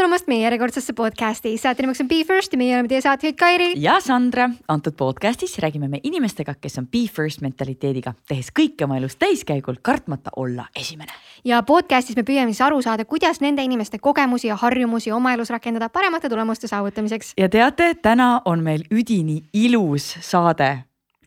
[0.00, 3.66] tulemast meie järjekordsesse podcasti, saate nimeks on Be First ja meie oleme teie saatejuhid Kairi.
[3.76, 8.96] ja Sandra, antud podcastis räägime me inimestega, kes on Be First mentaliteediga, tehes kõike oma
[8.96, 11.12] elus täiskäigul, kartmata olla esimene.
[11.44, 15.52] ja podcastis me püüame siis aru saada, kuidas nende inimeste kogemusi ja harjumusi oma elus
[15.52, 17.34] rakendada paremate tulemuste saavutamiseks.
[17.36, 20.78] ja teate, täna on meil üdini ilus saade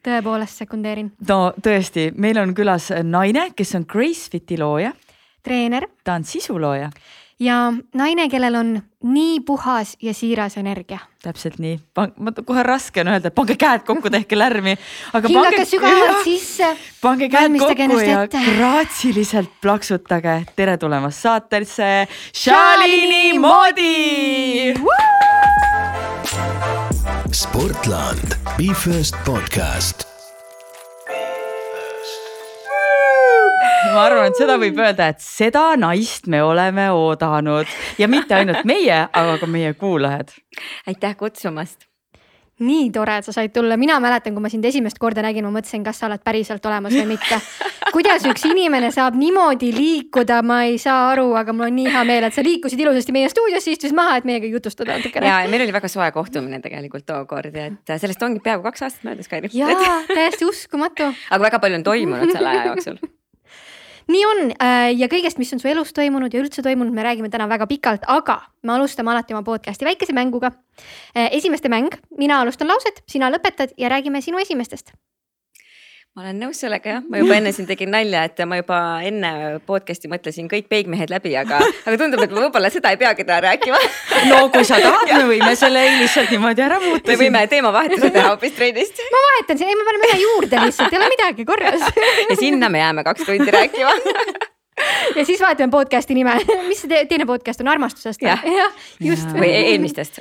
[0.02, 1.14] tõepoolest sekundeerin.
[1.30, 4.94] no tõesti, meil on külas naine, kes on Gracefiti looja.
[5.44, 5.92] treener.
[6.04, 6.90] ta on sisulooja
[7.44, 8.72] ja naine, kellel on
[9.04, 11.00] nii puhas ja siiras energia.
[11.24, 11.80] täpselt nii,
[12.46, 14.78] kohe raske on öelda, pange käed kokku, tehke lärmi.
[15.14, 15.66] hingake pange...
[15.66, 16.78] sügavalt sisse.
[17.02, 20.44] pange käed kokku ja graatsiliselt plaksutage.
[20.56, 24.74] tere tulemast saatesse, Shalini Moodi.
[27.34, 30.13] Sportland, Be First podcast
[33.92, 38.64] ma arvan, et seda võib öelda, et seda naist me oleme oodanud ja mitte ainult
[38.70, 40.32] meie, aga ka meie kuulajad.
[40.88, 41.88] aitäh kutsumast
[42.64, 45.52] nii tore, et sa said tulla, mina mäletan, kui ma sind esimest korda nägin, ma
[45.56, 47.40] mõtlesin, kas sa oled päriselt olemas või mitte.
[47.94, 52.04] kuidas üks inimene saab niimoodi liikuda, ma ei saa aru, aga mul on nii hea
[52.08, 55.28] meel, et sa liikusid ilusasti meie stuudiosse, istusid maha, et meiega jutustada natukene.
[55.30, 59.10] ja meil oli väga soe kohtumine tegelikult tookord ja et sellest ongi peaaegu kaks aastat
[59.10, 59.50] möödas, Kairi.
[59.58, 61.10] jaa, täiesti uskumatu.
[61.34, 63.02] aga väga palju on toimunud selle aja jooksul
[64.12, 67.32] nii on äh, ja kõigest, mis on su elus toimunud ja üldse toimunud, me räägime
[67.34, 70.54] täna väga pikalt, aga me alustame alati oma podcast'i väikese mänguga.
[71.16, 74.94] Äh, esimeste mäng, mina alustan lauset, sina lõpetad ja räägime sinu esimestest
[76.14, 79.32] ma olen nõus sellega jah, ma juba enne siin tegin nalja, et ma juba enne
[79.66, 83.40] podcast'i mõtlesin kõik peigmehed läbi, aga, aga tundub, et ma võib-olla seda ei peagi täna
[83.48, 83.82] rääkima.
[84.30, 87.10] no kui sa tahad, me võime selle lihtsalt niimoodi ära muuta.
[87.10, 89.02] me võime teemavahetuse teha hoopis trennist.
[89.10, 91.92] ma vahetan ei me paneme ühe juurde lihtsalt, ei ole midagi korras.
[92.30, 94.52] ja sinna me jääme kaks tundi rääkima
[95.18, 96.36] ja siis vahetame podcast'i nime,
[96.70, 98.24] mis see teine podcast on, armastusest?
[98.26, 98.68] jah ja,,
[99.04, 99.30] just.
[99.36, 100.20] või e-, eelmistest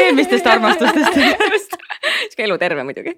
[0.00, 3.16] eelmistest armastustest sihuke eluterve muidugi.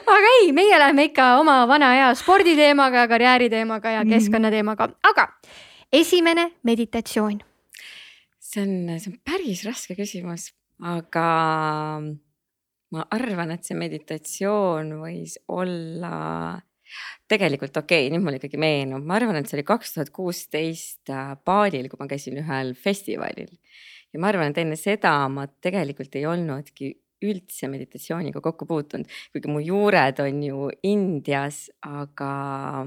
[0.00, 4.14] aga ei, meie läheme ikka oma vana hea sporditeemaga, karjääriteemaga ja mhm.
[4.14, 5.28] keskkonnateemaga, aga
[5.92, 7.40] esimene meditatsioon.
[8.38, 10.50] see on, see on päris raske küsimus,
[10.82, 11.28] aga
[12.90, 16.60] ma arvan, et see meditatsioon võis olla
[17.30, 21.12] tegelikult okei okay,, nüüd mul ikkagi meenub, ma arvan, et see oli kaks tuhat kuusteist
[21.12, 23.52] äh, kui ma käisin ühel festivalil.
[24.12, 29.52] ja ma arvan, et enne seda ma tegelikult ei olnudki üldse meditatsiooniga kokku puutunud, kuigi
[29.52, 32.86] mu juured on ju Indias, aga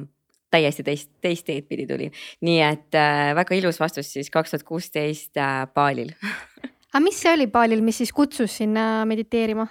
[0.54, 2.10] täiesti teist, teist teed pidi tuli.
[2.46, 6.14] nii et äh, väga ilus vastus siis kaks tuhat kuusteist äh, Balil
[6.94, 9.68] aga mis see oli Balil, mis siis kutsus sinna mediteerima?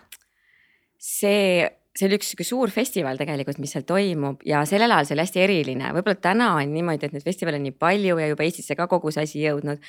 [1.03, 5.17] see see oli üks sihuke suur festival tegelikult, mis seal toimub ja sellel ajal see
[5.17, 8.47] oli hästi eriline, võib-olla täna on niimoodi, et neid festivale on nii palju ja juba
[8.47, 9.83] Eestisse ka kogu see asi jõudnud.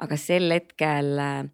[0.00, 1.10] aga sel hetkel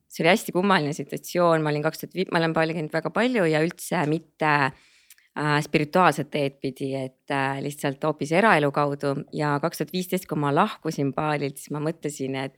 [0.07, 3.11] see oli hästi kummaline situatsioon, ma olin kaks tuhat viis, ma olen Bali käinud väga
[3.11, 9.57] palju ja üldse mitte äh, spirituaalset teed pidi, et äh, lihtsalt hoopis eraelu kaudu ja
[9.63, 12.55] kaks tuhat viisteist, kui ma lahkusin Balilt, siis ma mõtlesin, et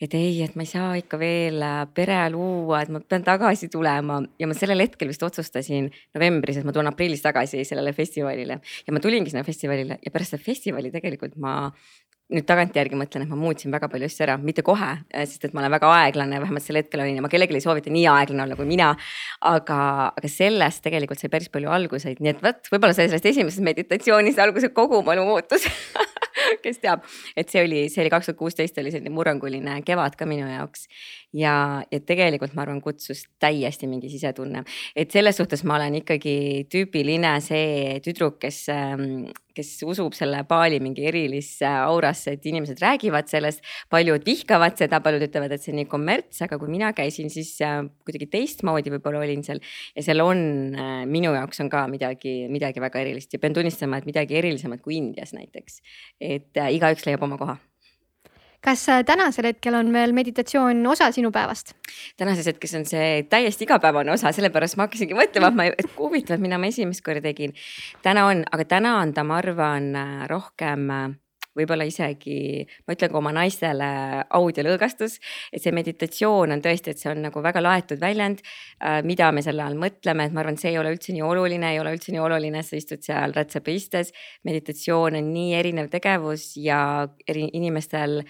[0.00, 3.70] et ei, et ma ei saa ikka veel äh, pere luua, et ma pean tagasi
[3.72, 4.20] tulema.
[4.38, 8.60] Ja ma sellel hetkel vist otsustasin novembris, et ma tulen aprillis tagasi sellele festivalile.
[8.86, 11.56] Ja ma tulingi sinna festivalile ja pärast seda festivali tegelikult ma
[12.28, 15.54] nüüd tagantjärgi mõtlen, et ma muutsin väga palju asju ära, mitte kohe, äh, sest et
[15.56, 18.44] ma olen väga aeglane, vähemalt sel hetkel olin ja ma kellelegi ei soovita nii aeglane
[18.44, 18.90] olla kui mina.
[19.48, 19.80] aga,
[20.12, 24.44] aga sellest tegelikult sai päris palju alguseid, nii et vot võib-olla sai sellest esimesest meditatsioonist
[24.44, 25.64] alguse kogu mu elu muutus
[26.64, 27.04] kes teab,
[27.36, 30.86] et see oli, see oli kaks tuhat kuusteist oli selline murranguline kevad ka minu jaoks.
[31.36, 34.64] ja, ja tegelikult ma arvan, kutsus täiesti mingi sisetunne,
[34.96, 40.78] et selles suhtes ma olen ikkagi tüüpiline see tüdruk, kes, ähm, kes usub selle paali
[40.82, 43.62] mingi erilisse aurasse, et inimesed räägivad sellest.
[43.90, 47.54] paljud vihkavad seda, paljud ütlevad, et see on nii kommerts, aga kui mina käisin, siis
[47.64, 49.62] äh, kuidagi teistmoodi võib-olla olin seal.
[49.96, 53.98] ja seal on, äh, minu jaoks on ka midagi, midagi väga erilist ja pean tunnistama,
[53.98, 55.82] et midagi erilisemat kui Indias näiteks.
[56.20, 57.58] et äh, igaüks leiab oma koha
[58.64, 61.74] kas äh, tänasel hetkel on veel meditatsioon osa sinu päevast?
[62.16, 66.38] tänases hetkes on see täiesti igapäevane osa, sellepärast ma hakkasingi mõtlema, et ma, et huvitav,
[66.38, 67.54] et mina ma esimest korda tegin.
[68.02, 71.08] täna on, aga täna on ta, ma arvan, äh, rohkem äh,
[71.58, 73.86] võib-olla isegi, ma ütlen ka oma naistele
[74.38, 75.16] audiolõõgastus,
[75.50, 78.44] et see meditatsioon on tõesti, et see on nagu väga laetud väljend
[79.02, 81.80] mida me selle all mõtleme, et ma arvan, see ei ole üldse nii oluline, ei
[81.82, 84.12] ole üldse nii oluline, sa istud seal rätsepa istes.
[84.46, 88.20] meditatsioon on nii erinev tegevus ja eri inimestel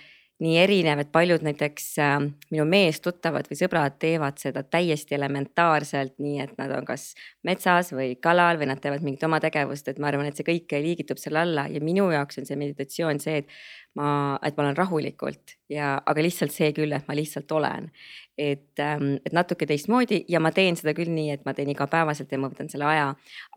[0.43, 2.13] nii erinev, et paljud näiteks äh,
[2.55, 7.11] minu meestuttavad või sõbrad teevad seda täiesti elementaarselt, nii et nad on kas
[7.47, 10.77] metsas või kalal või nad teevad mingit oma tegevust, et ma arvan, et see kõik
[10.85, 11.67] liigitub selle alla.
[11.73, 13.51] Ja minu jaoks on see meditatsioon see, et
[13.99, 17.91] ma, et ma olen rahulikult ja, aga lihtsalt see küll, et ma lihtsalt olen
[18.39, 22.31] et, ähm, et natuke teistmoodi ja ma teen seda küll nii, et ma teen igapäevaselt
[22.31, 23.09] ja ma võtan selle aja.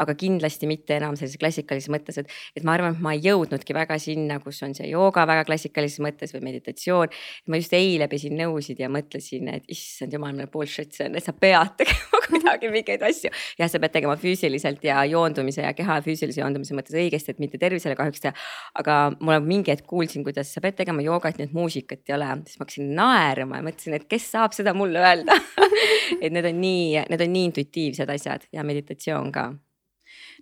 [0.02, 3.76] aga kindlasti mitte enam sellises klassikalises mõttes, et, et ma arvan, et ma ei jõudnudki
[3.78, 7.14] väga sinna, kus on see jooga väga klassikalises mõttes või meditatsioon.
[7.48, 11.26] ma just eile pesin nõusid ja mõtlesin, et issand jumal, milline bullshit see on, et
[11.26, 13.30] sa pead tegema kuidagi mingeid asju.
[13.62, 17.62] jah, sa pead tegema füüsiliselt ja joondumise ja keha füüsilise joondumise mõttes õigesti, et mitte
[17.62, 18.34] tervisele kahjuks teha.
[18.82, 22.30] aga ma mingi hetk kuulsin, kuidas sa pead tegema joogat, nii et muusikat ei ole,
[22.48, 25.38] siis ma hakkasin naerma ja mõtlesin, et kes saab seda mulle öelda
[26.24, 29.52] et need on nii, need on nii intuitiivsed asjad ja meditatsioon ka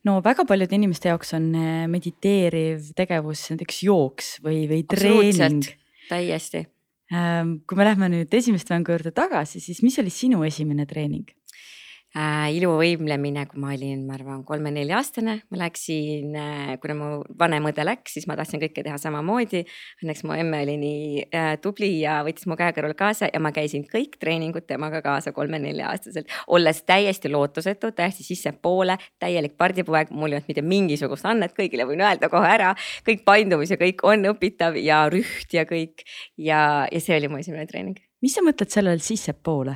[0.08, 5.66] no väga paljude inimeste jaoks on eh, mediteeriv tegevus näiteks jooks või, või treening.
[6.10, 6.66] täiesti.
[7.10, 11.30] Ähm, kui me lähme nüüd esimeste mängu juurde tagasi, siis mis oli sinu esimene treening?
[12.18, 17.10] Äh, iluvõimlemine, kui ma olin, ma arvan, kolme-nelja-aastane, ma läksin äh,, kuna mu
[17.40, 19.62] vanem õde läks, siis ma tahtsin kõike teha samamoodi.
[20.04, 23.86] Õnneks mu emme oli nii äh, tubli ja võttis mu käekõrval kaasa ja ma käisin
[23.90, 30.50] kõik treeningud temaga kaasa kolme-nelja-aastaselt, olles täiesti lootusetu, täiesti sissepoole, täielik pardipoeg, mul ei olnud
[30.50, 32.74] mitte mingisugust annet, kõigile võin öelda kohe ära,
[33.08, 36.08] kõik paindumus ja kõik on õpitav ja rüht ja kõik.
[36.40, 39.76] Ja, ja see oli mu esimene treening mis sa mõtled selle all sissepoole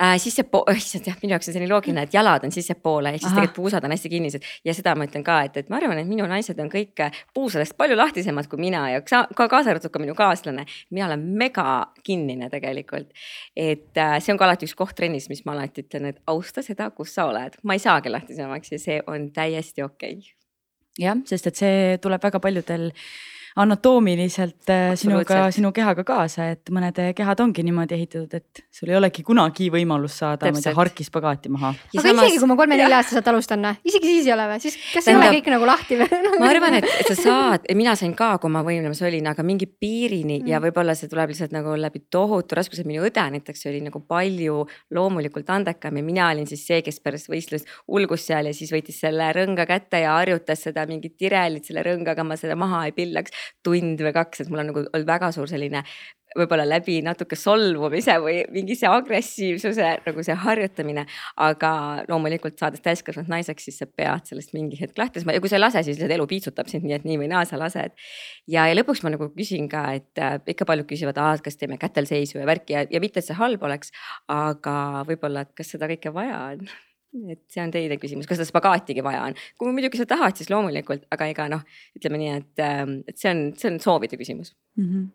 [0.00, 0.16] äh,?
[0.22, 3.30] sissepoole, issand jah, minu jaoks on see nii loogiline, et jalad on sissepoole ehk siis
[3.30, 3.40] Aha.
[3.40, 6.08] tegelikult puusad on hästi kinnised ja seda ma ütlen ka, et, et ma arvan, et
[6.08, 7.04] minu naised on kõik
[7.36, 10.66] puusadest palju lahtisemad kui mina ja ka, ka kaasa arvatud ka minu kaaslane.
[10.90, 13.12] mina olen mega kinnine tegelikult.
[13.56, 16.64] et äh, see on ka alati üks koht trennis, mis ma alati ütlen, et austa
[16.64, 20.34] seda, kus sa oled, ma ei saagi lahtisemaks ja see on täiesti okei okay.
[20.98, 22.90] jah, sest et see tuleb väga paljudel
[23.56, 28.98] anatoomiliselt äh, sinuga, sinu kehaga kaasa, et mõned kehad ongi niimoodi ehitatud, et sul ei
[28.98, 31.70] olegi kunagi võimalust saada, ma ei tea, harkispagaati maha.
[31.72, 32.26] aga samas...
[32.26, 35.30] isegi kui ma kolme-nelja-aastaselt alustan, noh, isegi siis ei ole või, siis kas Tähendab, ei
[35.30, 36.20] ole kõik nagu lahti või?
[36.42, 39.70] ma arvan, et, et sa saad, mina sain ka, kui ma võimlemas olin, aga mingi
[39.70, 40.50] piirini mm.
[40.52, 44.66] ja võib-olla see tuleb lihtsalt nagu läbi tohutu raskuse, minu õde näiteks oli nagu palju
[44.92, 49.00] loomulikult andekam ja mina olin siis see, kes pärast võistlust ulgus seal ja siis võttis
[49.00, 53.45] selle rõnga kätte ja harjutas seda mingit tirelit selle rõngaga, ma seda maha ei pillaks
[53.64, 55.84] tund või kaks, et mul on nagu olnud väga suur selline
[56.36, 61.06] võib-olla läbi natuke solvumise või mingi see agressiivsuse nagu see harjutamine.
[61.36, 61.70] aga
[62.08, 65.58] loomulikult saades täiskasvanud naiseks, siis sa pead sellest mingi hetk lahti saama ja kui sa
[65.58, 67.94] ei lase, siis lihtsalt elu piitsutab sind, nii et nii või naa sa lased.
[68.46, 72.08] ja, ja lõpuks ma nagu küsin ka, et äh, ikka paljud küsivad, kas teeme kätel
[72.08, 73.94] seisu ja värki ja, ja mitte, et see halb oleks.
[74.32, 76.68] aga võib-olla, et kas seda kõike vaja on
[77.32, 80.50] et see on teine küsimus, kas seda spagaatigi vaja on, kui muidugi sa tahad, siis
[80.52, 81.62] loomulikult, aga ega noh,
[81.98, 84.88] ütleme nii, et, ähm, et see on, see on soovide küsimus mm.
[84.88, 85.06] -hmm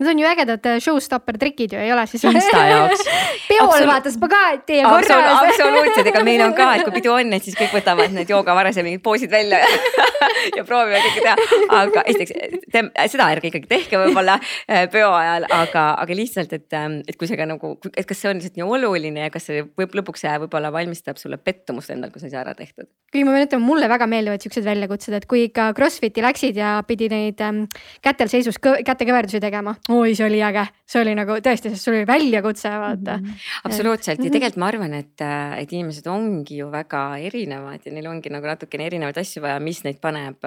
[0.00, 2.22] Need on ju ägedad äh, showstopper trikid ju ei ole siis?
[2.24, 3.02] Insta jaoks
[3.50, 7.34] peol Absolu vaata spagaati ja korras absoluutselt, ega meil on ka, et kui pidu on,
[7.36, 9.60] et siis kõik võtavad need joogavaras ja mingid poosid välja
[10.56, 11.66] ja proovivad kõike teha.
[11.80, 17.00] aga esiteks seda ärge ikkagi tehke võib-olla äh, peo ajal, aga, aga lihtsalt, et, ähm,
[17.04, 19.66] et kui see ka nagu, et kas see on lihtsalt nii oluline ja kas see
[19.68, 22.88] võib lõpuks võib-olla valmistab sulle pettumust endal, kui sa ei saa ära tehtud.
[23.12, 26.78] kuigi ma pean ütlema, mulle väga meeldivad siuksed väljakutsed, et kui ikka Crossfiti läksid ja
[26.88, 27.64] pidi neid ähm,
[28.04, 32.06] kätel seisus kätekõverdusi tegema oi, see oli äge, see oli nagu tõesti, sest sul oli
[32.08, 33.24] väljakutse, vaata mm.
[33.24, 33.48] -hmm.
[33.68, 34.32] absoluutselt ja mhm.
[34.32, 35.24] tegelikult ma arvan, et,
[35.58, 39.82] et inimesed ongi ju väga erinevad ja neil ongi nagu natukene erinevaid asju vaja, mis
[39.84, 40.38] neid paneb,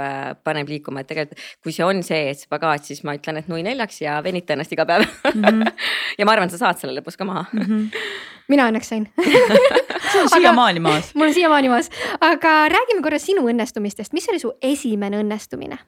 [0.43, 3.63] paneb liikuma, et tegelikult kui see on see, et spagaat, siis ma ütlen, et nui
[3.65, 5.41] neljaks ja venita ennast iga päev mm.
[5.43, 5.71] -hmm.
[6.19, 7.61] ja ma arvan, sa saad selle lõpus ka maha mm.
[7.61, 8.03] -hmm.
[8.47, 9.07] mina õnneks sain
[10.13, 11.15] see on siiamaani maas.
[11.15, 11.89] mul on siiamaani maas,
[12.21, 15.79] aga räägime korra sinu õnnestumistest, mis oli su esimene õnnestumine?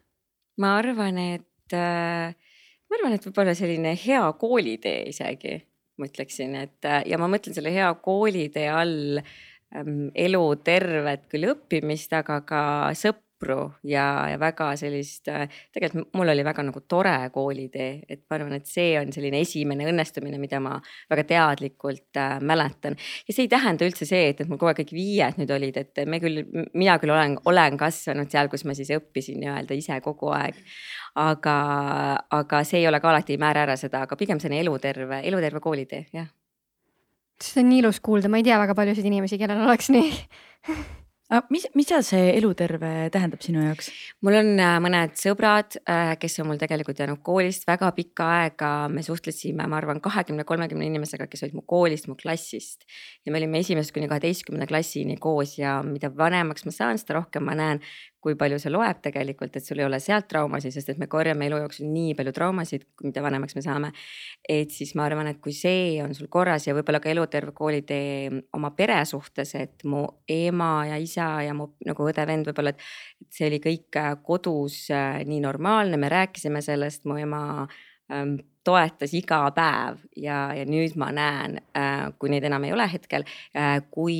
[0.57, 2.35] ma arvan, et äh,
[2.95, 5.57] ma arvan, et võib-olla selline hea koolitee isegi,
[5.99, 12.39] ma ütleksin, et ja ma mõtlen selle hea koolitee all ähm, elutervet küll õppimist, aga
[12.47, 12.61] ka
[12.95, 15.27] sõpru ja, ja väga sellist,
[15.75, 19.87] tegelikult mul oli väga nagu tore koolitee, et ma arvan, et see on selline esimene
[19.91, 20.77] õnnestumine, mida ma
[21.11, 22.95] väga teadlikult äh, mäletan.
[23.27, 25.83] ja see ei tähenda üldse see, et, et mul kogu aeg kõik viied nüüd olid,
[25.83, 29.99] et me küll, mina küll olen, olen kasvanud seal, kus ma siis õppisin nii-öelda ise
[30.05, 30.63] kogu aeg
[31.15, 31.55] aga,
[32.39, 35.62] aga see ei ole ka alati ei määra ära seda, aga pigem selline eluterve, eluterve
[35.63, 36.27] koolitee, jah.
[37.41, 40.12] see on nii ilus kuulda, ma ei tea väga paljusid inimesi, kellel oleks nii
[41.50, 43.89] mis, mida see eluterve tähendab sinu jaoks?
[44.25, 48.72] mul on äh, mõned sõbrad, äh, kes on mul tegelikult jäänud koolist väga pikka aega,
[48.93, 52.86] me suhtlesime, ma arvan, kahekümne, kolmekümne inimesega, kes olid mu koolist, mu klassist.
[53.25, 57.48] ja me olime esimesest kuni kaheteistkümnenda klassini koos ja mida vanemaks ma saan, seda rohkem
[57.50, 57.81] ma näen,
[58.25, 61.46] kui palju see loeb tegelikult, et sul ei ole sealt traumasid, sest et me korjame
[61.46, 63.91] elu jooksul nii palju traumasid, mida vanemaks me saame.
[64.50, 68.32] et siis ma arvan, et kui see on sul korras ja võib-olla ka eluterve koolitee
[68.58, 73.50] oma pere suhtes, et mu ema ja isa ja mu nagu õde-vend võib-olla, et see
[73.50, 77.41] oli kõik äh, kodus äh, nii normaalne, me rääkisime sellest, mu ema
[78.12, 82.89] ähm, toetas iga päev ja, ja nüüd ma näen, äh, kui neid enam ei ole
[82.89, 83.27] hetkel,
[83.94, 84.17] kui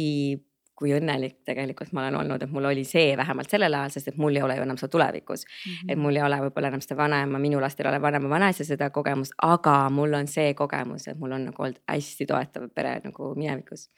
[0.76, 4.18] kui õnnelik tegelikult ma olen olnud, et mul oli see vähemalt sellel ajal, sest et
[4.20, 5.72] mul ei ole ju enam seda tulevikus mm.
[5.72, 5.94] -hmm.
[5.94, 8.90] et mul ei ole võib-olla enam seda vanaema, minu lastel ei ole vanema, vanaisa seda
[8.90, 13.34] kogemust, aga mul on see kogemus, et mul on nagu olnud hästi toetav pere nagu
[13.36, 13.90] minevikus.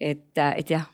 [0.00, 0.90] et, et jah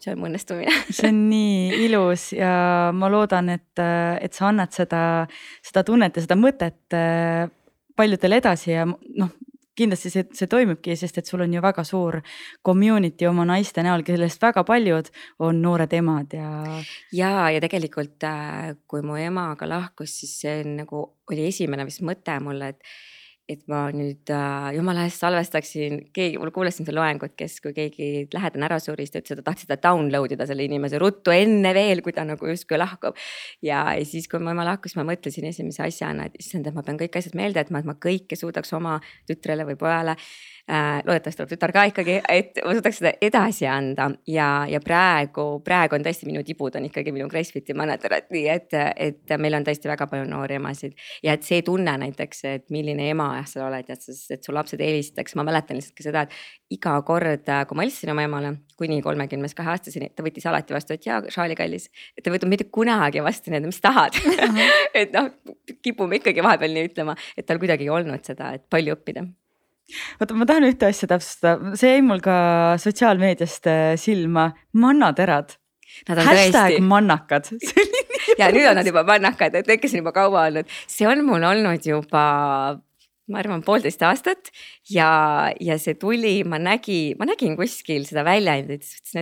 [0.00, 3.82] see on mu õnnestumine see on nii ilus ja ma loodan, et,
[4.20, 5.02] et sa annad seda,
[5.62, 7.50] seda tunnet ja seda mõtet äh,
[7.96, 9.30] paljudele edasi ja noh,
[9.80, 12.20] kindlasti see, see toimubki, sest et sul on ju väga suur
[12.66, 15.10] community oma naiste näol, kellest väga paljud
[15.46, 16.50] on noored emad ja.
[17.16, 22.04] ja, ja tegelikult äh, kui mu emaga lahkus, siis see on nagu oli esimene vist
[22.06, 22.94] mõte mulle, et
[23.50, 28.28] et ma nüüd äh, jumala eest salvestaksin, keegi, ma kuulasin seda loengut, kes, kui keegi
[28.34, 31.34] lähedane ära suri, siis ta ütles, et ta tahtis seda download ida selle inimese ruttu
[31.34, 33.18] enne veel, kui ta nagu justkui lahkub.
[33.66, 37.00] ja, siis, kui mu ema lahkus, ma mõtlesin esimese asjana, et issand, et ma pean
[37.00, 40.16] kõik asjad meelde jätma, et ma kõike suudaks oma tütrele või pojale.
[40.70, 44.10] Loodetavasti tuleb tütar ka ikkagi, et ma suudaks seda edasi anda.
[44.30, 48.76] Ja, ja praegu, praegu on tõesti minu tibud on ikkagi minu Gracefiti manager'id, nii et,
[49.08, 50.94] et meil on tõesti väga palju noori emasid.
[51.26, 55.34] ja et see tunne näiteks, et milline ema sa oled ja et su lapsed helistaks,
[55.38, 59.54] ma mäletan lihtsalt ka seda, et iga kord, kui ma helistasin oma emale kuni kolmekümnes
[59.56, 61.90] kahe aastaseni, ta võttis alati vastu, et jaa, Charlie kallis.
[62.16, 64.16] et ta ei võtnud mitte kunagi vastu nii, et mis tahad.
[65.00, 65.28] Et noh,
[65.84, 69.24] kipume ikkagi vahepeal nii ütlema, et tal kuidagi ei olnud seda, et palju õppida
[70.20, 72.36] oota, ma tahan ühte asja täpsustada, see jäi mul ka
[72.82, 75.56] sotsiaalmeediast äh, silma, mannaterad.
[76.06, 76.84] hashtag tõesti...
[76.86, 77.50] mannakad.
[78.38, 81.22] Ja nüüd on nad juba mannakad, et need, kes on juba kaua olnud, see on
[81.26, 82.22] mul olnud juba
[83.30, 84.50] ma arvan, poolteist aastat.
[84.90, 85.10] Ja,
[85.62, 89.16] ja see tuli, ma nägin, ma nägin kuskil seda väljendit, siis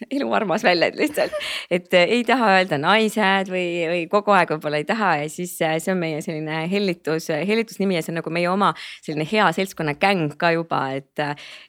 [0.04, 1.34] et eluarmas väljend lihtsalt,
[1.70, 5.56] et äh, ei taha öelda naised või, või kogu aeg võib-olla ei taha ja siis
[5.64, 9.48] äh, see on meie selline hellitus, hellitusnimi ja see on nagu meie oma selline hea
[9.56, 11.24] seltskonna gäng ka juba, et.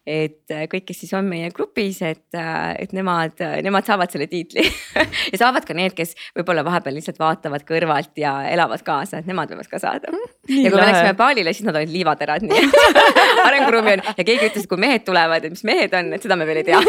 [0.05, 4.63] et kõik, kes siis on meie grupis, et, et nemad, nemad saavad selle tiitli
[5.31, 9.51] ja saavad ka need, kes võib-olla vahepeal lihtsalt vaatavad kõrvalt ja elavad kaasa, et nemad
[9.51, 10.11] võivad ka saada.
[10.11, 12.67] ja kui me läksime baalile, siis nad olid liivaterad, nii
[13.47, 16.39] arenguruumi on ja keegi ütles, et kui mehed tulevad, et mis mehed on, et seda
[16.39, 16.81] me veel ei tea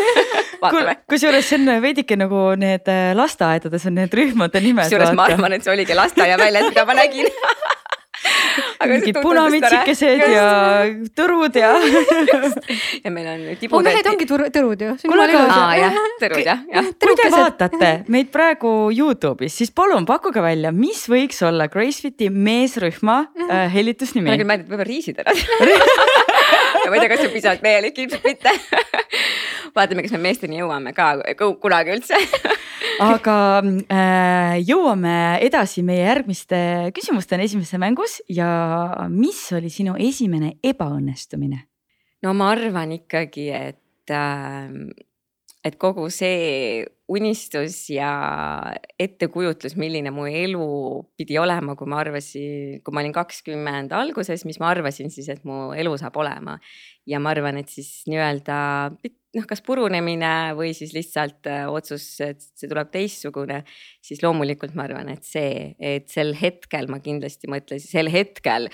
[1.10, 4.86] kusjuures see on veidike nagu need äh, lasteaedades on need rühmade nimed.
[4.86, 7.30] kusjuures ma arvan, et see oligi lasteaia väljend, mida ma nägin
[8.90, 10.46] mingid punamütsikesed ja
[11.16, 11.72] tõrud ja
[13.04, 13.78] ja meil on tibud.
[13.78, 14.94] oh, mehed ongi tõrud ju.
[15.06, 15.90] kuule aga.
[16.22, 16.90] tõrud jah, jah.
[17.02, 23.18] kui te vaatate meid praegu Youtube'is, siis palun pakkuge välja, mis võiks olla Gracefiti meesrühma
[23.48, 24.30] äh, hellitusnimi.
[24.30, 26.30] ma küll et võib-olla riisiterad ja
[26.88, 28.54] ma ei tea, kas see on piisavalt meelik, ilmselt mitte
[29.76, 31.14] vaatame, kas me meesteni jõuame ka
[31.62, 32.18] kunagi üldse
[33.12, 36.58] aga äh, jõuame edasi meie järgmiste
[36.96, 38.48] küsimusteni esimeses mängus ja
[39.12, 41.64] mis oli sinu esimene ebaõnnestumine?
[42.22, 44.68] no ma arvan ikkagi, et äh,
[45.62, 48.10] et kogu see unistus ja
[49.00, 50.66] ettekujutlus, milline mu elu
[51.18, 55.44] pidi olema, kui ma arvasin, kui ma olin kakskümmend alguses, mis ma arvasin siis, et
[55.48, 56.58] mu elu saab olema.
[57.06, 58.56] ja ma arvan, et siis nii-öelda
[59.36, 63.62] noh, kas purunemine või siis lihtsalt äh, otsus, et see tuleb teistsugune,
[64.02, 68.66] siis loomulikult ma arvan, et see, et sel hetkel ma kindlasti mõtlesin, sel hetkel,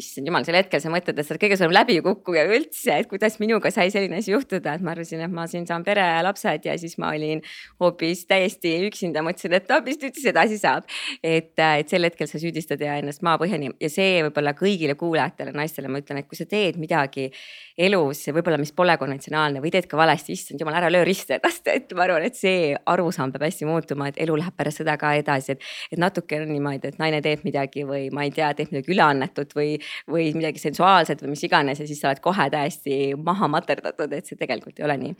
[0.00, 3.38] issand jumal, sel hetkel sa mõtled, et sa oled kõige suurem läbikukkuja üldse, et kuidas
[3.40, 6.68] minuga sai selline asi juhtuda, et ma arvasin, et ma siin saan pere ja lapsed
[6.68, 7.40] ja siis ma olin
[7.80, 10.84] hoopis täiesti üksinda, mõtlesin, et no mis nüüd siis edasi saab.
[11.22, 15.54] et, äh, et sel hetkel sa süüdistad ja ennast maapõhjani ja see võib-olla kõigile kuulajatele,
[15.56, 17.30] naistele ma ütlen, et kui sa teed midagi
[17.78, 21.66] elus, võib-olla mis pole konventsionaalne või teed ka valesti, issand jumal, ära löö risti ennast,
[21.76, 25.14] et ma arvan, et see arusaam peab hästi muutuma, et elu läheb pärast seda ka
[25.18, 25.64] edasi, et.
[25.92, 29.54] et natuke on niimoodi, et naine teeb midagi või ma ei tea, teeb midagi üleannetut
[29.56, 29.76] või,
[30.10, 34.28] või midagi sensuaalset või mis iganes ja siis sa oled kohe täiesti maha materdatud, et
[34.28, 35.14] see tegelikult ei ole nii.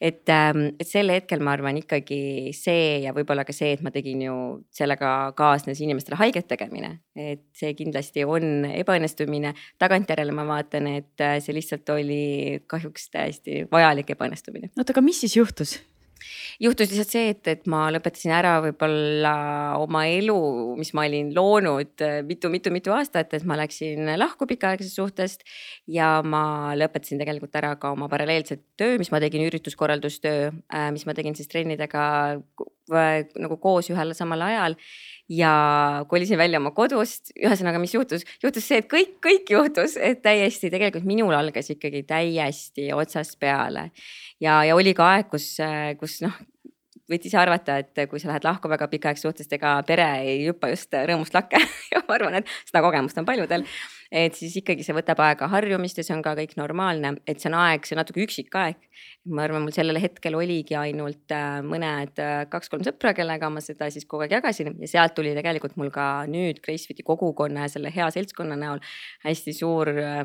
[0.00, 3.92] et, ähm, et sel hetkel ma arvan ikkagi see ja võib-olla ka see, et ma
[3.94, 4.36] tegin ju
[4.74, 9.54] sellega kaasnes inimestele haiget tegemine, et see kindlasti on ebaõnnestumine.
[9.78, 15.20] tagantjärele ma vaatan, et äh, see lihtsalt oli kahjuks täiesti vajalik ebaõnnestumine oota, aga mis
[15.24, 15.78] siis juhtus?
[16.62, 19.34] Juhtus lihtsalt see, et, et ma lõpetasin ära võib-olla
[19.82, 20.38] oma elu,
[20.78, 25.44] mis ma olin loonud mitu-mitu-mitu aastat, et ma läksin lahku pikaaegsest suhtest.
[25.86, 31.06] ja ma lõpetasin tegelikult ära ka oma paralleelset töö, mis ma tegin, ürituskorraldustöö, äh, mis
[31.06, 32.04] ma tegin siis trennidega
[32.90, 34.74] nagu koos ühel samal ajal
[35.28, 40.22] ja kolisin välja oma kodust, ühesõnaga, mis juhtus, juhtus see, et kõik, kõik juhtus, et
[40.24, 43.90] täiesti tegelikult minul algas ikkagi täiesti otsast peale.
[44.40, 45.54] ja, ja oli ka aeg, kus,
[46.00, 46.36] kus noh,
[47.10, 50.70] võid ise arvata, et kui sa lähed lahku väga pikaaegse suhtest, ega pere ei hüppa
[50.72, 51.60] just rõõmust lakke.
[51.94, 53.62] Ja ma arvan, et seda kogemust on paljudel
[54.14, 57.50] et siis ikkagi see võtab aega harjumist ja see on ka kõik normaalne, et see
[57.50, 58.78] on aeg, see on natuke üksik aeg.
[59.34, 63.88] ma arvan, mul sellel hetkel oligi ainult äh, mõned äh, kaks-kolm sõpra, kellega ma seda
[63.90, 67.92] siis kogu aeg jagasin ja sealt tuli tegelikult mul ka nüüd Gracefiti kogukonna ja selle
[67.94, 68.82] hea seltskonna näol
[69.24, 70.24] hästi suur äh,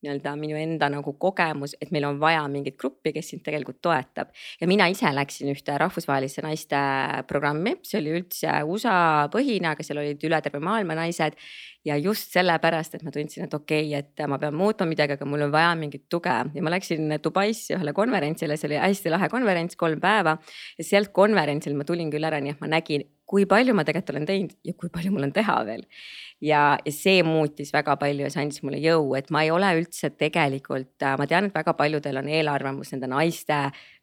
[0.00, 4.32] nii-öelda minu enda nagu kogemus, et meil on vaja mingit gruppi, kes sind tegelikult toetab.
[4.60, 6.80] ja mina ise läksin ühte rahvusvahelisse naiste
[7.28, 11.36] programmi, see oli üldse USA põhine, aga seal olid üle terve maailma naised
[11.84, 15.28] ja just sellepärast, et ma tundsin, et okei okay,, et ma pean muutma midagi, aga
[15.28, 16.34] mul on vaja mingit tuge.
[16.54, 20.36] Ja ma läksin Dubaisse ühele konverentsile, see oli hästi lahe konverents, kolm päeva.
[20.78, 24.16] ja sealt konverentsil ma tulin küll ära, nii et ma nägin, kui palju ma tegelikult
[24.16, 25.84] olen teinud ja kui palju mul on teha veel.
[26.40, 29.68] Ja, ja see muutis väga palju ja see andis mulle jõu, et ma ei ole
[29.76, 33.58] üldse tegelikult, ma tean, et väga paljudel on eelarvamus nende naiste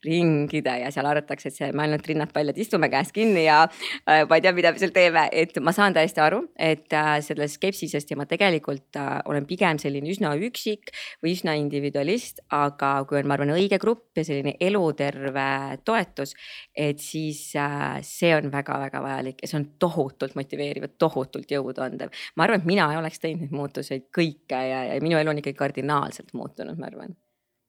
[0.06, 4.24] ringide ja seal arvatakse, et see, me ainult rinnad paljad istume käest kinni ja äh,
[4.30, 7.60] ma ei tea, mida me seal teeme, et ma saan täiesti aru, et äh, sellest
[7.68, 10.94] skepsisest ja ma tegelikult äh, olen pigem selline üsna üksik
[11.24, 15.48] või üsna individualist, aga kui on, ma arvan, õige grupp ja selline eluterve
[15.88, 16.34] toetus,
[16.74, 21.84] et siis äh, see on väga-väga vajalik ja see on tohutult motiveeriv ja tohutult jõudu
[21.84, 25.34] andev ma arvan, et mina ei oleks teinud neid muutuseid kõike ja, ja minu elu
[25.34, 27.16] on ikkagi kardinaalselt muutunud, ma arvan.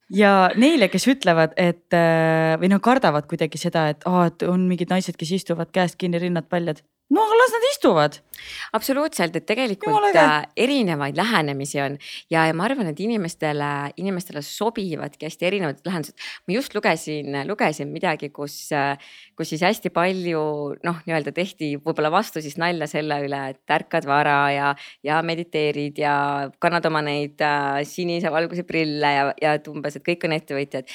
[0.09, 4.63] Ja neile, kes ütlevad, et äh, või noh, kardavad kuidagi seda, et aa, et on
[4.69, 8.17] mingid naised, kes istuvad käest kinni, rinnad paljad no las nad istuvad.
[8.71, 11.97] absoluutselt, et tegelikult äh, erinevaid lähenemisi on
[12.31, 16.15] ja, ja ma arvan, et inimestele, inimestele sobivadki hästi erinevad lahendused.
[16.47, 18.95] ma just lugesin, lugesin midagi, kus, äh,
[19.37, 20.43] kus siis hästi palju
[20.85, 24.69] noh, nii-öelda tehti võib-olla vastu siis nalja selle üle, et ärkad vara ja,
[25.03, 26.13] ja mediteerid ja
[26.61, 30.87] kannad oma neid äh, sinise valguse prille ja, ja et umbes, et kõik on ettevõtjad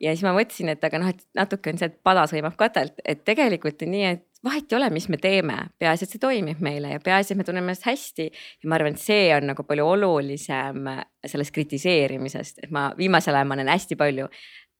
[0.00, 2.98] ja siis ma mõtlesin, et aga noh, et natuke on see, et pada sõimab katelt,
[3.04, 6.62] et tegelikult on nii, et vahet ei ole, mis me teeme, peaasi, et see toimib
[6.64, 8.30] meile ja peaasi, et me tunneme ennast hästi.
[8.62, 10.90] ja ma arvan, et see on nagu palju olulisem
[11.26, 14.28] sellest kritiseerimisest, et ma viimasel ajal ma olen hästi palju,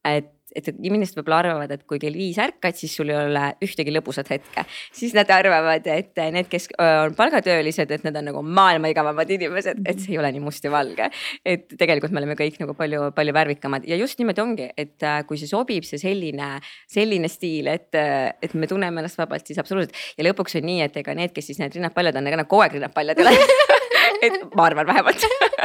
[0.08, 3.92] et et inimesed võib-olla arvavad, et kui kell viis ärkad, siis sul ei ole ühtegi
[3.94, 4.64] lõbusat hetke.
[4.96, 9.82] siis nad arvavad, et need, kes on palgatöölised, et need on nagu maailma igavamad inimesed,
[9.84, 11.10] et see ei ole nii must ja valge.
[11.44, 15.22] et tegelikult me oleme kõik nagu palju, palju värvikamad ja just niimoodi ongi, et äh,
[15.28, 16.52] kui see sobib, see selline,
[16.90, 19.96] selline stiil, et, et me tunneme ennast vabalt, siis absoluutselt.
[20.18, 22.50] ja lõpuks on nii, et ega need, kes siis need rinnad paljad on, ega nad
[22.50, 23.78] kogu aeg rinnad paljad ei ole
[24.26, 25.26] et ma arvan vähemalt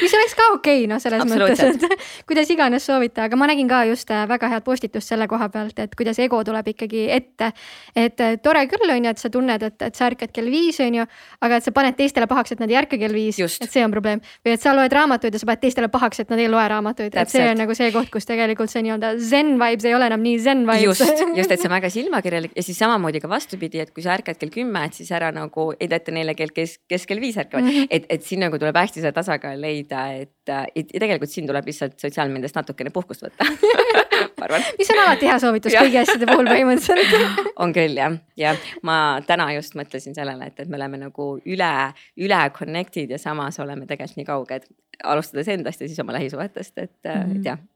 [0.00, 3.68] mis oleks ka okei okay, noh, selles mõttes, et kuidas iganes soovite, aga ma nägin
[3.70, 7.52] ka just äh, väga head postitust selle koha pealt, et kuidas ego tuleb ikkagi ette.
[7.96, 10.80] et äh, tore küll on ju, et sa tunned, et, et sa ärkad kell viis
[10.84, 11.06] on ju,
[11.40, 13.94] aga et sa paned teistele pahaks, et nad ei ärka kell viis, et see on
[13.94, 14.22] probleem.
[14.46, 17.14] või et sa loed raamatuid ja sa paned teistele pahaks, et nad ei loe raamatuid,
[17.14, 20.24] et see on nagu see koht, kus tegelikult see nii-öelda zen vibes ei ole enam
[20.24, 20.84] nii zen vibes.
[20.84, 24.14] just, just, et see on väga silmakirjalik ja siis samamoodi ka vastupidi, et kui sa
[24.16, 27.38] ärkad kell kümme, et siis ära nagu ei teata neile, kell kes, kes kell viis
[27.40, 27.86] ärkavad mm, -hmm.
[27.90, 31.46] et, et siin nagu tuleb hästi see tasakaal leida, et et, et ja tegelikult siin
[31.46, 33.46] tuleb lihtsalt sotsiaalmeediast natukene puhkust võtta
[34.78, 38.54] mis on alati hea soovitus kõigi asjade puhul põhimõtteliselt on küll jah, ja
[38.86, 41.72] ma täna just mõtlesin sellele, et, et me oleme nagu üle,
[42.20, 44.70] üle connected ja samas oleme tegelikult nii kauged,
[45.04, 47.36] alustades endast ja siis oma lähisuhetest, et mm, -hmm.
[47.36, 47.66] et jah.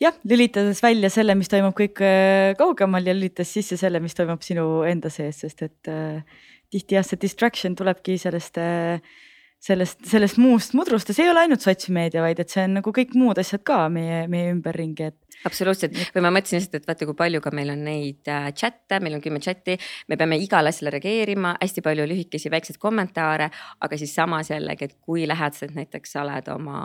[0.00, 4.42] Jah, lülitades välja selle, mis toimub kõik äh, kaugemal ja lülitas sisse selle, mis toimub
[4.44, 6.20] sinu enda sees, sest et äh,
[6.70, 9.00] tihti jah, see distraction tulebki sellest äh,
[9.64, 12.92] sellest, sellest muust mudrust ja see ei ole ainult sotsmeedia, vaid et see on nagu
[12.94, 15.38] kõik muud asjad ka meie, meie ümberringi, et.
[15.48, 19.00] absoluutselt või ma mõtlesin lihtsalt, et vaata, kui palju ka meil on neid äh, chat'e,
[19.04, 23.48] meil on kümme chat'i, me peame igale asjale reageerima, hästi palju lühikesi väikseid kommentaare,
[23.86, 26.82] aga siis samas jällegi, et kui lähedased näiteks sa oled oma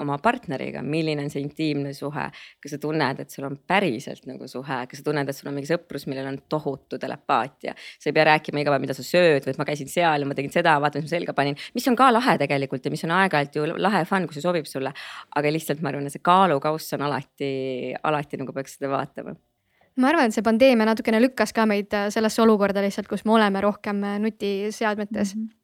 [0.00, 2.28] oma partneriga, milline on see intiimne suhe.
[2.62, 5.56] kas sa tunned, et sul on päriselt nagu suhe, kas sa tunned, et sul on
[5.56, 7.74] mingi sõprus, millel on tohutu telepaatia.
[7.74, 10.28] sa ei pea rääkima iga päev, mida sa sööd või et ma käisin seal ja
[10.28, 11.58] ma tegin seda, vaata, mis ma selga panin.
[11.74, 14.70] mis on ka lahe tegelikult ja mis on aeg-ajalt ju lahe fun, kui see sobib
[14.70, 14.94] sulle.
[15.36, 17.52] aga lihtsalt ma arvan, et see kaalukauss on alati,
[18.02, 19.36] alati nagu peaks seda vaatama
[19.98, 23.60] ma arvan, et see pandeemia natukene lükkas ka meid sellesse olukorda lihtsalt, kus me oleme
[23.60, 25.42] rohkem nutiseadmetes mm.
[25.42, 25.58] -hmm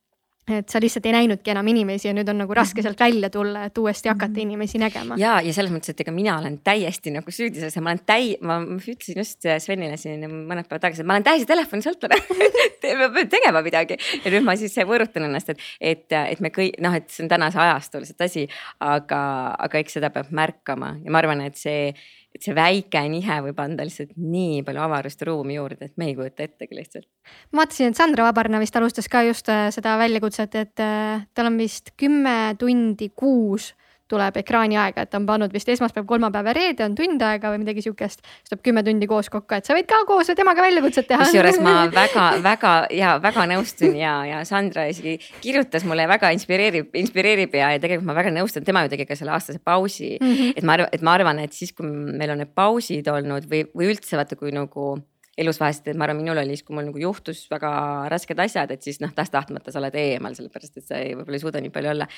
[0.49, 3.65] et sa lihtsalt ei näinudki enam inimesi ja nüüd on nagu raske sealt välja tulla,
[3.69, 4.43] et uuesti hakata mhm.
[4.45, 5.17] inimesi nägema.
[5.21, 8.37] ja, ja selles mõttes, et ega mina olen täiesti nagu süüdi selles ma olen täi-,
[8.45, 12.21] ma ütlesin just Svenile siin mõned päevad tagasi, et ma olen täiesti telefonisõltlane
[12.85, 16.77] me peame tegema midagi ja nüüd ma siis võõrutan ennast, et, et, et me kõik
[16.85, 18.45] noh, et see on tänase ajastu lihtsalt asi,
[18.85, 19.23] aga,
[19.67, 21.95] aga eks seda peab märkama ja ma arvan, et see
[22.35, 26.17] et see väike nihe võib anda lihtsalt nii palju avarust ruumi juurde, et me ei
[26.19, 27.07] kujuta ettegi lihtsalt.
[27.53, 31.51] ma vaatasin, et Sandra Vabarna vist alustas ka just äh, seda väljakutset, et äh, tal
[31.53, 33.73] on vist kümme tundi kuus
[34.11, 37.63] tuleb ekraaniaega, et ta on pannud vist esmaspäev, kolmapäev ja reede on tund aega või
[37.63, 38.21] midagi sihukest.
[38.21, 41.25] siis tuleb kümme tundi koos kokku, et sa võid ka koos temaga väljakutset teha.
[41.25, 47.57] kusjuures ma väga-väga ja väga nõustun ja, ja Sandra isegi kirjutas mulle väga inspireerib, inspireerib
[47.57, 50.35] ja, ja tegelikult ma väga nõustun, tema ju tegi ka selle aastase pausi mm.
[50.35, 50.53] -hmm.
[50.57, 53.65] et ma arvan, et ma arvan, et siis, kui meil on need pausid olnud või,
[53.73, 54.95] või üldse vaata, kui nagu
[55.41, 57.71] elus vahest, ma arvan, minul oli siis, kui mul nagu juhtus väga
[58.13, 61.45] rasked asjad, et siis noh, tahes-tahtmata sa oled eemal, sellepärast et sa ei, võib-olla ei
[61.45, 62.09] suuda nii palju olla.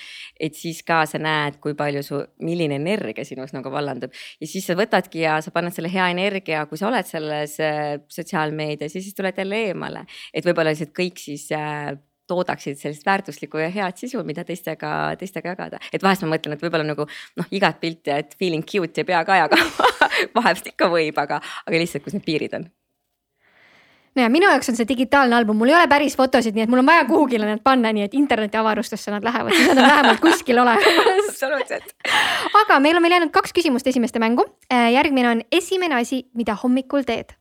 [0.49, 4.67] et siis ka sa näed, kui palju su, milline energia sinus nagu vallandub ja siis
[4.69, 9.03] sa võtadki ja sa paned selle hea energia, kui sa oled selles äh, sotsiaalmeedias ja
[9.03, 10.07] siis tuled jälle eemale.
[10.35, 15.55] et võib-olla lihtsalt kõik siis äh, toodaksid sellist väärtuslikku ja head sisu, mida teistega, teistega
[15.55, 15.81] jagada.
[15.93, 19.23] et vahest ma mõtlen, et võib-olla nagu noh, igat pilti, et feeling cute ei pea
[19.25, 19.93] ka jagama
[20.39, 22.69] vahest ikka võib, aga, aga lihtsalt, kus need piirid on
[24.17, 26.73] no ja minu jaoks on see digitaalne album, mul ei ole päris fotosid, nii et
[26.73, 30.23] mul on vaja kuhugile need panna, nii et internetiavarustesse nad lähevad, siis nad on vähemalt
[30.25, 30.87] kuskil olemas
[31.29, 31.93] absoluutselt.
[32.63, 34.47] aga meil on veel jäänud kaks küsimust esimeste mängu.
[34.73, 37.37] Äh, järgmine on esimene asi, mida hommikul teed?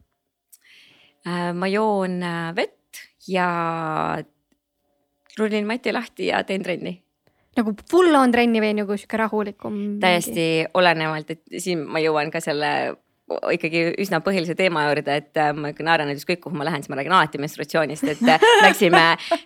[1.26, 3.48] Äh, ma joon äh, vett ja
[5.40, 7.00] rullin mati lahti ja teen trenni
[7.56, 9.76] nagu full on trenni või nagu sihuke rahulikum?
[10.04, 12.72] täiesti olenevalt, et siin ma jõuan ka selle
[13.26, 16.84] ikkagi üsna põhilise teema juurde, et äh, ma ikka naeran, et ükskõik kuhu ma lähen,
[16.84, 19.04] siis ma räägin alati menstratsioonist, et äh, läksime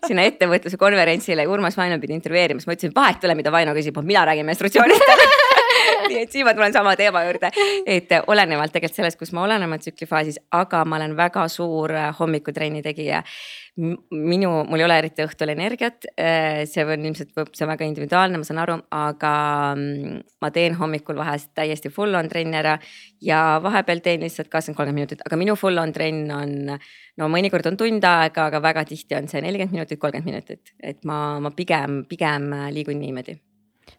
[0.08, 3.76] sinna ettevõtluse konverentsile Urmas Vaino pidi intervjueerima, siis ma ütlesin, vahet ei ole, mida Vaino
[3.78, 5.08] küsib, mina räägin menstratsioonist
[6.16, 7.52] nii et siin ma tulen sama teema juurde,
[7.86, 12.12] et olenevalt tegelikult sellest, kus ma olen oma tsüklifaasis, aga ma olen väga suur äh,
[12.20, 13.24] hommikutrenni tegija.
[13.80, 18.42] minu, mul ei ole eriti õhtul energiat, äh, see on ilmselt, see on väga individuaalne,
[18.42, 19.34] ma saan aru, aga
[19.76, 22.76] mm, ma teen hommikul vahest täiesti full on trenni ära
[23.24, 26.56] ja vahepeal teen lihtsalt kakskümmend, kolmkümmend minutit, aga minu full on trenn on
[27.20, 31.06] no mõnikord on tund aega, aga väga tihti on see nelikümmend minutit, kolmkümmend minutit, et
[31.08, 33.40] ma, ma pigem, pigem liigun niimoodi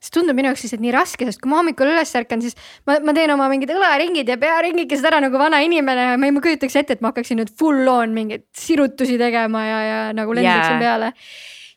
[0.00, 2.56] see tundub minu jaoks lihtsalt nii raske, sest kui ma hommikul üles ärkan, siis
[2.88, 6.36] ma, ma teen oma mingid õlaringid ja pearingikesed ära nagu vana inimene ja ma ei
[6.40, 10.78] kujutaks ette, et ma hakkaksin nüüd full on mingeid sirutusi tegema ja, ja nagu lendaksin
[10.78, 10.84] yeah.
[10.84, 11.12] peale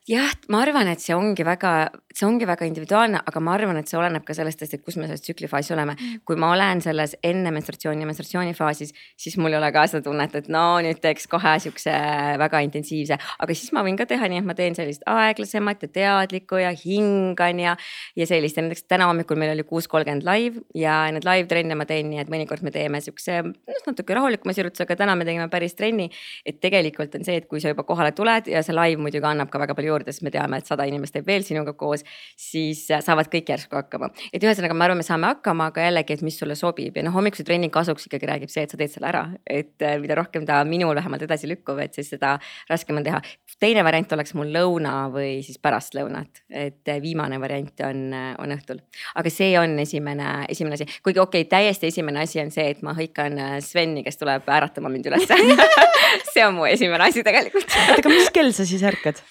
[0.03, 1.71] jah, ma arvan, et see ongi väga,
[2.11, 5.07] see ongi väga individuaalne, aga ma arvan, et see oleneb ka sellest, et kus me
[5.07, 5.95] selles tsüklifaasis oleme.
[5.95, 6.23] Mm.
[6.27, 10.35] kui ma olen selles enne menstratsiooni ja menstratsioonifaasis, siis mul ei ole ka seda tunnet,
[10.35, 11.93] et no nüüd teeks kohe siukse
[12.41, 15.91] väga intensiivse, aga siis ma võin ka teha nii, et ma teen sellist aeglasemat ja
[15.99, 17.77] teadlikku ja hingan ja.
[18.19, 21.79] ja sellist ja näiteks täna hommikul meil oli kuus kolmkümmend live ja need live trenne
[21.79, 25.47] ma teen nii, et mõnikord me teeme siukse noh, natuke rahulikuma sirutusega, täna me tegime
[25.53, 26.09] päris trenni.
[26.45, 29.51] et tegelikult on see, et kui sa juba kohale tuled ja see live muidugi annab
[29.53, 32.03] ka väga palju juurde, sest me teame, et sada inimest teeb veel sinuga koos,
[32.39, 34.09] siis äh, saavad kõik järsku hakkama.
[34.33, 37.15] et ühesõnaga, ma arvan, me saame hakkama, aga jällegi, et mis sulle sobib ja noh,
[37.15, 40.47] hommikuse trenni kasuks ikkagi räägib see, et sa teed selle ära, et äh, mida rohkem
[40.49, 42.35] ta minul vähemalt edasi lükkub, et siis seda
[42.71, 43.21] raskem on teha.
[43.63, 48.05] teine variant oleks mul lõuna või siis pärastlõunat, et äh, viimane variant on,
[48.43, 48.81] on õhtul.
[49.15, 52.83] aga see on esimene, esimene asi, kuigi okei okay,, täiesti esimene asi on see, et
[52.85, 55.37] ma hõikan Sveni, kes tuleb äratama mind ülesse
[56.33, 57.69] see on mu esimene asi tegelikult.
[57.69, 59.21] oota, aga mis kell sa siis ärkad?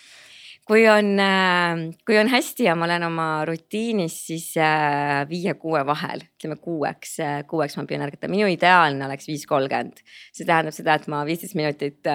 [0.72, 6.22] Kui on, äh, kui on hästi ja ma olen oma rutiinis, siis äh, viie-kuue vahel,
[6.38, 10.00] ütleme kuueks, äh, kuueks ma püüan ärgata, minu ideaalne oleks viis kolmkümmend.
[10.32, 12.08] see tähendab seda, et ma viisteist minutit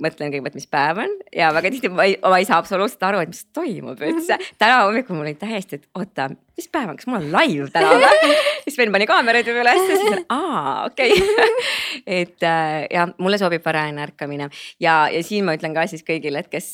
[0.00, 3.22] mõtlen kõigepealt, mis päev on ja väga tihti ma ei, ma ei saa absoluutselt aru,
[3.24, 4.40] et mis toimub üldse.
[4.60, 7.92] täna hommikul mul oli täiesti, et oota, mis päev on, kas mul on live täna
[7.92, 8.34] või?
[8.64, 11.72] siis Sven pani kaameraid üles ja siis aa okei okay.
[12.22, 12.48] et
[12.94, 14.48] ja mulle sobib varajane ärkamine
[14.80, 16.72] ja, ja siin ma ütlen ka siis kõigile, et kes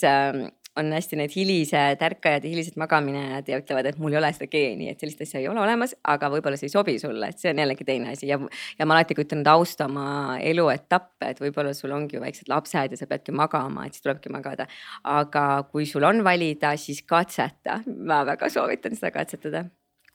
[0.76, 4.48] on hästi need hilised ärkajad ja hilised magaminejad ja ütlevad, et mul ei ole seda
[4.50, 7.52] geeni, et sellist asja ei ole olemas, aga võib-olla see ei sobi sulle, et see
[7.52, 8.38] on jällegi teine asi ja.
[8.78, 10.06] ja ma alati kujutan austa oma
[10.42, 14.32] eluetappe, et võib-olla sul ongi ju väiksed lapsed ja sa peadki magama, et siis tulebki
[14.34, 14.66] magada.
[15.04, 19.64] aga kui sul on valida, siis katseta, ma väga soovitan seda katsetada.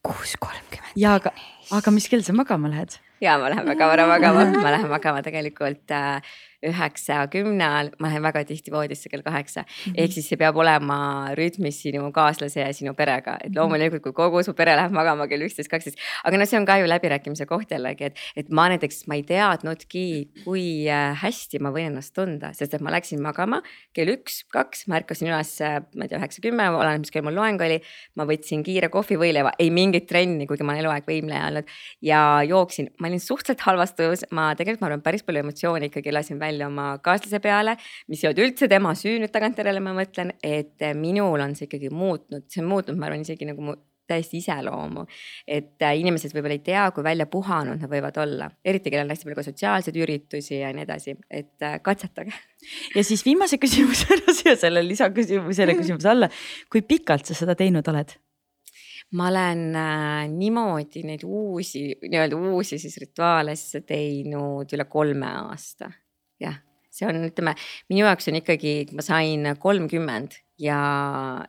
[0.04, 0.96] kuus kolmkümmend.
[1.00, 1.32] ja aga,
[1.72, 3.00] aga mis kell sa magama lähed?
[3.22, 6.22] ja ma lähen väga vara magama, ma lähen magama tegelikult äh,
[6.66, 9.68] üheksa, kümne ajal, ma lähen väga tihti voodisse kell kaheksa mm.
[9.68, 10.04] -hmm.
[10.04, 13.60] ehk siis see peab olema rütmis sinu kaaslase ja sinu perega, et mhm.
[13.60, 16.00] loomulikult, kui kogu su pere läheb magama kell üksteist, kaksteist.
[16.24, 19.24] aga noh, see on ka ju läbirääkimise koht jällegi, et, et ma näiteks, ma ei
[19.24, 20.06] teadnudki,
[20.44, 23.62] kui äh, hästi ma võin ennast tunda, sest et ma läksin magama
[23.94, 27.24] kell üks, kaks, ma ärkasin üles, äh, ma ei tea, üheksa, kümme, oleneb, mis kell
[27.24, 27.82] mul loeng oli.
[28.16, 31.59] ma võtsin kiire kohvi, võileiva, ei mingit trenni, kuigi ma olen eluaeg võimleja olnud
[32.06, 36.14] ja jooksin, ma olin suhteliselt halvas tujus, ma tegelikult, ma arvan, päris palju emotsioone ikkagi
[36.16, 37.76] lasin välja oma kaaslase peale,
[38.08, 41.92] mis ei olnud üldse tema süü nüüd tagantjärele, ma mõtlen, et minul on see ikkagi
[41.94, 43.78] muutnud, see on muutnud, ma arvan isegi nagu mu
[44.10, 45.06] täiesti iseloomu.
[45.48, 49.14] et äh, inimesed võib-olla ei tea, kui välja puhanud nad võivad olla, eriti kellel on
[49.14, 52.34] hästi palju ka sotsiaalseid üritusi ja nii edasi, et äh, katsetage.
[52.96, 56.32] ja siis viimase küsimusena siia selle lisaküsimuse, selle küsimuse alla,
[56.72, 58.18] kui pikalt sa seda teinud oled?
[59.18, 65.92] Ma olen äh, niimoodi neid uusi, nii-öelda uusi siis rituaale sisse teinud üle kolme aasta,
[66.42, 66.60] jah
[67.00, 67.56] see on, ütleme
[67.90, 70.80] minu jaoks on ikkagi, ma sain kolmkümmend ja,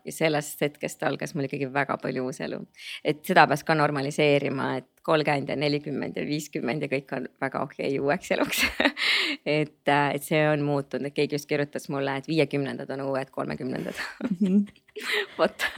[0.05, 2.61] ja sellest hetkest algas mul ikkagi väga palju uus elu.
[3.05, 7.65] et seda peaks ka normaliseerima, et kolmkümmend ja nelikümmend ja viiskümmend ja kõik on väga
[7.67, 8.65] okei okay uueks eluks
[9.59, 14.05] et, et see on muutunud, et keegi just kirjutas mulle, et viiekümnendad on uued kolmekümnendad
[14.29, 14.63] mhm.
[15.41, 15.71] vot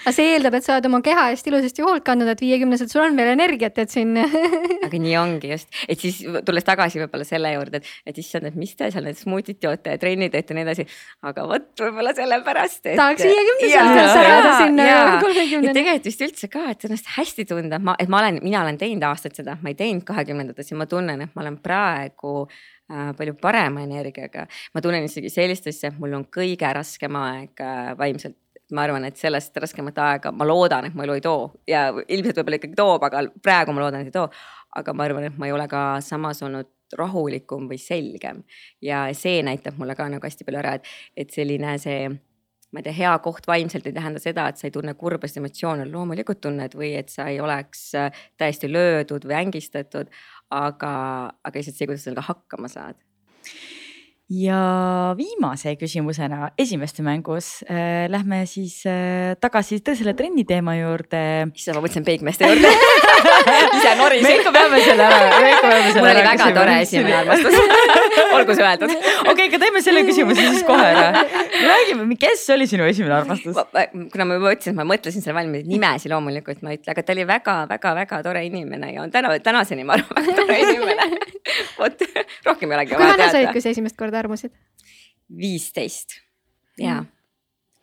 [0.00, 3.04] aga see eeldab, et sa oled oma keha eest ilusasti hoolt kandnud, et viiekümneselt sul
[3.04, 4.16] on veel energiat, et siin
[4.86, 8.58] aga nii ongi just, et siis tulles tagasi võib-olla selle juurde, et, et issand, et
[8.58, 10.86] mis te seal need smuutid joote ja trenni teete ja nii edasi.
[11.30, 12.98] aga vot võib-olla sellepärast et....
[13.00, 14.88] tahaks viiekümneselt saada sinna
[15.22, 15.76] kolmekümneni.
[15.76, 19.06] tegelikult vist üldse ka, et ennast hästi tunda, ma, et ma olen, mina olen teinud
[19.10, 23.36] aastaid seda, ma ei teinud kahekümnendates ja ma tunnen, et ma olen praegu äh, palju
[23.40, 24.46] parema energiaga.
[24.74, 28.38] ma tunnen isegi sellist asja, et mul on kõige raskem aeg äh, vaimselt
[28.76, 32.40] ma arvan, et sellest raskemat aega ma loodan, et mu elu ei too ja ilmselt
[32.40, 34.28] võib-olla ikkagi toob, aga praegu ma loodan, et ei too.
[34.76, 38.42] aga ma arvan, et ma ei ole ka samas olnud rahulikum või selgem
[38.82, 42.08] ja see näitab mulle ka nagu hästi palju ära, et, et selline see
[42.70, 45.88] ma ei tea, hea koht vaimselt ei tähenda seda, et sa ei tunne kurbasid emotsioone,
[45.90, 50.10] loomulikult tunned või et sa ei oleks äh, täiesti löödud või ängistatud.
[50.50, 50.92] aga,
[51.44, 52.98] aga lihtsalt see, kuidas sa sellega hakkama saad
[54.30, 61.50] ja viimase küsimusena esimeste mängus äh, lähme siis äh, tagasi selle trenni teema juurde.
[61.54, 62.70] issand, ma mõtlesin peigmeeste juurde
[63.80, 64.28] ise norisin.
[64.28, 66.04] me ikka peame selle ära, me ikka peame selle ära.
[66.04, 67.58] mul oli väga tore esimene armastus
[68.38, 68.94] olgu see öeldud.
[68.94, 71.24] okei okay,, aga teeme selle küsimuse siis kohe ära.
[71.56, 73.58] räägime, kes oli sinu esimene armastus?
[74.14, 77.02] kuna ma juba ütlesin, et ma mõtlesin selle valmis, nimesi loomulikult ma ei ütle, aga
[77.02, 81.10] ta oli väga-väga-väga tore inimene ja on täna, tänaseni ma arvan väga tore inimene
[81.80, 82.08] vot
[82.46, 83.16] rohkem ei olegi vaja teada.
[83.16, 84.52] kui vana sa olid, kui sa esimest korda armusid?
[85.30, 86.20] viisteist,
[86.78, 87.16] jaa mm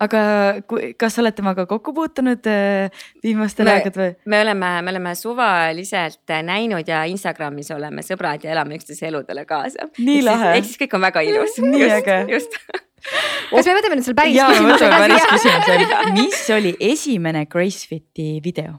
[0.03, 0.21] aga
[0.69, 4.15] kui, kas oled temaga kokku puutunud äh, viimastel aegadel või?
[4.29, 9.89] me oleme, me oleme suvaliselt näinud ja Instagramis oleme sõbrad ja elame üksteise eludele kaasa.
[9.97, 10.53] nii lahe.
[10.59, 11.57] ehk siis kõik on väga ilus.
[11.65, 12.17] nii äge.
[12.35, 14.85] just kas me võtame nüüd selle päris Jaa, küsimuse?
[14.85, 16.01] jaa, päris küsimuse.
[16.19, 18.77] mis oli esimene Gracefiti video?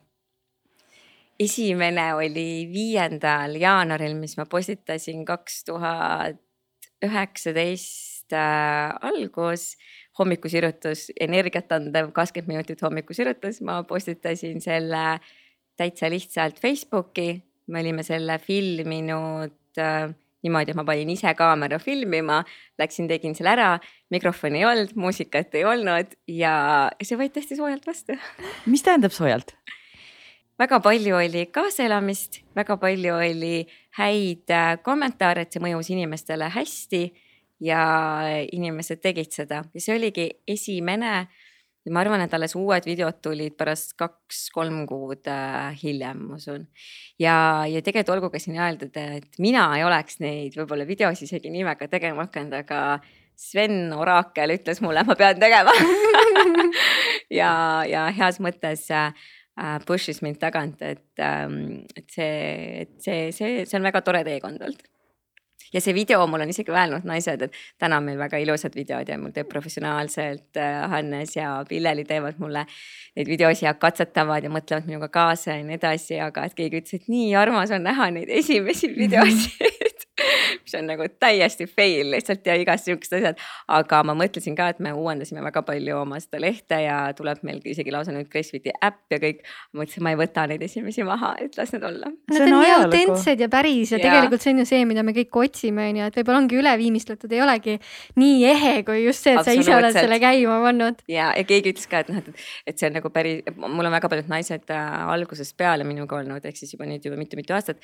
[1.39, 6.39] esimene oli viiendal jaanuaril, mis ma postitasin kaks tuhat
[7.05, 9.73] üheksateist äh, algus,
[10.19, 15.19] hommikusirjutus, energiat andev kakskümmend minutit hommikusirjutus, ma postitasin selle
[15.79, 17.43] täitsa lihtsalt Facebooki.
[17.69, 20.09] me olime selle filminud äh,
[20.43, 22.43] niimoodi, et ma panin ise kaamera filmima,
[22.81, 23.71] läksin, tegin selle ära,
[24.15, 26.55] mikrofoni ei olnud, muusikat ei olnud ja
[27.03, 28.17] see võeti hästi soojalt vastu.
[28.67, 29.55] mis tähendab soojalt?
[30.59, 33.67] Väga palju oli kaasaelamist, väga palju oli
[33.99, 37.03] häid äh, kommentaare, et see mõjus inimestele hästi
[37.65, 37.83] ja
[38.53, 41.29] inimesed tegid seda ja see oligi esimene.
[41.89, 46.67] ma arvan, et alles uued videod tulid pärast kaks-kolm kuud äh, hiljem, ma usun.
[47.19, 51.55] ja, ja tegelikult olgu ka siin öeldud, et mina ei oleks neid võib-olla videosid isegi
[51.55, 52.99] nii väga tegema hakanud, aga
[53.39, 55.73] Sven Orakel ütles mulle, ma pean tegema
[57.41, 57.51] ja,
[57.89, 59.15] ja heas mõttes Äh,
[59.87, 64.63] push'is mind tagant, et, ähm, et see, et see, see, see on väga tore teekond
[64.63, 64.87] olnud.
[65.73, 69.11] ja see video, mul on isegi öelnud naised, et täna on meil väga ilusad videod
[69.11, 72.65] ja mul teeb professionaalselt äh, Hannes ja Pilleli teevad mulle
[73.19, 77.03] neid videosid ja katsetavad ja mõtlevad minuga kaasa ja nii edasi, aga et keegi ütles,
[77.03, 79.98] et nii armas on näha neid esimesi videosid
[80.63, 83.43] mis on nagu täiesti fail lihtsalt ja igast siuksed asjad.
[83.79, 87.61] aga ma mõtlesin ka, et me uuendasime väga palju oma seda lehte ja tuleb meil
[87.65, 89.45] isegi lausa nüüd Gracefiti äpp ja kõik.
[89.77, 92.11] mõtlesin, ma ei võta neid esimesi maha, et las need olla.
[92.33, 95.15] Nad on nii autentsed ja päris ja, ja tegelikult see on ju see, mida me
[95.17, 97.79] kõik otsime, on ju, et võib-olla ongi üleviimistletud, ei olegi
[98.21, 101.03] nii ehe kui just see, et sa ise oled selle käima pannud.
[101.11, 103.95] ja, ja keegi ütles ka, et noh, et, et see on nagu päris, mul on
[103.95, 107.83] väga paljud naised äh, algusest peale minuga olnud, ehk siis juba nüüd juba mitu-mitu aastat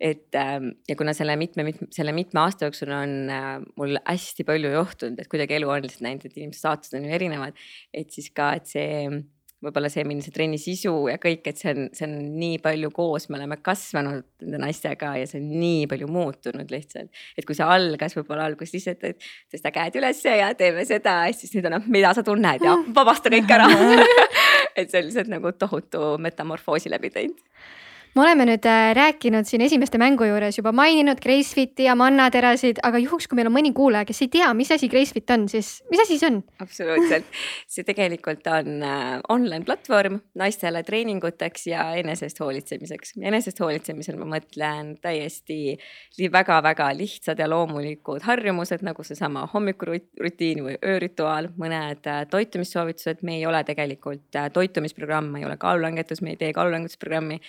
[0.00, 4.46] et ähm, ja kuna selle mitme, mitme, selle mitme aasta jooksul on äh, mul hästi
[4.48, 7.64] palju juhtunud, et kuidagi elu on lihtsalt näinud, et inimeste saatused on ju erinevad.
[7.94, 9.24] et siis ka, et see
[9.64, 12.90] võib-olla see, milline see trenni sisu ja kõik, et see on, see on nii palju
[12.94, 17.22] koos, me oleme kasvanud nende naistega ja see on nii palju muutunud lihtsalt.
[17.38, 21.54] et kui see algas võib-olla alguses lihtsalt, et tõsta käed ülesse ja teeme seda, siis
[21.56, 23.70] nüüd on, mida sa tunned ja vabasta kõik ära
[24.78, 27.40] et see on lihtsalt nagu tohutu metamorfoosi läbi teinud
[28.14, 33.00] me oleme nüüd äh, rääkinud siin esimeste mängu juures juba maininud Gracefiti ja mannaterasid, aga
[33.02, 36.02] juhuks, kui meil on mõni kuulaja, kes ei tea, mis asi Gracefit on, siis mis
[36.04, 36.38] asi see on?
[36.62, 37.26] absoluutselt,
[37.74, 43.16] see tegelikult on äh, online platvorm naistele treeninguteks ja enesest hoolitsemiseks.
[43.18, 45.74] enesest hoolitsemisel ma mõtlen täiesti
[46.32, 53.46] väga-väga lihtsad ja loomulikud harjumused nagu seesama hommikurutiin või öörituaal, mõned äh, toitumissoovitused, me ei
[53.50, 57.42] ole tegelikult toitumisprogramm, ei ole kaalulangetus, me ei tee kaalulangetusprogrammi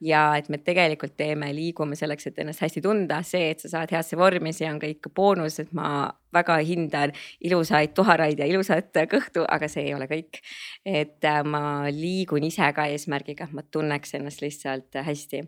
[0.00, 3.94] ja et me tegelikult teeme, liigume selleks, et ennast hästi tunda, see, et sa saad
[3.94, 7.12] heasse vormi, see on ka ikka boonus, et ma väga hindan
[7.44, 10.40] ilusaid tuharaid ja ilusat kõhtu, aga see ei ole kõik.
[10.84, 15.42] et äh, ma liigun ise ka eesmärgiga, ma tunneks ennast lihtsalt hästi.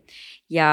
[0.49, 0.69] ja,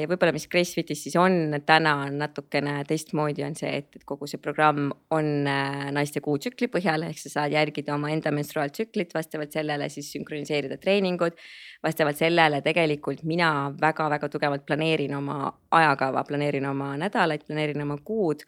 [0.00, 4.26] ja võib-olla, mis Gracefitis siis on täna on natukene teistmoodi, on see, et, et kogu
[4.26, 9.88] see programm on äh, naiste kuutsükli põhjal, ehk sa saad järgida omaenda menstruaaltsüklit, vastavalt sellele
[9.92, 11.38] siis sünkroniseerida treeningud.
[11.82, 18.42] vastavalt sellele tegelikult mina väga-väga tugevalt planeerin oma ajakava, planeerin oma nädalaid, planeerin oma kuud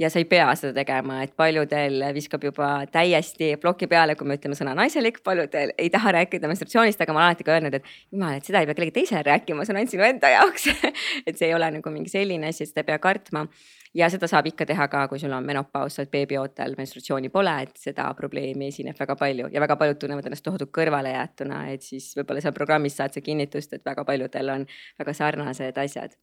[0.00, 4.38] ja sa ei pea seda tegema, et paljudel viskab juba täiesti ploki peale, kui me
[4.38, 7.90] ütleme sõna naiselik, paljudel ei taha rääkida menstruatsioonist, aga ma olen alati ka öelnud, et
[8.12, 10.70] jumal, et seda ei pea kellegi teisele rääkima, see on ainult sinu enda jaoks.
[11.28, 13.44] Et see ei ole nagu mingi selline asi, et seda ei pea kartma
[13.94, 17.54] ja seda saab ikka teha ka, kui sul on menopaus, sa oled beebiootel, menstratsiooni pole,
[17.64, 22.10] et seda probleemi esineb väga palju ja väga paljud tunnevad ennast tohutult kõrvalejäetuna, et siis
[22.18, 24.66] võib-olla seal programmis saad sa kinnitust, et väga paljudel on
[25.00, 26.14] väga sarnased asjad.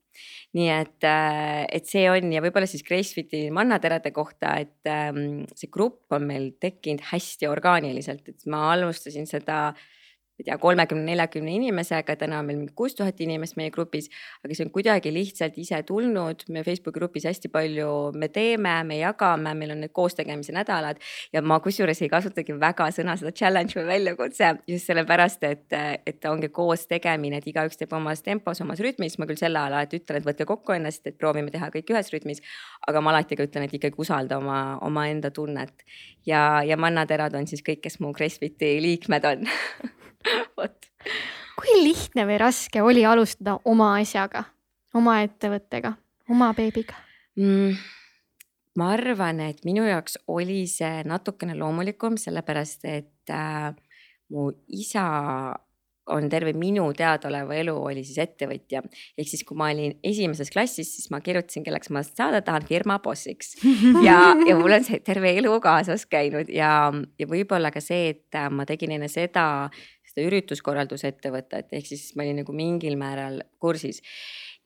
[0.57, 5.69] nii et, äh, et see on ja võib-olla siis Gracefiti mannaterade kohta, et ähm, see
[5.69, 9.75] grupp on meil tekkinud hästi orgaaniliselt, et ma alustasin seda
[10.37, 14.05] ma ei tea, kolmekümne, neljakümne inimesega, täna on meil mingi kuus tuhat inimest meie grupis.
[14.45, 18.99] aga see on kuidagi lihtsalt ise tulnud, me Facebooki grupis hästi palju, me teeme, me
[18.99, 21.01] jagame, meil on need koostegemise nädalad.
[21.33, 25.73] ja ma kusjuures ei kasutagi väga sõna seda challenge või väljakutse just sellepärast, et,
[26.05, 29.17] et ongi koos tegemine, et igaüks teeb omas tempos, omas rütmis.
[29.17, 32.13] ma küll selle ala, et ütlen, et võtke kokku ennast, et proovime teha kõik ühes
[32.13, 32.45] rütmis.
[32.87, 35.73] aga ma alati ka ütlen, et ikkagi usalda oma, omaenda tunnet
[36.27, 39.47] ja, ja mannaterad on siis kõik, kes mu Gracefiti liikmed on
[40.57, 40.89] vot.
[41.57, 44.43] kui lihtne või raske oli alustada oma asjaga,
[44.97, 45.95] oma ettevõttega,
[46.29, 46.97] oma beebiga
[47.37, 47.77] mm,?
[48.77, 53.71] ma arvan, et minu jaoks oli see natukene loomulikum, sellepärast et äh,
[54.29, 55.07] mu isa
[56.07, 58.81] on terve minu teadaoleva elu oli siis ettevõtja.
[59.17, 62.99] ehk siis, kui ma olin esimeses klassis, siis ma kirjutasin, kelleks ma saada tahan, firma
[63.03, 63.55] bossiks.
[64.07, 66.71] ja, ja mul on see terve elu kaasas käinud ja,
[67.19, 69.67] ja võib-olla ka see, et ma tegin enne seda,
[70.17, 74.01] seda ürituskorraldusettevõtet, ehk siis ma olin nagu mingil määral kursis.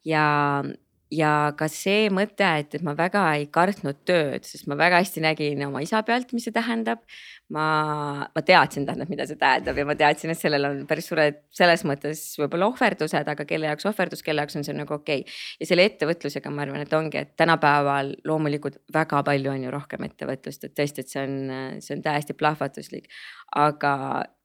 [0.08, 0.64] ja,
[1.12, 5.24] ja ka see mõte, et, et ma väga ei kartnud tööd, sest ma väga hästi
[5.26, 7.04] nägin oma isa pealt, mis see tähendab
[7.52, 11.42] ma, ma teadsin, tähendab, mida see tähendab ja ma teadsin, et sellel on päris suured
[11.56, 15.40] selles mõttes võib-olla ohverdused, aga kelle jaoks ohverdus, kelle jaoks on see nagu okei okay..
[15.60, 20.08] ja selle ettevõtlusega ma arvan, et ongi, et tänapäeval loomulikult väga palju on ju rohkem
[20.08, 21.38] ettevõtlust, et tõesti, et see on,
[21.84, 23.12] see on täiesti plahvatuslik.
[23.60, 23.94] aga,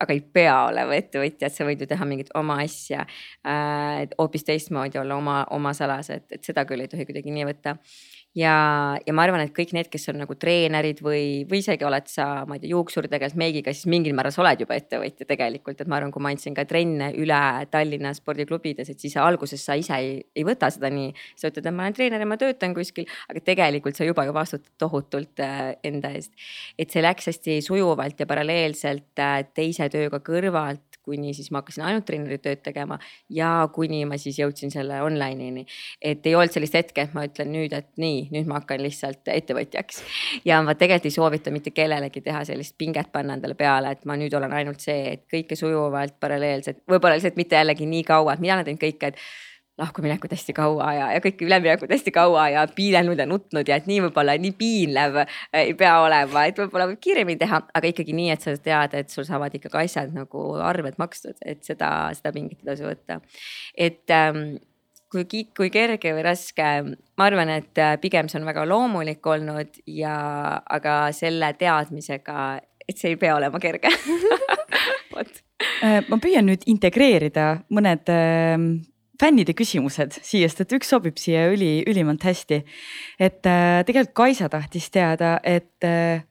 [0.02, 3.07] aga ei pea olema ettevõtja, et sa võid ju teha mingit oma asja
[3.46, 4.02] äh,.
[4.18, 7.77] hoopis teistmoodi olla oma, oma salas, et, et seda küll ei tohi kuidagi nii võtta
[8.37, 8.55] ja,
[9.07, 12.45] ja ma arvan, et kõik need, kes on nagu treenerid või, või isegi oled sa,
[12.49, 15.90] ma ei tea, juuksur tegelikult meigiga, siis mingil määral sa oled juba ettevõtja tegelikult, et
[15.90, 17.40] ma arvan, kui ma andsin ka trenne üle
[17.73, 21.14] Tallinna spordiklubides, et siis alguses sa ise ei, ei võta seda nii.
[21.37, 24.37] sa ütled, et ma olen treener ja ma töötan kuskil, aga tegelikult sa juba ju
[24.37, 26.35] vastutad tohutult äh, enda eest.
[26.79, 31.85] et see läks hästi sujuvalt ja paralleelselt äh, teise tööga kõrvalt kuni siis ma hakkasin
[31.87, 32.99] ainult treeneritööd tegema
[33.33, 35.66] ja kuni ma siis jõudsin selle online'ini.
[36.03, 39.31] et ei olnud sellist hetke, et ma ütlen nüüd, et nii, nüüd ma hakkan lihtsalt
[39.33, 40.03] ettevõtjaks.
[40.45, 44.19] ja ma tegelikult ei soovita mitte kellelegi teha sellist pinget panna endale peale, et ma
[44.19, 48.42] nüüd olen ainult see, et kõike sujuvalt paralleelselt, võib-olla lihtsalt mitte jällegi nii kaua, et
[48.42, 49.23] mina olen teinud kõike, et
[49.79, 53.89] lahkuminekut hästi kaua ja, ja kõik üleminekud hästi kaua ja piinelnud ja nutnud ja et
[53.89, 58.17] nii võib-olla nii piinlev äh, ei pea olema, et võib-olla võib kiiremini teha, aga ikkagi
[58.17, 62.33] nii, et sa tead, et sul saavad ikkagi asjad nagu arved makstud, et seda, seda
[62.33, 63.21] pinget ei tasu võtta.
[63.77, 64.57] et ähm,
[65.12, 66.71] kui, kui kerge või raske,
[67.19, 70.17] ma arvan, et äh, pigem see on väga loomulik olnud ja,
[70.65, 72.49] aga selle teadmisega,
[72.87, 73.93] et see ei pea olema kerge
[75.12, 75.41] vot.
[75.85, 78.71] Äh, ma püüan nüüd integreerida mõned ähm,
[79.20, 82.62] fännide küsimused siia, sest et üks sobib siia üli, ülimalt hästi.
[83.18, 86.24] et äh, tegelikult Kaisa tahtis teada, et äh,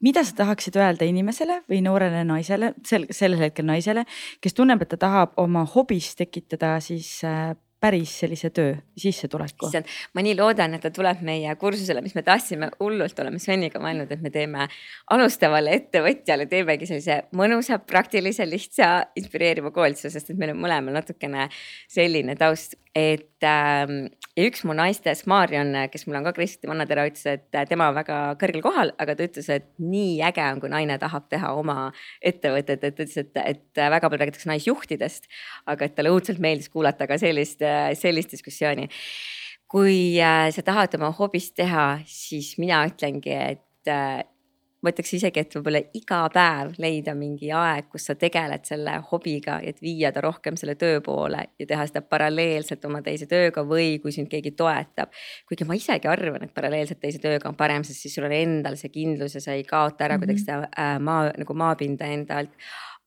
[0.00, 4.04] mida sa tahaksid öelda inimesele või noorele naisele, sel, sellel hetkel naisele,
[4.40, 9.68] kes tunneb, et ta tahab oma hobis tekitada siis äh, päris sellise töö, sissetuleku.
[9.68, 13.80] issand, ma nii loodan, et ta tuleb meie kursusele, mis me tahtsime hullult, oleme Sveniga
[13.82, 14.66] mõelnud, et me teeme
[15.14, 21.48] alustavale ettevõtjale teemegi sellise mõnusa, praktilise, lihtsa, inspireeriva koolituse, sest et meil on mõlemal natukene
[21.86, 24.08] selline taust, et ähm,
[24.38, 27.96] ja üks mu naistest, Marion, kes mul on ka Kristi Vannatera, ütles, et tema on
[27.96, 31.90] väga kõrgel kohal, aga ta ütles, et nii äge on, kui naine tahab teha oma
[32.24, 35.28] ettevõtet, et ütles, et, et väga palju räägitakse naisjuhtidest.
[35.68, 37.62] aga et talle õudselt meeldis kuulata ka sellist,
[37.98, 38.88] sellist diskussiooni.
[39.68, 44.22] kui äh, sa tahad oma hobist teha, siis mina ütlengi, et äh,
[44.82, 49.58] ma ütleks isegi, et võib-olla iga päev leida mingi aeg, kus sa tegeled selle hobiga,
[49.66, 53.98] et viia ta rohkem selle töö poole ja teha seda paralleelselt oma teise tööga või
[54.02, 55.10] kui sind keegi toetab.
[55.48, 58.78] kuigi ma isegi arvan, et paralleelselt teise tööga on parem, sest siis sul on endal
[58.78, 60.70] see kindlus ja sa ei kaota ära kuidagi mm -hmm.
[60.70, 62.54] seda äh, maa nagu maapinda enda alt.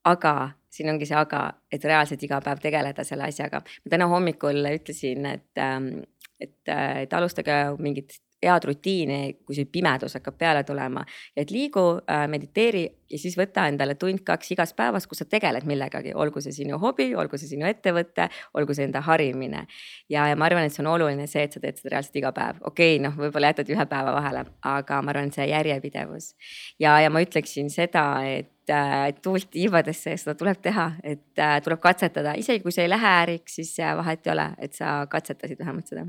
[0.03, 0.51] aga
[0.81, 3.61] siin ongi see aga, et reaalselt iga päev tegeleda selle asjaga.
[3.61, 5.93] ma täna hommikul ütlesin, et, ähm,
[6.41, 11.03] et, et alustage mingit head rutiini, kui see pimedus hakkab peale tulema.
[11.37, 16.13] et liigu äh,, mediteeri ja siis võta endale tund-kaks igas päevas, kus sa tegeled millegagi,
[16.15, 19.65] olgu see sinu hobi, olgu see sinu ettevõte, olgu see enda harimine.
[20.09, 22.33] ja, ja ma arvan, et see on oluline see, et sa teed seda reaalselt iga
[22.35, 26.33] päev, okei okay,, noh, võib-olla jätad ühe päeva vahele, aga ma arvan, et see järjepidevus.
[26.81, 28.49] ja, ja ma ütleksin seda, et
[29.09, 33.11] et tuult tiibadesse seda tuleb teha, et äh, tuleb katsetada, isegi kui see ei lähe
[33.23, 36.05] äriks, siis äh, vahet ei ole, et sa katsetasid vähemalt seda.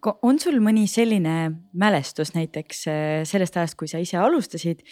[0.00, 1.36] aga on sul mõni selline
[1.78, 4.82] mälestus näiteks äh, sellest ajast, kui sa ise alustasid,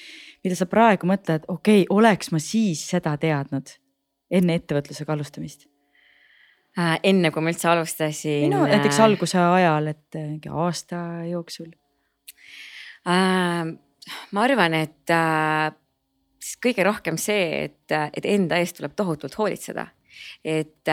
[0.45, 3.75] mida sa praegu mõtled, okei okay,, oleks ma siis seda teadnud
[4.31, 5.67] enne ettevõtlusega alustamist?
[6.79, 8.53] enne kui ma üldse alustasin.
[8.53, 11.73] no näiteks alguse ajal, et mingi aasta jooksul
[13.11, 13.73] äh,.
[14.31, 15.73] ma arvan, et äh,
[16.41, 19.87] siis kõige rohkem see, et, et enda eest tuleb tohutult hoolitseda.
[20.45, 20.89] et,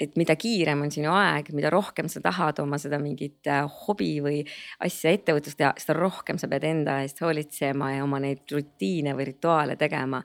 [0.00, 3.48] et mida kiirem on sinu aeg, mida rohkem sa tahad oma seda mingit
[3.84, 4.40] hobi või
[4.84, 9.30] asja, ettevõtlust teha, seda rohkem sa pead enda eest hoolitsema ja oma neid rutiine või
[9.30, 10.22] rituaale tegema.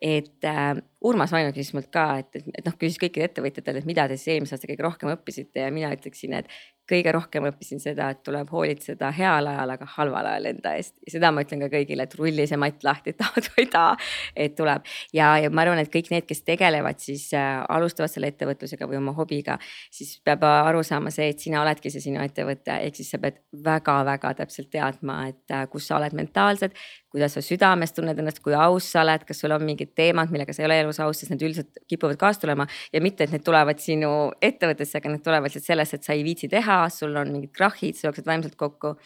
[0.00, 0.72] et äh,
[1.04, 4.16] Urmas Vaino küsis mult ka, et, et, et noh, küsis kõikidelt ettevõtjatelt, et mida te
[4.18, 6.50] siis eelmise aasta kõige rohkem õppisite ja mina ütleksin, et
[6.88, 11.30] kõige rohkem õppisin seda, et tuleb hoolitseda heal ajal, aga halval ajal enda eest seda
[11.34, 13.96] ma ütlen ka kõigile, et rulli see matt lahti, tahad või ei taha,
[14.36, 14.86] et tuleb.
[15.16, 19.00] ja, ja ma arvan, et kõik need, kes tegelevad siis äh, alustavad selle ettevõtlusega või
[19.00, 19.58] oma hobiga,
[19.94, 23.40] siis peab aru saama see, et sina oledki see sinu ettevõte, ehk siis sa pead
[23.64, 26.76] väga-väga täpselt teadma, et äh, kus sa oled mentaalselt,
[27.12, 30.54] kuidas sa südames tunned ennast, kui aus sa oled, kas sul on mingid teemad, millega
[30.54, 33.46] sa ei ole elus aus, sest need üldiselt kipuvad kaasa tulema ja mitte, et need
[33.46, 34.12] tulevad sinu
[34.44, 37.96] ettevõttesse, aga need tulevad lihtsalt sellest, et sa ei viitsi teha, sul on mingid krahhid,
[37.96, 38.96] sa jooksed vaimselt kokku.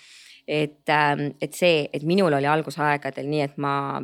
[0.48, 4.02] et, ähm, et see, et minul oli algusaegadel nii, et ma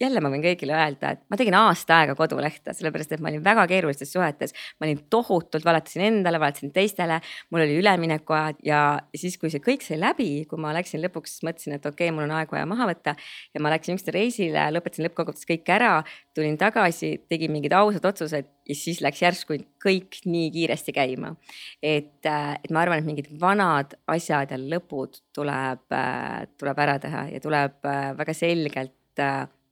[0.00, 3.44] jälle ma võin kõigile öelda, et ma tegin aasta aega kodulehte, sellepärast et ma olin
[3.44, 4.54] väga keerulistes suhetes.
[4.80, 7.20] ma olin tohutult, valetasin endale, valetasin teistele,
[7.50, 8.80] mul oli üleminekuajad ja
[9.16, 12.28] siis, kui see kõik sai läbi, kui ma läksin lõpuks, mõtlesin, et okei okay,, mul
[12.28, 13.16] on aeg vaja maha võtta.
[13.54, 15.92] ja ma läksin üksteise reisile, lõpetasin lõppkokkuvõttes kõik ära,
[16.34, 21.34] tulin tagasi, tegin mingid ausad otsused ja siis läks järsku kõik nii kiiresti käima.
[21.82, 26.98] et, äh, et ma arvan, et mingid vanad asjad ja lõpud tuleb, äh, tuleb ära
[26.98, 28.96] teha ja tuleb äh, väga selgelt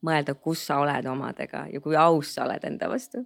[0.06, 3.24] mõelda, kus sa oled omadega ja kui aus sa oled enda vastu.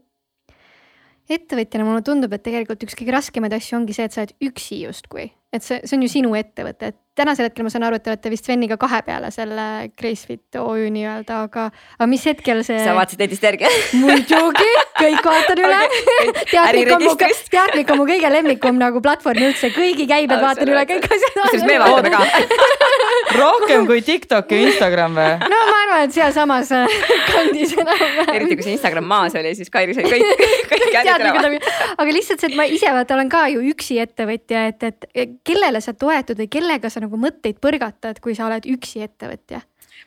[1.31, 4.83] Ettevõtjana mulle tundub, et tegelikult üks kõige raskemaid asju ongi see, et sa oled üksi
[4.83, 8.05] justkui, et see, see on ju sinu ettevõte, et tänasel hetkel ma saan aru, et
[8.05, 9.67] te olete vist Sveniga kahe peale selle
[9.99, 11.69] Gracefit OÜ nii-öelda, aga,
[11.99, 12.81] aga mis hetkel see.
[12.83, 13.71] sa vaatasid netist järgi
[14.03, 15.81] muidugi, kõik vaatan üle.
[16.53, 17.15] Teadlik on mu,
[17.55, 21.39] teadlik on mu kõige lemmikum nagu platvorm üldse, kõigi käibed vaatan üle, kõik asjad.
[21.39, 25.33] kusjuures me vaatame ka rohkem kui TikTok ja Instagram või?
[25.53, 26.97] no ma arvan, et sealsamas äh,
[27.31, 28.33] kandis enam-vähem.
[28.37, 31.61] eriti kui see Instagram maas oli, siis Kairi sai kõik, kõik käed üle.
[31.97, 35.83] aga lihtsalt see, et ma ise vaata olen ka ju üksi ettevõtja, et, et kellele
[35.85, 39.63] sa toetud või kellega sa nagu mõtteid põrgatad, kui sa oled üksi ettevõtja?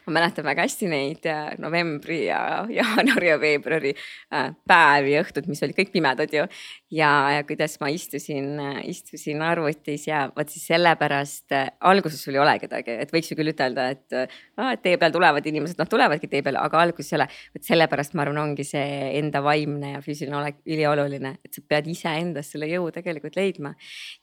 [0.06, 2.40] Ma mäletan väga hästi neid äh, novembri ja
[2.80, 6.46] jaanuari ja veebruari äh, päevi ja õhtud, mis olid kõik pimedad ju.
[6.94, 12.44] ja, ja kuidas ma istusin, äh, istusin arvutis ja vot siis sellepärast alguses sul ei
[12.44, 15.90] ole kedagi, et võiks ju küll ütelda, et ah, et tee peal tulevad inimesed, noh
[15.90, 17.30] tulevadki tee peale, aga alguses ei ole.
[17.58, 21.90] vot sellepärast ma arvan, ongi see enda vaimne ja füüsiline olek ülioluline, et sa pead
[21.90, 23.74] iseendast selle jõu tegelikult leidma.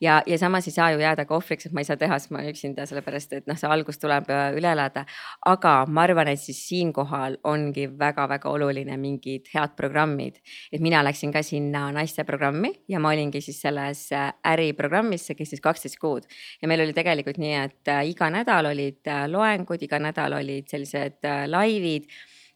[0.01, 2.31] ja, ja samas ei saa ju jääda ka ohvriks, et ma ei saa teha, sest
[2.31, 5.07] ma olen üksinda, sellepärast et noh, see algus tuleb üle elada.
[5.47, 10.41] aga ma arvan, et siis siinkohal ongi väga-väga oluline mingid head programmid.
[10.73, 15.61] et mina läksin ka sinna naisteprogrammi ja ma olingi siis selles äh, äriprogrammis, see kestis
[15.61, 16.29] kaksteist kuud.
[16.63, 20.69] ja meil oli tegelikult nii, et äh, iga nädal olid äh, loengud, iga nädal olid
[20.71, 22.09] sellised laivid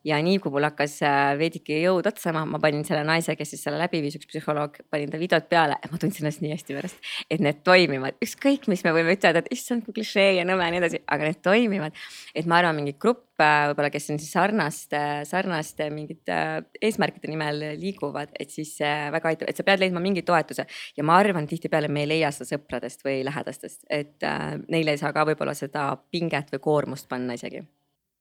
[0.06, 3.64] ja nii kui mul hakkas äh, veidike jõud otsa ma panin selle naise, kes siis
[3.66, 7.12] selle läbi viis, üks psühholoog, panin ta videot peale ma tundsin ennast nii hästi pärast,
[7.32, 10.74] et need toimivad, ükskõik, mis me võime ütelda, et issand kui klišee ja nõme ja
[10.74, 12.02] nii edasi, aga need toimivad.
[12.34, 16.40] et ma arvan, mingi grupp äh, võib-olla, kes on siis sarnaste, sarnaste mingite
[16.80, 20.66] eesmärkide nimel liiguvad, et siis väga aitab, et sa pead leidma mingi toetuse.
[20.96, 25.02] Ja ma arvan, tihtipeale me ei leia seda sõpradest või lähedastest, et äh, neile ei
[25.02, 27.64] saa ka võib-olla seda pinget või koormust panna isegi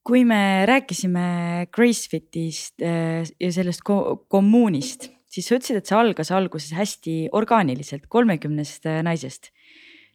[0.05, 6.75] kui me rääkisime Gracefitist äh, ja sellest kommuunist, siis sa ütlesid, et see algas alguses
[6.77, 9.51] hästi orgaaniliselt, kolmekümnest äh, naisest.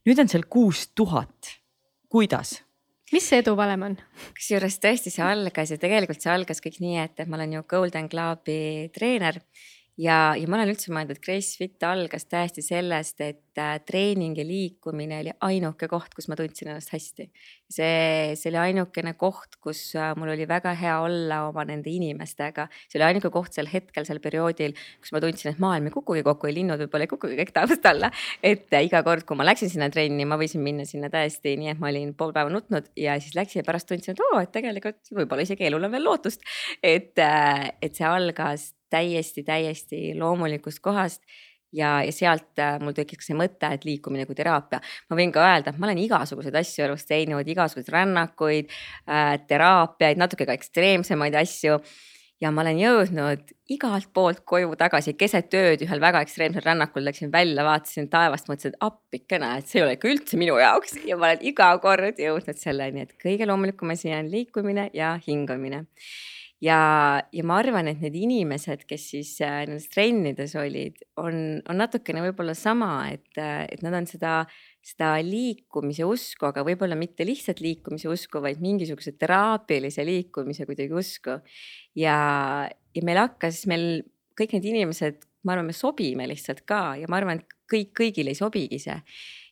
[0.07, 1.57] nüüd on seal kuus tuhat.
[2.09, 2.61] kuidas?
[3.11, 3.99] mis see eduvalem on?
[4.39, 7.67] kusjuures tõesti, see algas ja tegelikult see algas kõik nii, et, et ma olen ju
[7.69, 9.43] Golden Clubi treener
[10.01, 14.39] ja, ja ma olen üldse mõelnud, et Grace Fit algas täiesti sellest, et äh, treening
[14.39, 17.29] ja liikumine oli ainuke koht, kus ma tundsin ennast hästi.
[17.71, 22.69] see, see oli ainukene koht, kus äh, mul oli väga hea olla oma nende inimestega.
[22.89, 26.25] see oli ainuke koht sel hetkel, sel perioodil, kus ma tundsin, et maailm ei kukugi
[26.27, 28.13] kokku ja linnud võib-olla ei kukugi kõik taevast alla.
[28.43, 31.75] et äh, iga kord, kui ma läksin sinna trenni, ma võisin minna sinna täiesti nii,
[31.75, 34.53] et ma olin pool päeva nutnud ja siis läksin ja pärast tundsin, et oo, et
[34.55, 36.47] tegelikult võib-olla isegi elul on veel lootust.
[36.83, 41.23] et, et see algas täiesti, täiesti loomulikust kohast
[41.73, 44.81] ja, ja sealt äh, mul tekkis see mõte, et liikumine kui teraapia.
[45.11, 50.21] ma võin ka öelda, et ma olen igasuguseid asju elus teinud, igasuguseid rännakuid äh,, teraapiaid,
[50.21, 51.81] natuke ka ekstreemsemaid asju.
[52.41, 57.33] ja ma olen jõudnud igalt poolt koju tagasi keset ööd ühel väga ekstreemsel rännakul, läksin
[57.33, 61.21] välja, vaatasin taevast, mõtlesin, et appikene, et see ei ole ikka üldse minu jaoks ja
[61.21, 65.85] ma olen iga kord jõudnud selleni, et kõige loomulikum asi on liikumine ja hingamine
[66.65, 66.81] ja,
[67.33, 72.23] ja ma arvan, et need inimesed, kes siis äh, nendes trennides olid, on, on natukene
[72.27, 74.35] võib-olla sama, et, äh, et nad on seda,
[74.85, 81.41] seda liikumise usku, aga võib-olla mitte lihtsalt liikumise usku, vaid mingisuguse teraapilise liikumise kuidagi usku.
[81.99, 82.19] ja,
[82.69, 84.05] ja meil hakkas, meil
[84.39, 88.29] kõik need inimesed, ma arvan, me sobime lihtsalt ka ja ma arvan, et kõik, kõigil
[88.29, 88.99] ei sobigi see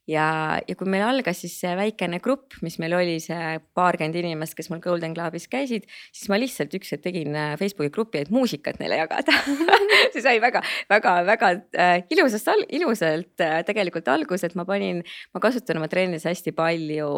[0.09, 4.57] ja, ja kui meil algas siis see väikene grupp, mis meil oli see paarkümmend inimest,
[4.59, 8.33] kes mul Golden Clubis käisid, siis ma lihtsalt üks hetk tegin äh, Facebooki grupi, et
[8.35, 9.35] muusikat neile jagada.
[10.13, 15.03] See sai väga, väga, väga äh, ilusast, ilusalt äh, tegelikult alguse, et ma panin,
[15.35, 17.11] ma kasutan oma trennis hästi palju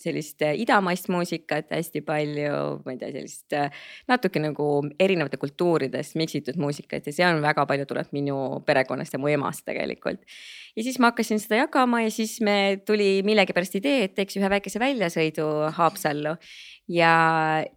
[0.00, 3.56] sellist idamaist muusikat, hästi palju, ma ei tea, sellist
[4.10, 4.68] natuke nagu
[5.00, 9.64] erinevate kultuuridest miksitud muusikat ja see on väga palju tuleb minu perekonnast ja mu emast
[9.68, 10.22] tegelikult
[10.76, 14.50] ja siis ma hakkasin seda jagama ja siis me tuli millegipärast idee, et teeks ühe
[14.52, 15.46] väikese väljasõidu
[15.76, 16.36] Haapsallu.
[16.92, 17.12] ja,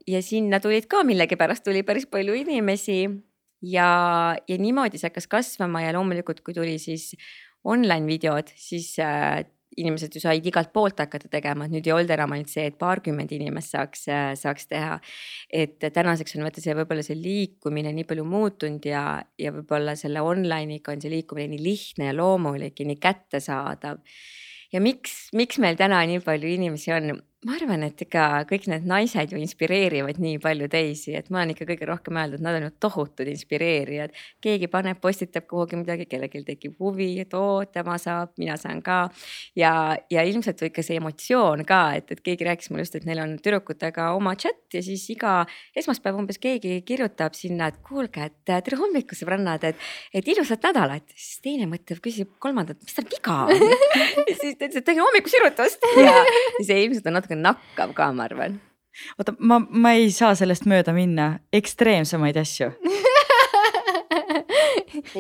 [0.07, 2.99] ja sinna tulid ka millegipärast tuli päris palju inimesi
[3.61, 3.89] ja,
[4.47, 7.13] ja niimoodi see hakkas kasvama ja loomulikult, kui tuli siis
[7.63, 9.43] online videod, siis äh,
[9.79, 12.77] inimesed ju said igalt poolt hakata tegema, et nüüd ei olnud enam ainult see, et
[12.81, 14.05] paarkümmend inimest saaks,
[14.41, 14.99] saaks teha.
[15.49, 19.03] et tänaseks on vaata see võib-olla see liikumine nii palju muutunud ja,
[19.39, 24.03] ja võib-olla selle online'iga on see liikumine nii lihtne ja loomulik ja nii kättesaadav.
[24.73, 27.17] ja miks, miks meil täna nii palju inimesi on,
[27.47, 31.53] ma arvan, et ega kõik need naised ju inspireerivad nii palju teisi, et ma olen
[31.53, 34.11] ikka kõige rohkem öelnud, nad on ju tohutud inspireerijad.
[34.43, 38.97] keegi paneb, postitab kuhugi midagi, kellelgi tekib huvi, et oo, tema saab, mina saan ka.
[39.55, 43.23] ja, ja ilmselt ikka see emotsioon ka, et, et keegi rääkis mulle just, et neil
[43.23, 45.45] on tüdrukutega oma chat ja siis iga
[45.79, 51.07] esmaspäev umbes keegi kirjutab sinna, et kuulge, et tere hommikust, sõbrannad, et, et ilusat nädalat.
[51.15, 53.55] siis teine mõtleb, küsib kolmandat, mis tal viga on
[54.41, 56.19] siis ta ütles, et tegin hommikusirutust ja
[56.59, 58.59] see ilmselt on natuke natuke nakkav ka, ma arvan.
[59.17, 62.71] oota, ma, ma ei saa sellest mööda minna, ekstreemsemaid asju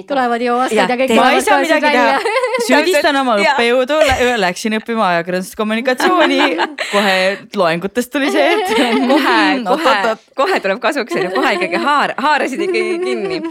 [0.09, 1.15] tulevad ju aastad ja, ja kõik.
[1.15, 2.19] ma ei saa midagi teha,
[2.67, 3.99] süüdistan oma õppejõudu,
[4.41, 6.39] läksin õppima ajakirjandust kommunikatsiooni,
[6.93, 7.15] kohe
[7.59, 9.39] loengutest tuli see, et kohe,
[9.69, 13.41] kohe, kohe tuleb kasuks, on ju, kohe ikkagi haar, haarasid ikkagi kinni.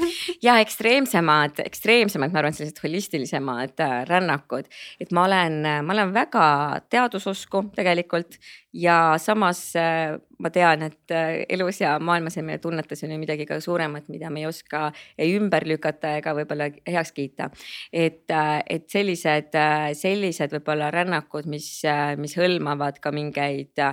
[0.45, 6.47] ja ekstreemsemad, ekstreemsemad, ma arvan, sellised holistilisemad äh, rännakud, et ma olen, ma olen väga
[6.91, 8.41] teadususku tegelikult
[8.73, 13.19] ja samas äh, ma tean, et äh, elus ja maailmas ja meie tunnetes on ju
[13.21, 17.51] midagi ka suuremat, mida me ei oska ei ümber lükata ega võib-olla heaks kiita.
[17.93, 18.27] et,
[18.69, 19.57] et sellised,
[19.99, 21.71] sellised võib-olla rännakud, mis,
[22.19, 23.87] mis hõlmavad ka mingeid,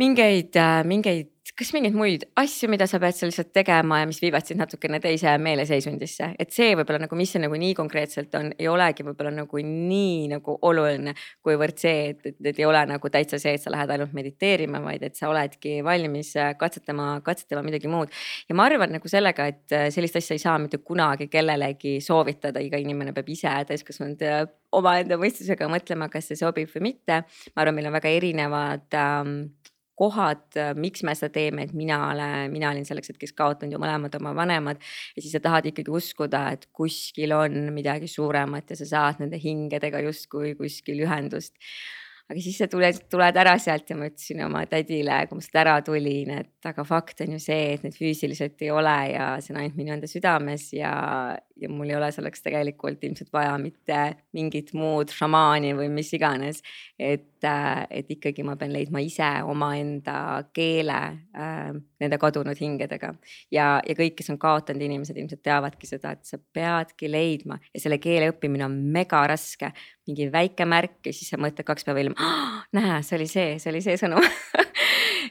[0.00, 4.44] mingeid, mingeid kas mingeid muid asju, mida sa pead seal lihtsalt tegema ja mis viivad
[4.44, 8.68] sind natukene teise meeleseisundisse, et see võib-olla nagu, mis see nagu nii konkreetselt on, ei
[8.68, 11.14] olegi võib-olla nagu nii nagu oluline.
[11.46, 14.82] kuivõrd see, et, et, et ei ole nagu täitsa see, et sa lähed ainult mediteerima,
[14.84, 18.12] vaid et sa oledki valmis äh, katsetama, katsetama midagi muud.
[18.48, 22.60] ja ma arvan nagu sellega, et äh, sellist asja ei saa mitte kunagi kellelegi soovitada,
[22.60, 24.44] iga inimene peab ise täiskasvanud äh,
[24.76, 27.22] omaenda mõistusega mõtlema, kas see sobib või mitte.
[27.54, 29.38] ma arvan, meil on väga erinevad ähm,
[29.96, 30.44] kohad,
[30.78, 34.34] miks me seda teeme, et mina olen, mina olin selleks hetkeks kaotanud ju mõlemad oma
[34.36, 34.82] vanemad.
[35.16, 39.40] ja siis sa tahad ikkagi uskuda, et kuskil on midagi suuremat ja sa saad nende
[39.42, 41.56] hingedega justkui kuskil ühendust
[42.26, 45.60] aga siis sa tuled, tuled ära sealt ja ma ütlesin oma tädile, kui ma sealt
[45.62, 49.54] ära tulin, et aga fakt on ju see, et neid füüsiliselt ei ole ja see
[49.54, 50.92] on ainult minu enda südames ja,
[51.56, 54.00] ja mul ei ole selleks tegelikult ilmselt vaja mitte
[54.36, 56.62] mingit muud šamaani või mis iganes.
[56.98, 57.44] et,
[57.90, 60.98] et ikkagi ma pean leidma ise omaenda keele
[61.36, 63.14] äh, nende kadunud hingedega.
[63.52, 67.60] Ja, ja kõik, kes on kaotanud inimesed ilmselt teavadki seda, et sa peadki leidma.
[67.74, 69.72] Ja selle keele õppimine on mega raske.
[70.06, 72.14] Mingi väike märk ja siis sa mõtled kaks päeva hiljem
[72.76, 74.22] näe, see oli see, see oli see sõnum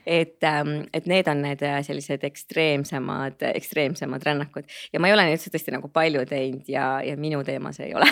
[0.05, 4.69] et, ähm, et need on need äh, sellised ekstreemsemad, ekstreemsemad rännakud.
[4.93, 7.97] Ja ma ei ole neid tõesti nagu palju teinud ja, ja minu teema see ei
[7.97, 8.09] ole.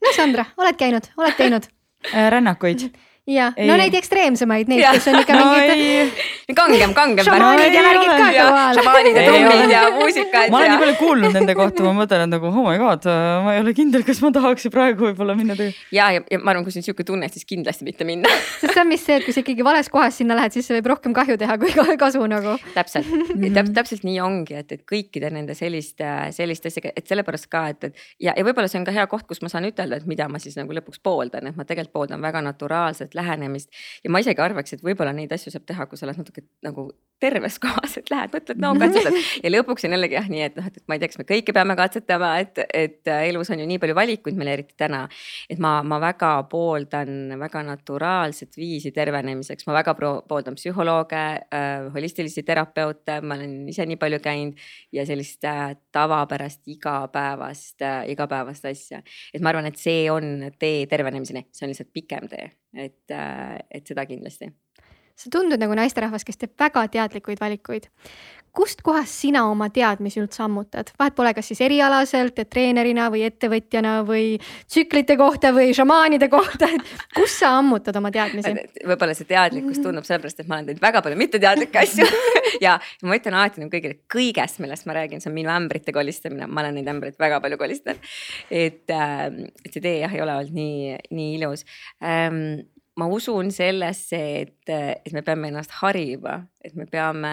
[0.00, 1.70] No Sandra, oled käinud, oled teinud.
[2.14, 2.88] Äh, rännakuid
[3.28, 6.20] jah, no neid ekstreemsemaid, neid, kes on ikka no, mingid.
[6.60, 7.24] kangem, kangem.
[7.26, 8.78] šamaanid ja värgid ka kohal.
[8.80, 10.52] šamaanid ja trummid ja muusikad.
[10.52, 13.08] ma olen nii palju kuulnud nende kohta, ma mõtlen, et nagu oh my god,
[13.44, 15.76] ma ei ole kindel, kas ma tahaks praegu võib-olla minna tegema.
[15.94, 18.72] ja, ja, ja ma arvan, kui sul on sihuke tunne, siis kindlasti mitte minna sest
[18.72, 20.90] see on vist see, et kui sa ikkagi vales kohas sinna lähed, siis see võib
[20.94, 22.56] rohkem kahju teha kui kasu nagu.
[22.74, 23.08] täpselt
[23.54, 27.90] täp,, täpselt nii ongi, et, et kõikide nende selliste, selliste asjadega, et sellepärast ka, et,
[27.90, 30.28] et ja, ja võib-olla see on ka hea koht, kus ma saan ütelda, et mida
[30.30, 33.70] ma siis nagu lõpuks pooldan, et ma tegelikult pooldan väga naturaalset lähenemist.
[34.04, 36.90] Ja ma isegi arvaks, et võib-olla neid asju saab teha, kui sa oled natuke nagu
[37.20, 40.66] terves kohas, et lähed, mõtled, no katsetad ja lõpuks on jällegi jah nii, et noh,
[40.66, 43.66] et ma ei tea, kas me kõike peame katsetama, et, et äh, elus on ju
[43.68, 45.02] nii palju valikuid meil eriti täna.
[45.50, 52.44] et ma, ma väga pooldan väga naturaalset viisi tervenemiseks, ma väga pooldan psühholooge äh,, holistilisi
[52.46, 59.02] terapeute, ma olen ise nii palju käinud ja sellist äh, tavapärast igapäevast äh,, igapäevast asja.
[59.34, 63.58] et ma arvan, et see on tee tervenemiseni, see on lihtsalt pikem tee et, äh,
[63.70, 64.50] et seda kindlasti.
[65.20, 67.90] Sa tundud nagu naisterahvas, kes teeb väga teadlikuid valikuid.
[68.50, 73.92] kustkohast sina oma teadmisi üldse ammutad, vahet pole, kas siis erialaselt, et treenerina või ettevõtjana
[74.08, 78.50] või tsüklite kohta või šamaanide kohta, et kust sa ammutad oma teadmisi?
[78.90, 82.08] võib-olla see teadlikkus tundub sellepärast, et ma olen teinud väga palju mitteteadlikke asju
[82.66, 82.74] ja
[83.06, 86.64] ma ütlen alati nagu kõigile, kõigest, millest ma räägin, see on minu ämbrite kolistamine, ma
[86.64, 88.10] olen neid ämbreid väga palju kolistanud.
[88.50, 91.62] et, ähm, et see tee jah, ei ole olnud nii, nii ilus
[92.02, 92.66] ähm,
[92.98, 97.30] ma usun sellesse, et, et me peame ennast harima, et me peame,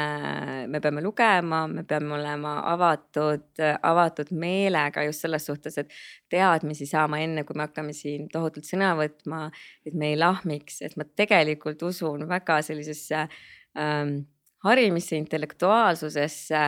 [0.69, 5.91] me peame lugema, me peame olema avatud, avatud meelega just selles suhtes, et
[6.31, 9.47] teadmisi saama enne, kui me hakkame siin tohutult sõna võtma,
[9.87, 14.19] et me ei lahmiks, et ma tegelikult usun väga sellisesse ähm,
[14.67, 16.63] harimisse, intellektuaalsusesse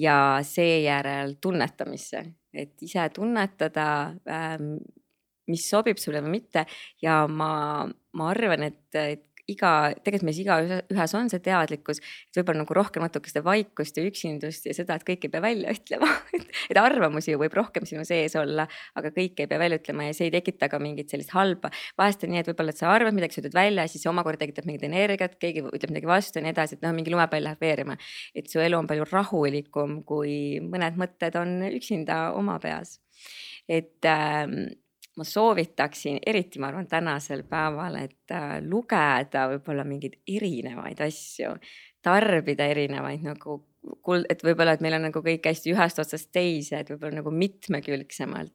[0.00, 2.24] ja seejärel tunnetamisse,
[2.54, 3.90] et ise tunnetada
[4.30, 4.76] ähm,
[5.50, 6.64] mis sobib sulle või mitte.
[7.02, 7.50] Ja ma,
[8.16, 9.70] ma arvan, et, et iga,
[10.04, 14.66] tegelikult meis igaühes on see teadlikkus, et võib-olla nagu rohkem natuke seda vaikust ja üksindust
[14.68, 16.50] ja seda, et kõike ei pea välja ütlema et,
[16.80, 18.66] arvamusi võib rohkem sinu sees olla,
[18.98, 21.72] aga kõike ei pea välja ütlema ja see ei tekita ka mingit sellist halba.
[21.98, 24.44] vahest on nii, et võib-olla, et sa arvad midagi, sa ütled välja, siis see omakorda
[24.44, 27.64] tekitab mingit energiat, keegi ütleb midagi vastu ja nii edasi, et noh, mingi lumepall läheb
[27.64, 27.96] veerema.
[28.34, 30.34] et su elu on palju rahulikum, kui
[30.64, 32.98] mõned mõtted on üksinda oma peas.
[33.68, 34.70] et ähm,
[35.18, 41.56] ma soovitaksin, eriti ma arvan tänasel päeval, et äh, lugeda võib-olla mingeid erinevaid asju,
[42.02, 43.58] tarbida erinevaid nagu
[44.04, 47.32] kuld, et võib-olla, et meil on nagu kõik hästi ühest otsast teise, et võib-olla nagu
[47.34, 48.54] mitmekülgsemalt.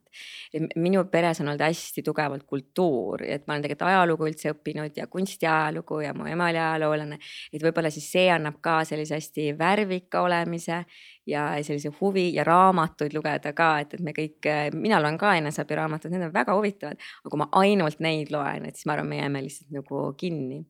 [0.76, 5.06] Minu peres on olnud hästi tugevalt kultuur, et ma olen tegelikult ajalugu üldse õppinud ja
[5.10, 7.18] kunstiajalugu ja mu ema oli ajaloolane.
[7.52, 10.84] et võib-olla siis see annab ka sellise hästi värvika olemise
[11.26, 16.14] ja sellise huvi ja raamatuid lugeda ka, et, et me kõik, mina loen ka eneseabiraamatuid,
[16.14, 19.20] need on väga huvitavad, aga kui ma ainult neid loen, et siis ma arvan, me
[19.20, 20.62] jääme lihtsalt nagu kinni.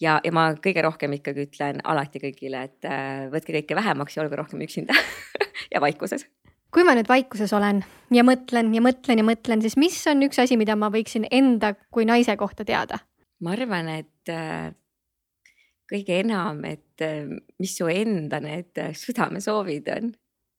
[0.00, 2.90] ja, ja ma kõige rohkem ikkagi ütlen alati kõigile, et
[3.34, 4.96] võtke kõike vähemaks ja olge rohkem üksinda
[5.72, 6.26] ja vaikuses
[6.74, 7.82] kui ma nüüd vaikuses olen
[8.14, 11.74] ja mõtlen ja mõtlen ja mõtlen, siis mis on üks asi, mida ma võiksin enda
[11.90, 13.02] kui naise kohta teada?
[13.44, 14.72] ma arvan, et äh,
[15.88, 17.28] kõige enam, et äh,
[17.60, 20.14] mis su enda need äh, südamesoovid on.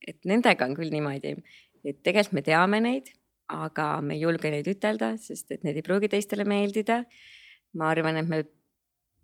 [0.07, 1.35] et nendega on küll niimoodi,
[1.83, 3.11] et tegelikult me teame neid,
[3.51, 7.03] aga me ei julge neid ütelda, sest et need ei pruugi teistele meeldida.
[7.77, 8.43] ma arvan, et me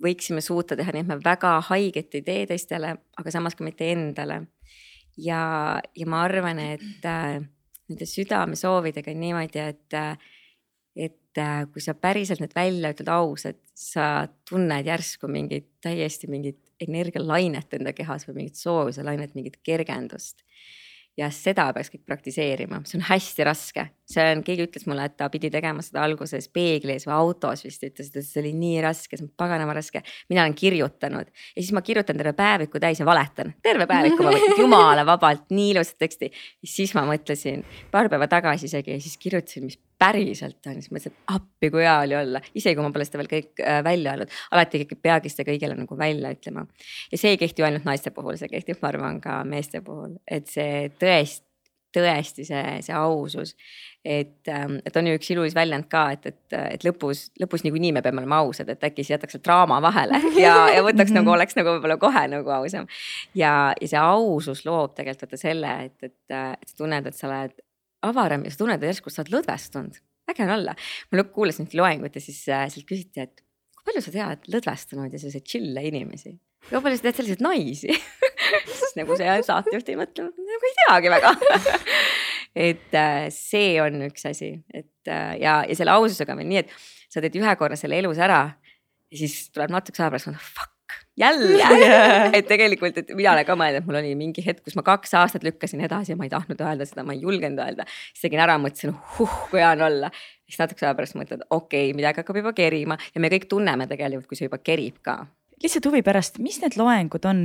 [0.04, 3.88] võiksime suuta teha nii, et me väga haiget ei tee teistele, aga samas ka mitte
[3.92, 4.44] endale.
[5.18, 7.42] Ja, ja ma arvan, et äh,
[7.90, 10.16] nende südamesoovidega on niimoodi, et äh,
[10.96, 16.62] et äh, kui sa päriselt need välja ütled ausalt, sa tunned järsku mingit täiesti mingit
[16.80, 20.45] energialainet enda kehas või mingit soovuse lainet, mingit kergendust.
[21.18, 23.86] Ja seda peaks kõik praktiseerima, see on hästi raske.
[24.06, 27.64] see on, keegi ütles mulle, et ta pidi tegema seda alguses peegli ees või autos
[27.66, 30.04] vist ütles, et see oli nii raske, see on paganama raske.
[30.30, 34.36] mina olen kirjutanud ja siis ma kirjutan terve päeviku täis ja valetan, terve päeviku ma
[34.36, 36.32] võtan jumala vabalt, nii ilusat teksti.
[36.64, 41.16] siis ma mõtlesin paar päeva tagasi isegi ja siis kirjutasin, mis päriselt on, siis mõtlesin,
[41.16, 44.14] et appi kui hea oli olla, isegi kui ma pole seda veel kõik äh, välja
[44.14, 46.66] öelnud, alati ikkagi peagi seda kõigile nagu välja ütlema.
[47.12, 50.18] ja see ei kehti ju ainult naiste puhul, see kehtib, ma arvan, ka meeste puhul,
[50.28, 51.44] et see tõesti,
[51.96, 53.56] tõesti see, see ausus.
[54.06, 57.94] et, ähm, et on ju üks ilus väljend ka, et, et, et lõpus, lõpus niikuinii
[57.96, 61.32] me peame olema ausad, et äkki siis jätaks selle draama vahele ja, ja võtaks nagu
[61.34, 62.90] oleks nagu võib-olla kohe nagu ausam.
[63.34, 67.32] ja, ja see ausus loob tegelikult vaata selle, et, et, et sa tunned, et sa
[67.32, 67.65] oled
[68.10, 70.00] avaram ja sa tunned, järsku sa oled lõdvestunud,
[70.32, 70.76] äge on olla.
[71.12, 73.44] ma kuulasin ühte loengut ja siis äh, sealt küsiti, et
[73.76, 76.36] kui palju sa tead lõdvestunud ja selliseid chill'e inimesi.
[76.70, 77.94] kui palju sa tead selliseid naisi
[78.80, 81.34] siis nagu see saatejuht ei mõtle, nagu ei teagi väga
[82.70, 86.78] et äh, see on üks asi, et äh, ja, ja selle aususega veel nii, et
[87.12, 88.46] sa teed ühe korra selle elus ära
[89.12, 90.75] ja siis tuleb natukese aja pärast, fuck
[91.18, 91.64] jälle
[92.38, 95.16] et tegelikult, et mina olen ka mõelnud, et mul oli mingi hetk, kus ma kaks
[95.20, 97.88] aastat lükkasin edasi ja ma ei tahtnud öelda seda, ma ei julgenud öelda.
[98.12, 100.12] siis tegin ära, mõtlesin, huh, kui hea on olla.
[100.46, 103.88] siis natukese aja pärast mõtled, okei okay,, midagi hakkab juba kerima ja me kõik tunneme
[103.92, 105.22] tegelikult, kui see juba kerib ka.
[105.64, 107.42] lihtsalt huvi pärast, mis need loengud on,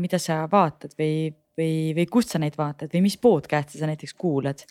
[0.00, 4.14] mida sa vaatad või, või, või kust sa neid vaatad või mis podcast'e sa näiteks
[4.18, 4.64] kuulad?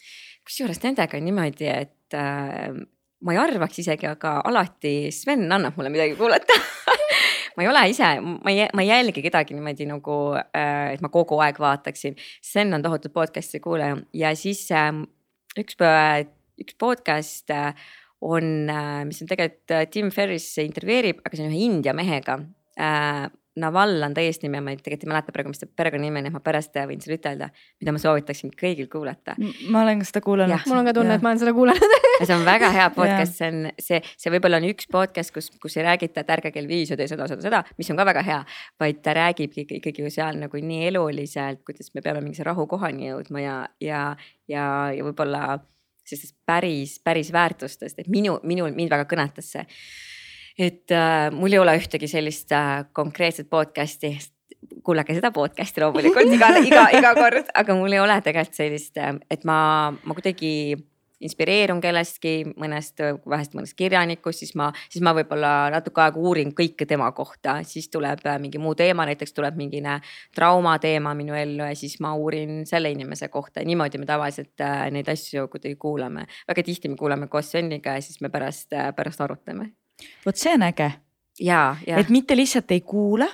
[0.50, 2.72] kusjuures nendega on niimoodi, et äh,
[3.22, 6.56] ma ei arvaks isegi, aga alati Sven annab mulle midagi kuulata
[7.56, 11.12] ma ei ole ise, ma ei, ma ei jälgi kedagi niimoodi nagu, äh, et ma
[11.14, 12.18] kogu aeg vaataksin.
[12.46, 15.06] Sven on tohutult podcast'i kuulaja ja siis ähm,
[15.60, 15.78] üks,
[16.60, 17.74] üks podcast äh,
[18.22, 22.40] on, äh, mis on tegelikult Tim Ferris intervjueerib, aga see on ühe India mehega
[23.60, 26.44] Naval on ta eesnimi, ma tegelikult ei mäleta praegu, mis ta perekonnanimi on, et ma
[26.44, 27.50] pärast võin sulle ütelda,
[27.82, 29.36] mida ma soovitaksin kõigil kuulata.
[29.70, 30.68] ma olen seda kuulanud.
[30.70, 33.50] mul on ka tunne, et ma olen seda kuulanud see on väga hea podcast, see
[33.50, 36.92] on see, see võib-olla on üks podcast, kus, kus ei räägita, et ärge kell viis
[36.92, 38.40] ja tee seda, seda, seda, mis on ka väga hea.
[38.82, 43.44] vaid ta räägibki ikkagi ju seal nagu nii eluliselt, kuidas me peame mingise rahukohani jõudma
[43.44, 44.04] ja, ja,
[44.52, 45.60] ja, ja võib-olla
[46.10, 49.66] sellistest päris, päris väärtustest, et minu, minul, mind väga kõnetas see
[50.60, 54.18] et äh, mul ei ole ühtegi sellist äh, konkreetset podcast'i,
[54.84, 59.16] kuulake seda podcast'i loomulikult iga, iga, iga kord, aga mul ei ole tegelikult sellist, äh,
[59.32, 59.60] et ma,
[60.04, 60.52] ma kuidagi
[61.20, 66.88] inspireerun kellestki, mõnest, vahest mõnest kirjanikust, siis ma, siis ma võib-olla natuke aega uurin kõike
[66.88, 70.00] tema kohta, siis tuleb äh, mingi muu teema, näiteks tuleb mingine
[70.36, 74.64] trauma teema minu ellu ja siis ma uurin selle inimese kohta ja niimoodi me tavaliselt
[74.64, 76.28] äh, neid asju kuidagi kuulame.
[76.48, 79.74] väga tihti me kuulame koos Sveniga ja siis me pärast, pärast arutame
[80.26, 80.92] vot see on äge.
[81.40, 83.28] et mitte lihtsalt ei kuula,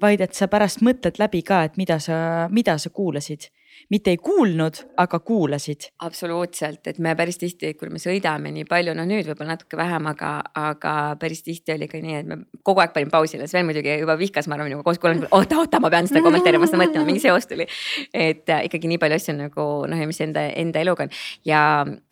[0.00, 3.50] vaid et sa pärast mõtled läbi ka, et mida sa, mida sa kuulasid
[3.90, 5.88] mitte ei kuulnud, aga kuulasid.
[6.04, 10.08] absoluutselt, et me päris tihti, kui me sõidame nii palju, no nüüd võib-olla natuke vähem,
[10.10, 13.98] aga, aga päris tihti oli ka nii, et me kogu aeg panin pausile, Sven muidugi
[14.02, 17.06] juba vihkas, ma arvan, minuga koos kuulanud, oota, oota, ma pean seda kommenteerima, seda mõtlema,
[17.08, 17.68] mingi seos tuli.
[18.12, 21.16] et äh, ikkagi nii palju asju nagu noh, mis enda, enda eluga on
[21.48, 21.62] ja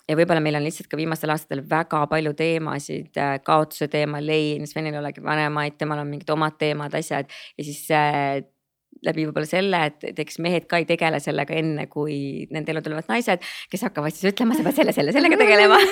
[0.09, 4.67] ja võib-olla meil on lihtsalt ka viimastel aastatel väga palju teemasid, äh, kaotuse teema, lein,
[4.71, 7.33] Svenil ei olegi vanemaid, temal on mingid omad teemad, asjad.
[7.59, 8.45] Ja siis äh,
[9.05, 12.83] läbi võib-olla selle, et, et eks mehed ka ei tegele sellega enne, kui nende ellu
[12.85, 15.81] tulevad naised, kes hakkavad siis ütlema, sa pead selle, selle, sellega tegelema.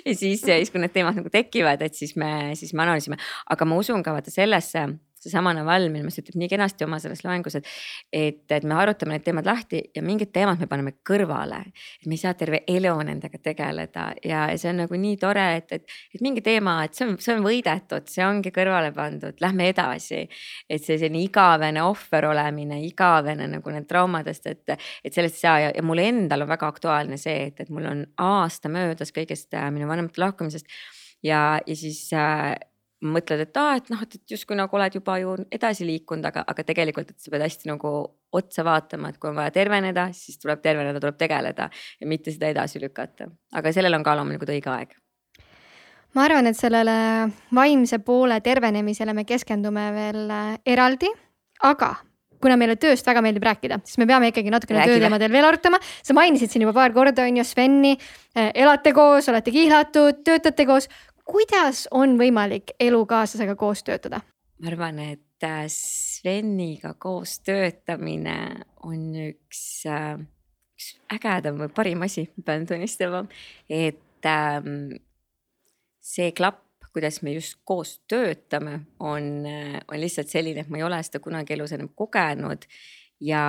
[0.00, 3.18] Ja siis, siis kui need teemad nagu tekivad, et siis me, siis me analüüsime,
[3.52, 4.86] aga ma usun ka vaata sellesse
[5.20, 7.68] seesama Naval minu meelest ütleb nii kenasti oma selles loengus, et,
[8.12, 11.60] et, et me arutame need teemad lahti ja mingid teemad me paneme kõrvale.
[12.00, 15.72] et me ei saa terve elu nendega tegeleda ja see on nagu nii tore, et,
[15.76, 19.68] et, et mingi teema, et see on, see on võidetud, see ongi kõrvale pandud, lähme
[19.72, 20.22] edasi.
[20.68, 25.58] et see selline igavene ohver olemine, igavene nagu need traumadest, et, et sellest ei saa
[25.66, 29.54] ja, ja mul endal on väga aktuaalne see, et, et mul on aasta möödas kõigest
[29.56, 30.66] äh, minu vanemate lahkumisest
[31.22, 32.54] ja, ja siis äh,
[33.00, 36.64] mõtled, et aa, et noh, et, justkui nagu oled juba ju edasi liikunud, aga, aga
[36.68, 37.92] tegelikult, et sa pead hästi nagu
[38.36, 42.50] otsa vaatama, et kui on vaja terveneda, siis tuleb terveneda, tuleb tegeleda ja mitte seda
[42.52, 43.30] edasi lükata.
[43.56, 44.94] aga sellel on ka loomulikult õige aeg.
[46.14, 46.92] ma arvan, et sellele
[47.54, 51.10] vaimse poole tervenemisele me keskendume veel äh, eraldi,
[51.62, 51.94] aga
[52.40, 55.80] kuna meile tööst väga meeldib rääkida, siis me peame ikkagi natukene tööteemadel veel arutama.
[55.80, 57.96] sa mainisid siin juba paar korda, on ju, Sveni,
[58.36, 60.88] äh, elate koos, olete kihlatud, töötate koos
[61.30, 64.22] kuidas on võimalik elukaaslasega koos töötada?
[64.60, 68.36] ma arvan, et äh, Sveniga koos töötamine
[68.84, 70.18] on üks, äh,
[70.74, 73.22] üks ägedam või parim asi, pean tunnistama,
[73.72, 74.98] et ähm,
[76.04, 80.84] see klapp, kuidas me just koos töötame, on, äh, on lihtsalt selline, et ma ei
[80.84, 82.66] ole seda kunagi elus enam kogenud.
[83.20, 83.42] Ja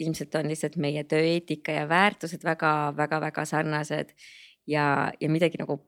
[0.00, 4.14] ilmselt on lihtsalt meie tööeetika ja väärtused väga-väga-väga sarnased.
[4.66, 5.80] Ja, ja midagi nagu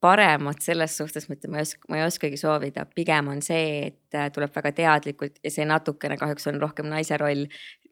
[0.00, 4.16] paremat selles suhtes mitte ma ei oska, ma ei oskagi soovida, pigem on see, et
[4.16, 7.46] äh, tuleb väga teadlikult ja see natukene kahjuks on rohkem naise roll.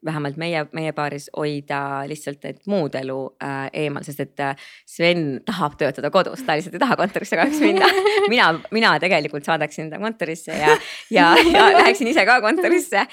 [0.05, 5.41] vähemalt meie, meie paaris hoida lihtsalt, et muud elu äh, eemal, sest et äh, Sven
[5.45, 7.89] tahab töötada kodus, ta lihtsalt ei taha kontorisse kahjuks minna.
[8.33, 10.77] mina, mina tegelikult saadaksin ta kontorisse ja,
[11.11, 13.05] ja, ja läheksin ise ka kontorisse.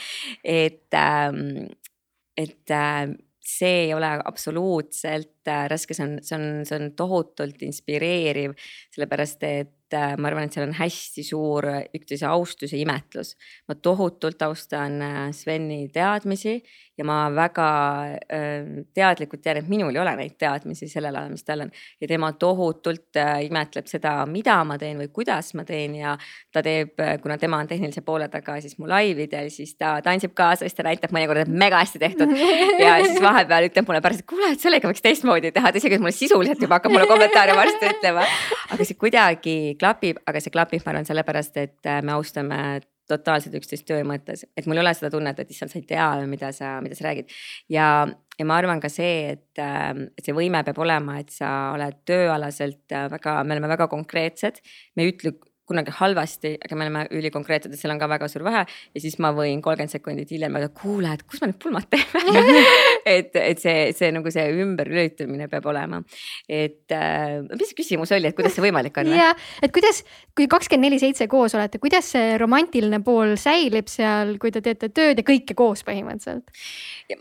[0.44, 1.66] et ähm,,
[2.36, 3.08] et äh,
[3.46, 8.56] see ei ole absoluutselt raske, see on, see on, see on tohutult inspireeriv,
[8.94, 13.36] sellepärast et äh, ma arvan, et seal on hästi suur üksteise austus ja imetlus.
[13.68, 16.60] ma tohutult austan äh, Sveni teadmisi
[16.96, 17.68] ja ma väga
[18.32, 21.72] äh, teadlikult tean, et minul ei ole neid teadmisi sellel alal, mis tal on.
[22.00, 26.16] ja tema tohutult äh, imetleb seda, mida ma teen või kuidas ma teen ja
[26.52, 30.32] ta teeb, äh, kuna tema on tehnilise poole taga, siis mu laividel, siis ta tantsib
[30.36, 32.32] kaasa, siis ta näitab mõnikord, et mega hästi tehtud.
[32.84, 36.00] ja siis vahepeal ütleb mulle pärast, et kuule, et sellega võiks teistmoodi teha, et isegi
[36.02, 38.26] mulle sisuliselt juba hakkab mulle kommentaare varsti ütlema.
[38.74, 42.60] aga see kuidagi klapib, aga see klapib, ma arvan, sellepärast, et me austame
[43.10, 46.06] totaalselt üksteist töö mõttes, et mul ei ole seda tunnet, et issand, sa ei tea,
[46.30, 47.30] mida sa, mida sa räägid.
[47.72, 47.86] ja,
[48.38, 52.00] ja ma arvan ka see, et, ähm, et see võime peab olema, et sa oled
[52.08, 54.58] tööalaselt äh, väga, me oleme väga konkreetsed,
[54.96, 58.44] me ei ütle kunagi halvasti, aga me oleme ülikonkreetsed, et seal on ka väga suur
[58.46, 61.88] vahe ja siis ma võin kolmkümmend sekundit hiljem öelda, kuule, et kus me need pulmad
[61.90, 62.22] teeme
[63.16, 66.00] et, et see, see nagu see ümberlülitamine peab olema.
[66.46, 69.10] et äh, mis see küsimus oli, et kuidas see võimalik on?
[69.16, 70.04] ja, et kuidas,
[70.38, 74.92] kui kakskümmend neli seitse koos olete, kuidas see romantiline pool säilib seal, kui te teete
[74.94, 76.54] tööd ja kõike koos põhimõtteliselt?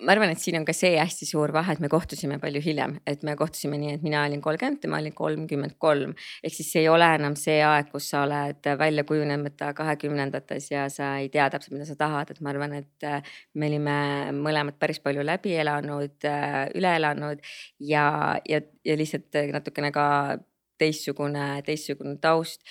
[0.06, 3.00] ma arvan, et siin on ka see hästi suur vahe, et me kohtusime palju hiljem,
[3.10, 6.14] et me kohtusime nii, et mina olin kolmkümmend, tema oli kolmkümmend kolm
[6.46, 10.72] ehk siis see ei ole enam see aeg, kus sa oled oled välja kujunemata kahekümnendates
[10.72, 14.00] ja sa ei tea täpselt, mida sa tahad, et ma arvan, et äh, me olime
[14.38, 17.42] mõlemad päris palju läbi elanud, äh, üle elanud
[17.80, 18.06] ja,
[18.50, 20.08] ja, ja lihtsalt natukene ka
[20.78, 22.64] teistsugune, teistsugune taust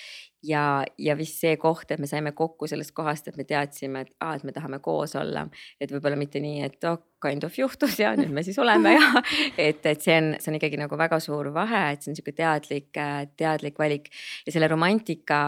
[0.45, 4.13] ja, ja vist see koht, et me saime kokku sellest kohast, et me teadsime, et
[4.21, 5.47] aa, et me tahame koos olla.
[5.81, 9.23] et võib-olla mitte nii, et oh, kind of juhtus ja nüüd me siis oleme ja
[9.67, 12.35] et, et see on, see on ikkagi nagu väga suur vahe, et see on sihuke
[12.37, 12.91] teadlik,
[13.37, 14.11] teadlik valik.
[14.45, 15.39] ja selle romantika,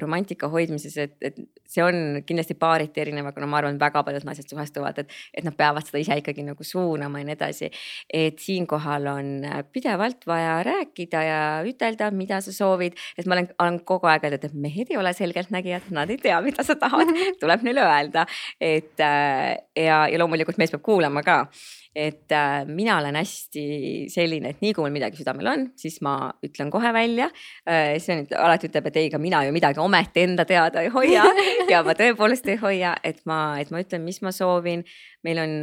[0.00, 4.24] romantika hoidmises, et, et see on kindlasti paariti erinev, aga no ma arvan, väga paljud
[4.28, 7.70] naised suhestuvad, et, et nad peavad seda ise ikkagi nagu suunama ja nii edasi.
[8.08, 9.30] et siinkohal on
[9.72, 14.48] pidevalt vaja rääkida ja ütelda, mida sa soovid, et ma olen, olen kogu aeg öelnud,
[14.48, 18.24] et mehed ei ole selgeltnägijad, nad ei tea, mida sa tahad, tuleb neile öelda,
[18.60, 21.46] et ja, ja loomulikult mees peab kuulama kuulama ka.
[21.94, 23.64] Et äh, mina olen hästi
[24.12, 27.30] selline, et nii kui mul midagi südamel on, siis ma ütlen kohe välja
[27.68, 27.96] äh,.
[28.02, 31.24] Sven alati ütleb, et ei, ka mina ju midagi ometi enda teada ei hoia
[31.72, 34.84] ja ma tõepoolest ei hoia, et ma, et ma ütlen, mis ma soovin.
[35.26, 35.54] meil on,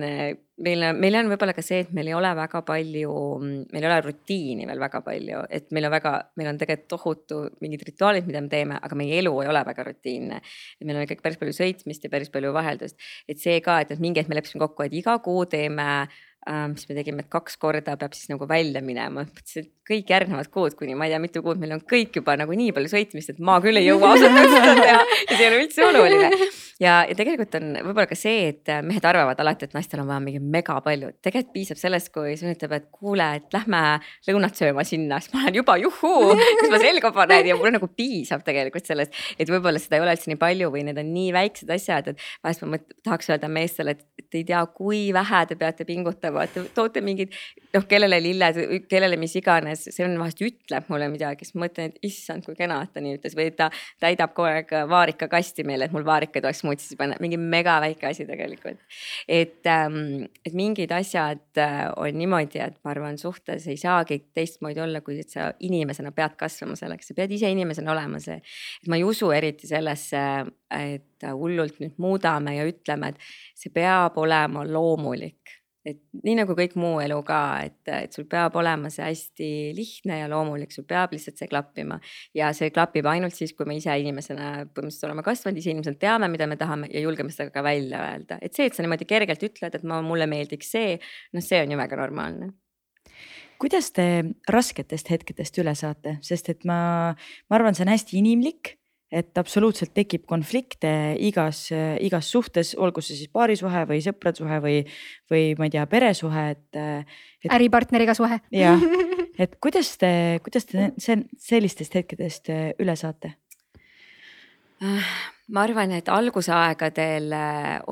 [0.67, 3.13] meil on, meil on võib-olla ka see, et meil ei ole väga palju,
[3.71, 7.39] meil ei ole rutiini veel väga palju, et meil on väga, meil on tegelikult tohutu
[7.63, 10.41] mingid rituaalid, mida me teeme, aga meie elu ei ole väga rutiinne.
[10.83, 12.99] meil on ikkagi päris palju sõitmist ja päris palju vaheldust,
[13.31, 15.87] et see ka, et, et mingi hetk me leppisime kokku, et iga kuu teeme
[16.49, 20.09] äh, mis me tegime, et kaks korda peab siis nagu välja minema, mõtlesin, et kõik
[20.09, 22.89] järgnevad kuud, kuni ma ei tea, mitu kuud meil on kõik juba nagu nii palju
[22.89, 25.01] sõitmist, et ma küll ei jõua ausalt öeldes seda teha.
[25.29, 26.29] Ja see ei ole üldse oluline.
[26.81, 30.23] ja, ja tegelikult on võib-olla ka see, et mehed arvavad alati, et naistel on vaja
[30.25, 33.83] mingi mega palju, tegelikult piisab sellest, kui Sven ütleb, et kuule, et lähme
[34.29, 37.51] lõunat sööma sinna, siis ma olen juba juhuu, kas ma selga panen.
[37.51, 40.85] Ja mul nagu piisab tegelikult sellest, et võib-olla seda ei ole üldse nii palju või
[40.89, 44.45] need on nii väiksed asjad, et vahest ma mõt, tahaks öelda meestele, et, et ei
[44.49, 47.33] tea, kui vähe te peate pingutama, et te toote mingid
[47.73, 51.65] noh, kellele lilled, kellele mis iganes iganes, see on vahest ütleb mulle midagi, siis ma
[51.65, 53.69] mõtlen, et issand, kui kena, et ta nii ütles või ta
[54.01, 58.25] täidab kogu aeg vaarikakasti meile, et mul vaarikaid oleks smuutsis panna, mingi mega väike asi
[58.27, 58.79] tegelikult.
[59.27, 64.81] et, ähm, et mingid asjad äh, on niimoodi, et ma arvan, suhtes ei saagi teistmoodi
[64.81, 68.39] olla, kui et sa inimesena pead kasvama selleks, sa pead ise inimesena olema see.
[68.81, 70.23] et ma ei usu eriti sellesse,
[70.75, 75.55] et hullult nüüd muudame ja ütleme, et see peab olema loomulik
[75.85, 80.19] et nii nagu kõik muu elu ka, et, et sul peab olema see hästi lihtne
[80.23, 81.99] ja loomulik, sul peab lihtsalt see klappima.
[82.35, 86.29] ja see klapib ainult siis, kui me ise inimesena põhimõtteliselt oleme kasvanud, ise inimesena teame,
[86.33, 89.45] mida me tahame ja julgeme seda ka välja öelda, et see, et sa niimoodi kergelt
[89.45, 90.95] ütled, et ma, mulle meeldiks see,
[91.35, 92.53] noh, see on ju väga normaalne.
[93.61, 94.07] Kuidas te
[94.51, 96.79] rasketest hetkedest üle saate, sest et ma,
[97.15, 98.75] ma arvan, see on hästi inimlik
[99.11, 100.89] et absoluutselt tekib konflikte
[101.23, 101.67] igas,
[102.03, 104.79] igas suhtes, olgu see siis paarisuhe või sõprade või,
[105.31, 107.51] või ma ei tea, peresuhe, et, et....
[107.53, 108.39] äripartneriga suhe.
[108.55, 108.81] jah,
[109.43, 110.11] et kuidas te,
[110.45, 112.51] kuidas te see, sellistest hetkedest
[112.81, 113.35] üle saate?
[114.85, 117.31] ma arvan, et algusaegadel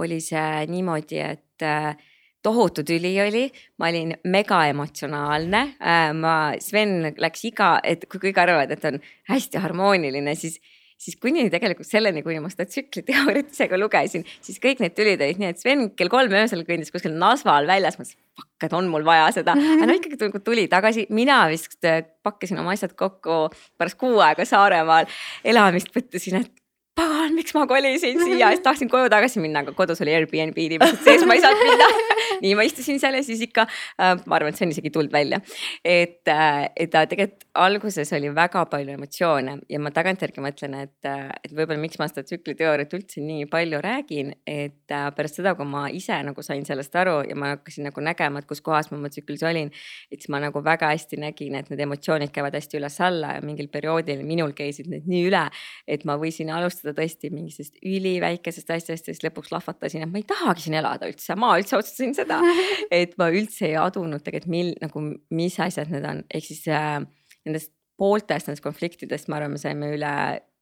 [0.02, 2.02] oli see niimoodi, et
[2.44, 3.46] tohutu tüli oli,
[3.80, 6.12] ma olin mega emotsionaalne äh,.
[6.18, 9.00] ma, Sven läks iga, et kui kõik arvavad, et on
[9.32, 10.60] hästi harmooniline, siis
[11.04, 15.24] siis kuni tegelikult selleni, kuni ma seda tsükliteooriat ise ka lugesin, siis kõik need tülid
[15.24, 18.90] olid nii, et Sven kell kolm öösel kõndis kuskil Nasval väljas, mõtles fuck, et on
[18.92, 19.56] mul vaja seda.
[19.76, 23.46] aga no ikkagi nagu tuli tagasi, mina vist äh, pakkisin oma asjad kokku
[23.80, 25.10] pärast kuu aega Saaremaal
[25.54, 26.63] elamist, mõtlesin, et
[26.98, 31.02] pagan, miks ma kolisin siia, siis tahtsin koju tagasi minna, aga kodus oli Airbnb inimesed
[31.06, 31.90] sees, ma ei saanud minna
[32.44, 35.14] nii ma istusin seal ja siis ikka äh,, ma arvan, et see on isegi tulnud
[35.14, 35.40] välja.
[35.84, 40.98] et äh,, et ta tegelikult alguses oli väga palju emotsioone ja ma tagantjärgi mõtlen, et,
[41.08, 45.54] äh, et võib-olla miks ma seda tsükliteooriat üldse nii palju räägin, et äh, pärast seda,
[45.58, 48.90] kui ma ise nagu sain sellest aru ja ma hakkasin nagu nägema, et kus kohas
[48.92, 49.72] ma oma tsüklis olin.
[50.12, 53.70] et siis ma nagu väga hästi nägin, et need emotsioonid käivad hästi üles-alla ja mingil
[53.72, 55.46] perioodil minul käisid need nii üle,
[55.88, 60.28] et ma võisin alustada tõesti mingisugusest üliväikesest asjast ja siis lõpuks lahvatasin, et ma ei
[60.28, 62.42] tahagi siin elada üldse, ma üldse otsustasin seda
[63.02, 67.00] et ma üldse ei adunud tegelikult, mil nagu, mis asjad need on, ehk siis äh,
[67.48, 70.14] nendest pooltest nendest konfliktidest, ma arvan, me saime üle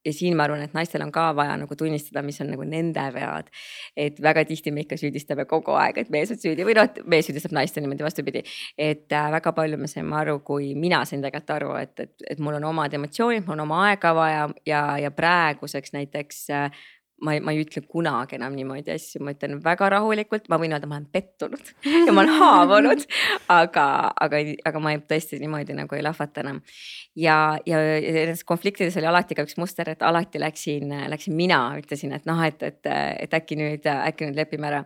[0.04, 3.04] ja siin ma arvan, et naistel on ka vaja nagu tunnistada, mis on nagu nende
[3.14, 3.50] vead.
[3.96, 7.28] et väga tihti me ikka süüdistame kogu aeg, et mees on süüdi või noh, mees
[7.28, 8.42] süüdistab naist ja niimoodi vastupidi.
[8.78, 12.42] et äh, väga palju me saime aru, kui mina sain tegelikult aru, et, et, et
[12.42, 16.82] mul on omad emotsioonid, mul on oma aega vaja ja, ja praeguseks näiteks äh,
[17.22, 20.74] ma ei, ma ei ütle kunagi enam niimoodi asju, ma ütlen väga rahulikult, ma võin
[20.74, 21.72] öelda, ma olen pettunud
[22.06, 23.04] ja ma olen haavunud,
[23.52, 23.86] aga,
[24.26, 26.62] aga, aga ma ei, tõesti niimoodi nagu ei lahvata enam.
[27.18, 27.36] ja,
[27.68, 32.26] ja nendes konfliktides oli alati ka üks muster, et alati läksin, läksin mina, ütlesin, et
[32.28, 32.82] noh, et, et,
[33.26, 34.82] et äkki nüüd, äkki nüüd lepime ära.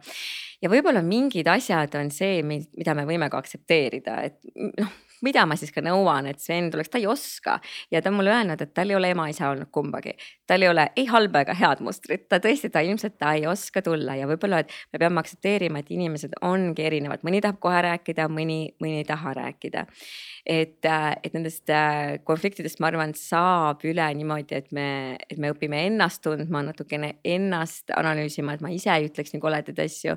[0.62, 4.40] ja võib-olla mingid asjad on see, mida me võime ka aktsepteerida, et
[4.76, 7.58] noh mida ma siis ka nõuan, et Sven tuleks, ta ei oska
[7.92, 10.16] ja ta on mulle öelnud, et tal ei ole ema-isa olnud kumbagi.
[10.46, 13.82] tal ei ole ei halba ega head mustrit, ta tõesti, ta ilmselt ta ei oska
[13.82, 18.28] tulla ja võib-olla, et me peame aktsepteerima, et inimesed ongi erinevad, mõni tahab kohe rääkida,
[18.32, 19.86] mõni, mõni ei taha rääkida
[20.46, 25.50] et, äh, et nendest äh, konfliktidest, ma arvan, saab üle niimoodi, et me, et me
[25.50, 30.14] õpime ennast tundma, natukene ennast analüüsima, et ma ise ei ütleks nii koledaid asju.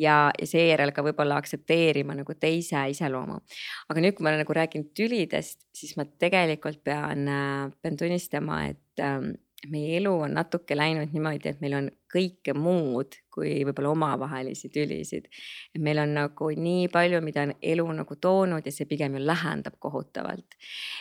[0.00, 3.40] ja, ja seejärel ka võib-olla aktsepteerima nagu teise iseloomu.
[3.88, 8.64] aga nüüd, kui ma olen nagu rääkinud tülidest, siis ma tegelikult pean, äh, pean tunnistama,
[8.72, 9.36] et ähm,
[9.70, 15.28] meie elu on natuke läinud niimoodi, et meil on kõike muud kui võib-olla omavahelisi tülisid.
[15.74, 19.24] et meil on nagu nii palju, mida on elu nagu toonud ja see pigem ju
[19.24, 20.56] lähendab kohutavalt.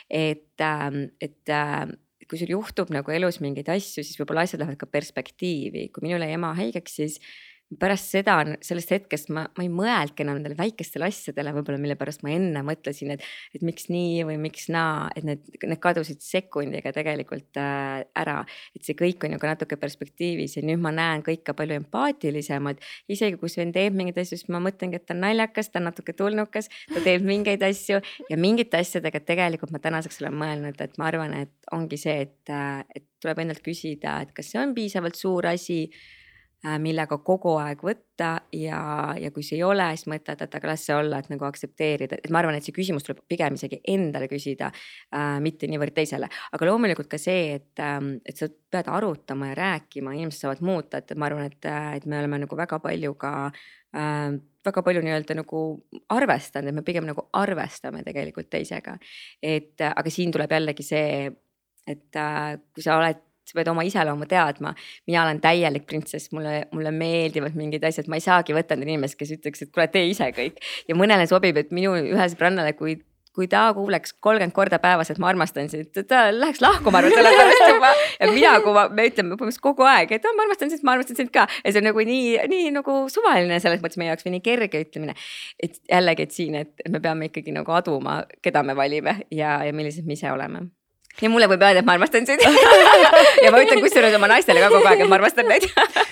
[0.10, 1.98] et, ähm, et ähm,
[2.30, 6.22] kui sul juhtub nagu elus mingeid asju, siis võib-olla asjad lähevad ka perspektiivi, kui minul
[6.22, 7.18] jäi ema haigeks, siis
[7.78, 12.24] pärast seda, sellest hetkest ma, ma ei mõelnudki enam nendele väikestele asjadele võib-olla, mille pärast
[12.26, 16.94] ma enne mõtlesin, et, et miks nii või miks naa, et need, need kadusid sekundiga
[16.96, 18.40] tegelikult äh, ära.
[18.74, 22.82] et see kõik on ju ka natuke perspektiivis ja nüüd ma näen kõike palju empaatilisemalt.
[23.08, 25.90] isegi kui Sven teeb mingeid asju, siis ma mõtlengi, et ta on naljakas, ta on
[25.92, 30.98] natuke tulnukas, ta teeb mingeid asju ja mingite asjadega tegelikult ma tänaseks olen mõelnud, et
[30.98, 34.74] ma arvan, et ongi see, et, äh, et tuleb endalt küsida, et kas see on
[34.74, 35.84] piisavalt suur asi
[36.84, 38.80] millega kogu aeg võtta ja,
[39.16, 42.20] ja kui see ei ole, siis mõtled, et aga las see olla, et nagu aktsepteerida,
[42.20, 46.28] et ma arvan, et see küsimus tuleb pigem isegi endale küsida äh,, mitte niivõrd teisele.
[46.28, 47.98] aga loomulikult ka see, et äh,,
[48.28, 52.06] et sa pead arutama ja rääkima, inimesed saavad muuta, et ma arvan, et, äh, et
[52.06, 53.34] me oleme nagu väga palju ka
[53.96, 54.36] äh,
[54.66, 55.64] väga palju nii-öelda nagu
[56.12, 58.98] arvestanud, et me pigem nagu arvestame tegelikult teisega.
[59.42, 61.32] et aga siin tuleb jällegi see,
[61.88, 64.74] et äh, kui sa oled sa pead oma iseloomu teadma.
[65.08, 69.18] mina olen täielik printsess, mulle, mulle meeldivad mingid asjad, ma ei saagi võtta neid inimesi,
[69.20, 70.64] kes ütleks, et kuule, tee ise kõik.
[70.88, 73.00] ja mõnele sobib, et minu ühe sõbrannale, kui
[73.40, 77.14] kui ta kuuleks kolmkümmend korda päevas, et ma armastan sind, ta läheks lahku, ma arvan,
[77.16, 77.92] selle pärast juba.
[78.20, 81.20] ja mina, kui ma, me ütleme põhimõtteliselt kogu aeg, et ma armastan sind, ma armastan
[81.20, 81.46] sind ka.
[81.64, 84.84] ja see on nagu nii, nii nagu suvaline selles mõttes meie jaoks või nii kerge
[84.88, 85.16] ütlemine.
[85.62, 89.78] et jällegi, et siin, et me peame ikkagi nagu aduma, keda me valime ja, ja
[89.78, 90.68] millised me ise oleme
[91.22, 92.44] ja mulle võib öelda, et ma armastan sind.
[93.44, 95.66] Ja ma ütlen kusjuures oma naistele ka kogu aeg, et ma armastan neid.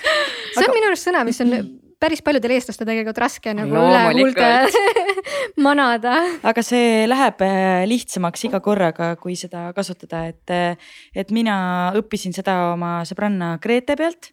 [0.56, 1.54] See on minu arust sõna, mis on
[2.00, 4.48] päris paljudel eestlastel tegelikult raske nagu üle huulte
[5.66, 6.14] manada.
[6.42, 11.58] aga see läheb äh, lihtsamaks iga korraga, kui seda kasutada, et, äh, et mina
[11.98, 14.32] õppisin seda oma sõbranna Grete pealt,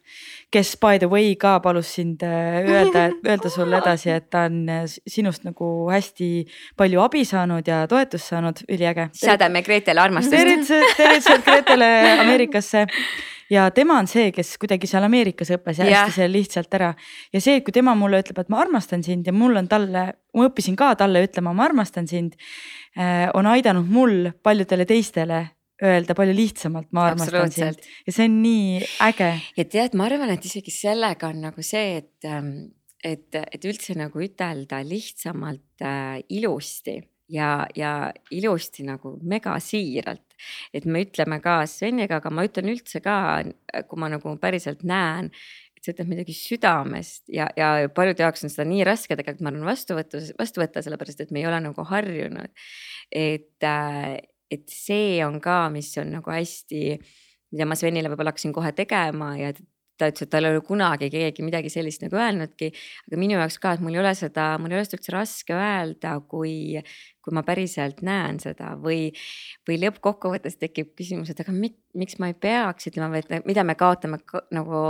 [0.52, 4.64] kes by the way ka palus sind äh, öelda, öelda sulle edasi, et ta on
[5.06, 6.30] sinust nagu hästi
[6.78, 9.10] palju abi saanud ja toetust saanud, üliäge.
[9.16, 10.36] saadame Gretele armastust.
[10.36, 11.90] tervitused, tervitused Gretele
[12.20, 12.86] Ameerikasse
[13.50, 16.92] ja tema on see, kes kuidagi seal Ameerikas õppis ja hästi seal lihtsalt ära.
[17.32, 20.48] ja see, kui tema mulle ütleb, et ma armastan sind ja mul on talle, ma
[20.48, 22.38] õppisin ka talle ütlema, ma armastan sind.
[22.96, 25.42] Eh, on aidanud mul paljudele teistele
[25.84, 29.34] öelda palju lihtsamalt, ma armastan sind ja see on nii äge.
[29.58, 32.54] ja tead, ma arvan, et isegi sellega on nagu see, et ähm,
[33.04, 36.96] et, et üldse nagu ütelda lihtsamalt äh, ilusti
[37.32, 40.25] ja, ja ilusti nagu megasiiralt.
[40.74, 43.16] Et me ütleme ka Sveniga, aga ma ütlen üldse ka,
[43.88, 45.30] kui ma nagu päriselt näen,
[45.76, 49.52] et sa ütled midagi südamest ja, ja paljude jaoks on seda nii raske tegelikult, ma
[49.52, 52.66] arvan, vastu võtta, vastu võtta, sellepärast et me ei ole nagu harjunud.
[53.12, 54.16] et, äh,
[54.50, 56.82] et see on ka, mis on nagu hästi,
[57.52, 59.52] mida ma Svenile võib-olla hakkasin kohe tegema ja
[59.96, 62.70] ta ütles, et tal ei ole kunagi keegi midagi sellist nagu öelnudki.
[63.08, 65.56] aga minu jaoks ka, et mul ei ole seda, mul ei ole seda üldse raske
[65.56, 66.82] öelda, kui,
[67.26, 69.10] kui ma päriselt näen seda või,
[69.66, 73.74] või lõppkokkuvõttes tekib küsimus, et aga mit, miks ma ei peaks ütlema, et mida me
[73.78, 74.20] kaotame
[74.54, 74.82] nagu,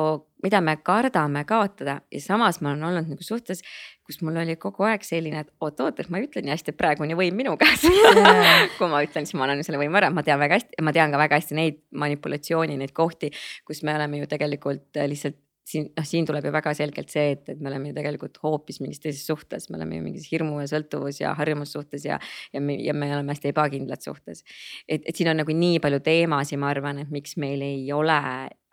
[0.45, 2.03] mida me kardame kaotada.
[2.13, 3.65] Ja samas ma olen olnud nagu suhtes,
[4.05, 7.07] kus mul oli kogu aeg selline, et oot-oot, et ma ütlen nii hästi, et praegu
[7.07, 7.89] on ju võim minu käes.
[8.77, 11.15] Kui ma ütlen, siis ma olen selle võimu ära, ma tean väga hästi, ma tean
[11.15, 13.33] ka väga hästi neid manipulatsiooni, neid kohti,
[13.65, 17.49] kus me oleme ju tegelikult lihtsalt siin, noh, siin tuleb ju väga selgelt see, et,
[17.53, 20.69] et me oleme ju tegelikult hoopis mingis teises suhtes, me oleme ju mingis hirmu ja
[20.71, 22.21] sõltuvus ja harjumussuhtes ja,
[22.55, 24.45] ja me, ja me oleme hästi ebakindlad suhtes.
[24.89, 28.21] et, et siin on nagu nii palju teemasid, ma arvan, et miks meil ei ole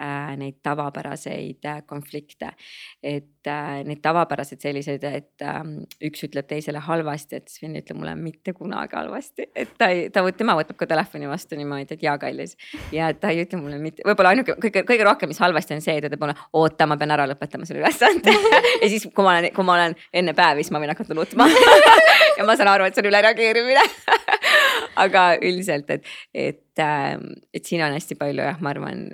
[0.01, 2.51] äh, neid tavapäraseid äh, konflikte.
[3.03, 5.61] et äh, neid tavapäraseid selliseid, et äh,
[6.07, 10.23] üks ütleb teisele halvasti, et Sven ütleb mulle mitte kunagi halvasti, et ta ei, ta,
[10.37, 12.57] tema võtab ka telefoni vastu niimoodi, et jaa, kallis.
[12.91, 15.97] ja ta ei ütle mulle mitte, võib-olla ainuke kõige, kõige rohkem, mis halvasti on see,
[15.97, 18.33] et ta ütleb mulle, oota, ma pean ära lõpetama selle ülesande
[18.81, 21.47] ja siis, kui ma olen, kui ma olen enne päevi, siis ma võin hakata nutma
[22.37, 23.85] ja ma saan aru, et see on ülereageerimine
[25.05, 27.13] aga üldiselt, et, et, äh,
[27.53, 29.07] et siin on hästi palju jah, ma arvan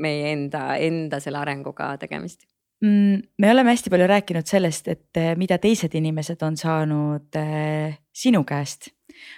[0.00, 2.46] meie enda, enda selle arenguga tegemist
[2.84, 3.22] mm,?
[3.38, 8.44] me oleme hästi palju rääkinud sellest, et eh, mida teised inimesed on saanud äh, sinu
[8.44, 8.90] käest.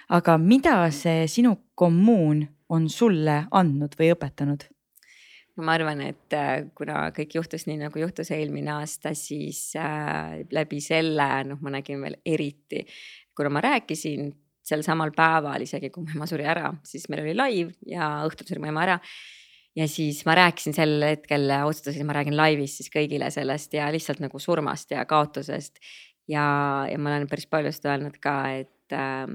[0.09, 4.69] aga mida see sinu kommuun on sulle andnud või õpetanud?
[5.61, 10.81] Ma arvan, et äh, kuna kõik juhtus nii nagu juhtus eelmine aasta, siis äh, läbi
[10.81, 12.81] selle noh, ma nägin veel eriti,
[13.37, 14.31] kuna ma rääkisin
[14.63, 18.49] sel samal päeval, isegi kui mu ema suri ära, siis meil oli live ja õhtul
[18.49, 18.97] suri mu ema ära
[19.77, 24.21] ja siis ma rääkisin sel hetkel, otsustasin, ma räägin laivis siis kõigile sellest ja lihtsalt
[24.23, 25.79] nagu surmast ja kaotusest.
[26.27, 26.45] ja,
[26.89, 29.27] ja ma olen päris palju seda öelnud ka, et äh,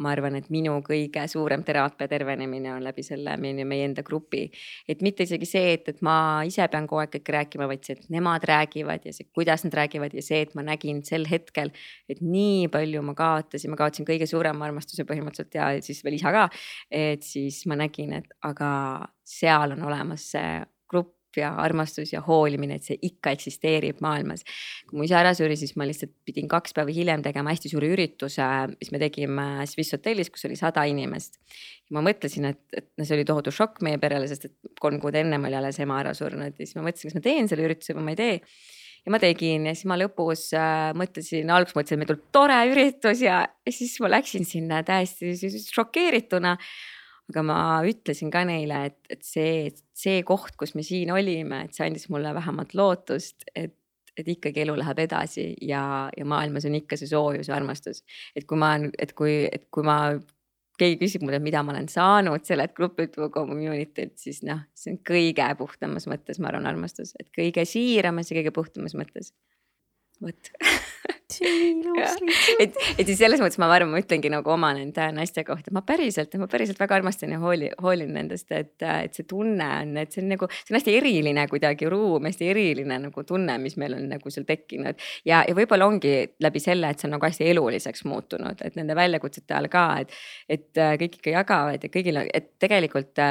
[0.00, 4.46] ma arvan, et minu kõige suurem teraapia tervenemine on läbi selle meie, meie enda grupi.
[4.88, 7.98] et mitte isegi see, et, et ma ise pean kogu aeg kõike rääkima, vaid see,
[7.98, 11.72] et nemad räägivad ja see, kuidas nad räägivad ja see, et ma nägin sel hetkel,
[12.08, 16.34] et nii palju ma kaotasin, ma kaotasin kõige suurema armastuse põhimõtteliselt ja siis veel isa
[16.34, 16.48] ka.
[16.90, 18.70] et siis ma nägin, et aga
[19.26, 24.44] seal on olemas see grupp ja armastus ja hoolimine, et see ikka eksisteerib maailmas.
[24.88, 27.90] kui mu isa ära suri, siis ma lihtsalt pidin kaks päeva hiljem tegema hästi suure
[27.94, 31.40] ürituse, mis me tegime Swiss hotellis, kus oli sada inimest.
[31.90, 35.16] ma mõtlesin, et, et no see oli tohutu šokk meie perele, sest et kolm kuud
[35.18, 37.96] ennem oli alles ema ära surnud ja siis ma mõtlesin, kas ma teen selle ürituse
[37.96, 38.36] või ma ei tee
[39.00, 42.62] ja ma tegin ja siis ma lõpus äh, mõtlesin, alguses mõtlesin, et meil tuleb tore
[42.70, 45.34] üritus ja, siis ma läksin sinna täiesti
[45.66, 46.56] šokeerituna
[47.30, 49.70] aga ma ütlesin ka neile, et, et see,
[50.00, 53.74] see koht, kus me siin olime, et see andis mulle vähemalt lootust, et,
[54.16, 55.82] et ikkagi elu läheb edasi ja,
[56.16, 58.04] ja maailmas on ikka see soojus ja armastus.
[58.36, 60.00] et kui ma, et kui, et kui ma,
[60.80, 64.94] keegi küsib mult, et mida ma olen saanud sellelt grupilt või community't, siis noh, see
[64.94, 69.34] on kõige puhtamas mõttes, ma arvan, armastus, et kõige siiramas ja kõige puhtamas mõttes.
[70.20, 70.52] Vot.
[72.60, 75.82] Et, et siis selles mõttes ma arvan, ma ütlengi nagu oma nende naiste kohta, ma
[75.86, 80.12] päriselt, ma päriselt väga armastan ja hooli, hoolin nendest, et, et see tunne on, et
[80.12, 83.94] see on nagu, see on hästi eriline kuidagi ruum, hästi eriline nagu tunne, mis meil
[83.96, 85.00] on nagu seal tekkinud.
[85.28, 88.98] ja, ja võib-olla ongi läbi selle, et see on nagu hästi eluliseks muutunud, et nende
[88.98, 90.16] väljakutsete ajal ka, et,
[90.58, 93.22] et kõik ikka jagavad ja kõigil, et tegelikult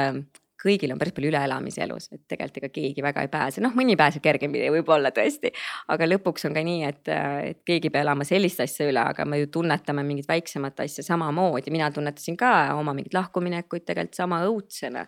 [0.60, 3.96] kõigil on päris palju üleelamisi elus, et tegelikult ega keegi väga ei pääse, noh, mõni
[3.98, 5.52] pääseb kergemini võib-olla tõesti.
[5.92, 7.10] aga lõpuks on ka nii, et,
[7.50, 11.04] et keegi ei pea elama sellist asja üle, aga me ju tunnetame mingit väiksemat asja
[11.06, 15.06] samamoodi, mina tunnetasin ka oma mingeid lahkuminekuid tegelikult sama õudsena.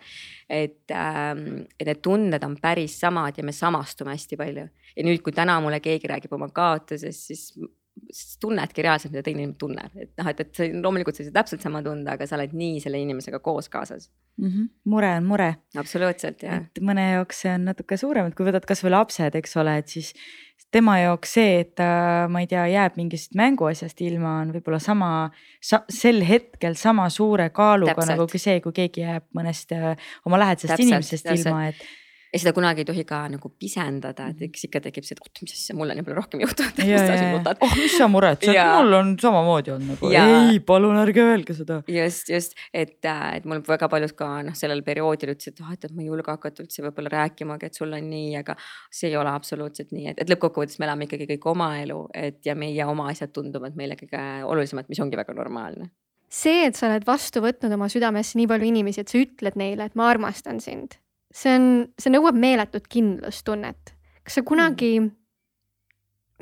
[0.48, 4.68] et, ähm, et need tunded on päris samad ja me samastume hästi palju.
[4.96, 7.53] ja nüüd, kui täna mulle keegi räägib oma kaotusest, siis
[8.12, 11.28] siis tunnedki reaalselt, mida teine inimene tunneb, et noh, et, et see loomulikult sa ei
[11.28, 14.49] saa täpselt sama tunda, aga sa oled nii selle inimesega koos kaasas mm.
[14.49, 14.70] -hmm.
[14.84, 15.51] mure on mure.
[15.76, 16.62] absoluutselt jah.
[16.62, 19.88] et mõne jaoks see on natuke suurem, et kui võtad kasvõi lapsed, eks ole, et
[19.88, 20.12] siis
[20.72, 21.88] tema jaoks see, et ta,
[22.32, 25.11] ma ei tea, jääb mingist mänguasjast ilma, on võib-olla sama
[25.61, 28.16] sa, sel hetkel sama suure kaaluga täpselt.
[28.16, 29.93] nagu see, kui keegi jääb mõnest äh,
[30.28, 31.51] oma lähedasest inimesest täpselt.
[31.51, 31.84] ilma, et
[32.33, 35.40] ja seda kunagi ei tohi ka nagu pisendada, et eks ikka tekib see, et oot,
[35.44, 36.78] mis asja, mul on võib-olla rohkem juhtunud.
[37.66, 41.82] oh, mis sa muretsed, mul on samamoodi olnud nagu, ei, palun ärge öelge seda.
[41.93, 45.74] just, just, et, äh, et mul väga paljud ka noh, sellel perioodil ütlesid, et ah,
[45.77, 48.56] et ma ei julge hakata üldse võib-olla rääkimagi, et sul on nii, aga
[48.89, 52.40] see ei ole absoluutselt nii, et, et lõppkokkuvõttes me elame ikkagi kõik oma elu, et
[52.48, 55.93] ja meie oma asjad tunduvad meile kõige olulisemad, mis ongi väga normaalne.
[56.32, 59.90] See, et sa oled vastu võtnud oma südamesse nii palju inimesi, et sa ütled neile,
[59.90, 60.97] et ma armastan sind
[61.32, 63.94] see on, see nõuab meeletut kindlustunnet.
[64.22, 65.10] kas sa kunagi mm.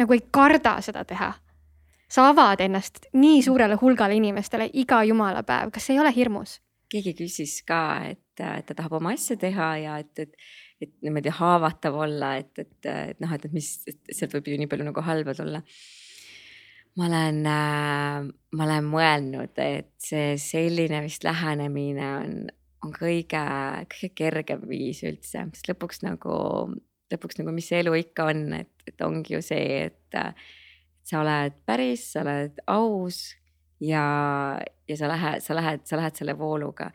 [0.02, 1.32] nagu ei karda seda teha?
[2.10, 6.58] sa avad ennast nii suurele hulgale inimestele iga jumala päev, kas ei ole hirmus?
[6.90, 10.32] keegi küsis ka, et, et ta tahab oma asja teha ja et, et,
[10.82, 14.58] et niimoodi haavatav olla, et, et, et noh, et, et mis, et sealt võib ju
[14.58, 15.62] nii palju nagu halba tulla.
[16.98, 22.34] ma olen äh,, ma olen mõelnud, et see selline vist lähenemine on,
[22.85, 23.43] on kõige,
[23.93, 26.36] kõige kergem viis üldse, sest lõpuks nagu,
[27.12, 30.20] lõpuks nagu, mis see elu ikka on, et, et ongi ju see, et,
[31.11, 33.23] sa oled päris, sa oled aus
[33.82, 34.05] ja,
[34.89, 36.90] ja sa lähed, sa lähed, sa lähed selle vooluga.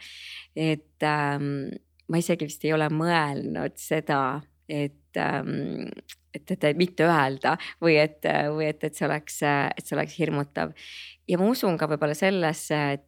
[0.55, 1.73] et ähm,
[2.07, 5.89] ma isegi vist ei ole mõelnud seda, et ähm,
[6.35, 10.17] et, et, et mitte öelda või et, või et, et see oleks, et see oleks
[10.19, 10.73] hirmutav.
[11.27, 13.05] ja ma usun ka võib-olla sellesse, et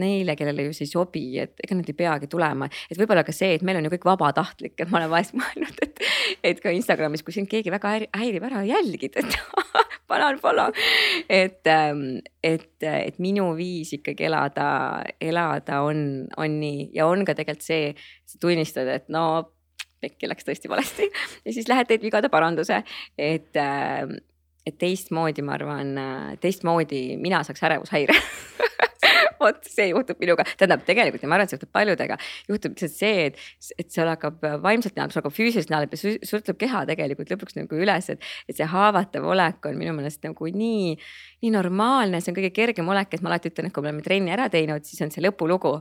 [0.00, 3.34] neile, kellele ju see ei sobi, et ega nad ei peagi tulema, et võib-olla ka
[3.36, 6.04] see, et meil on ju kõik vabatahtlik, et ma olen vahest mõelnud, et,
[6.52, 9.36] et ka Instagramis, kui sind keegi väga häirib, ära jälgid, et
[10.12, 10.72] panen follow.
[11.28, 14.66] et, ähm, et, et minu viis ikkagi elada,
[15.20, 16.90] elada on, on nii.
[16.96, 17.92] Ja on ka tegelikult see,
[18.28, 19.24] sa tunnistad, et no
[20.02, 21.08] pekki läks tõesti valesti.
[21.46, 22.82] Ja siis lähed teed vigade paranduse,
[23.18, 24.18] et ähm,
[24.62, 25.96] et teistmoodi, ma arvan,
[26.38, 28.14] teistmoodi mina saaks ärevushäire
[29.46, 32.18] vot see juhtub minuga, tähendab tegelikult ja ma arvan, et see juhtub paljudega,
[32.50, 33.42] juhtub lihtsalt see, et,
[33.78, 37.82] et sul hakkab vaimselt näha, sul hakkab füüsiliselt näha, sul tuleb keha tegelikult lõpuks nagu
[37.82, 40.96] üles, et, et see haavatav olek on minu meelest nagu nii,
[41.42, 44.06] nii normaalne, see on kõige kergem olek, et ma alati ütlen, et kui me oleme
[44.06, 45.78] trenni ära teinud, siis on see lõpulugu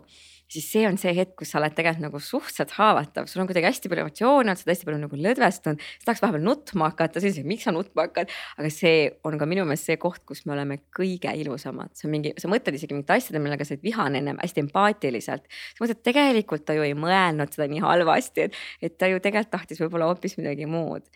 [0.51, 3.69] siis see on see hetk, kus sa oled tegelikult nagu suhteliselt haavatav, sul on kuidagi
[3.69, 7.39] hästi palju emotsioone, sa oled hästi palju nagu lõdvestunud, sa tahaks vahepeal nutma hakata, siis
[7.47, 8.31] miks sa nutma hakkad.
[8.59, 12.15] aga see on ka minu meelest see koht, kus me oleme kõige ilusamad, see on
[12.17, 15.47] mingi, sa mõtled isegi mingite asjade, millega sa oled vihane ennem hästi empaatiliselt.
[15.47, 19.55] sa mõtled, tegelikult ta ju ei mõelnud seda nii halvasti, et, et ta ju tegelikult
[19.55, 21.07] tahtis võib-olla hoopis midagi muud.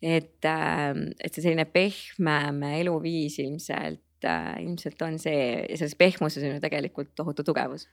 [0.00, 6.46] et, ähm, et see selline pehmem eluviis ilmselt, äh, ilmselt on see ja selles pehmuses
[6.46, 7.84] on ju tegelikult tohutu tugevus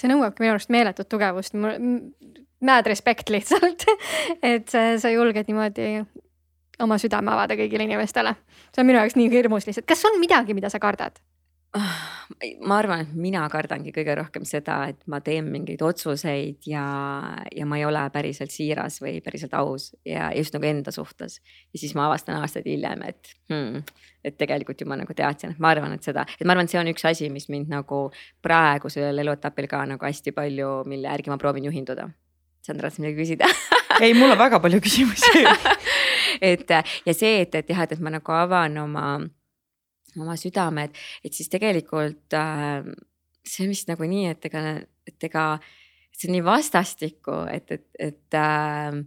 [0.00, 1.56] see nõuabki minu arust meeletut tugevust,
[2.60, 3.86] mad respect lihtsalt
[4.52, 5.92] et sa julged niimoodi
[6.80, 8.34] oma südame avada kõigile inimestele.
[8.72, 11.20] see on minu jaoks nii hirmus lihtsalt, kas on midagi, mida sa kardad?
[11.70, 12.26] Ah,
[12.66, 16.82] ma arvan, et mina kardangi kõige rohkem seda, et ma teen mingeid otsuseid ja,
[17.54, 21.38] ja ma ei ole päriselt siiras või päriselt aus ja just nagu enda suhtes.
[21.70, 23.86] ja siis ma avastan aastaid hiljem, et hmm,
[24.26, 26.74] et tegelikult ju ma nagu teadsin, et ma arvan, et seda, et ma arvan, et
[26.74, 28.02] see on üks asi, mis mind nagu
[28.42, 32.10] praegusel eluetapil ka nagu hästi palju, mille järgi ma proovin juhinduda.
[32.66, 33.46] Sandra, tahtsid midagi küsida
[34.04, 35.46] ei, mul on väga palju küsimusi
[36.50, 36.66] et
[37.06, 39.20] ja see, et, et jah, et ma nagu avan oma
[40.18, 42.82] oma südame, et, et siis tegelikult äh,
[43.46, 44.64] see on vist nagu nii, et ega,
[45.08, 45.44] et ega
[46.10, 49.00] see on nii vastastikku, et, et, et äh,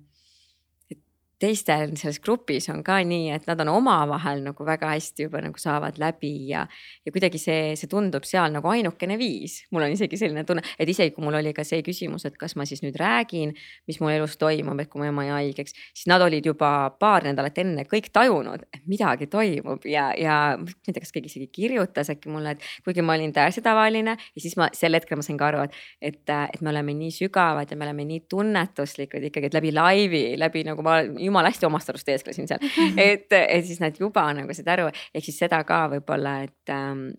[1.44, 5.60] teistel selles grupis on ka nii, et nad on omavahel nagu väga hästi juba nagu
[5.60, 6.64] saavad läbi ja,
[7.06, 9.62] ja kuidagi see, see tundub seal nagu ainukene viis.
[9.72, 12.56] mul on isegi selline tunne, et isegi kui mul oli ka see küsimus, et kas
[12.60, 13.54] ma siis nüüd räägin,
[13.90, 17.28] mis mu elus toimub, et kui mu ema jäi haigeks, siis nad olid juba paar
[17.28, 21.50] nädalat enne kõik tajunud, et midagi toimub ja, ja ma ei tea, kas keegi isegi
[21.54, 25.26] kirjutas äkki mulle, et kuigi ma olin täiesti tavaline ja siis ma sel hetkel ma
[25.26, 29.30] sain ka aru, et, et, et me oleme nii sügavad ja me oleme nii tunnetuslikud
[29.30, 31.00] ikkagi, et läbi laivi, läbi nagu ma
[31.34, 32.62] jumala hästi omast arust eesklesin seal.
[32.98, 37.10] Et, et siis nad juba nagu said aru, ehk siis seda ka võib-olla, et, ähm,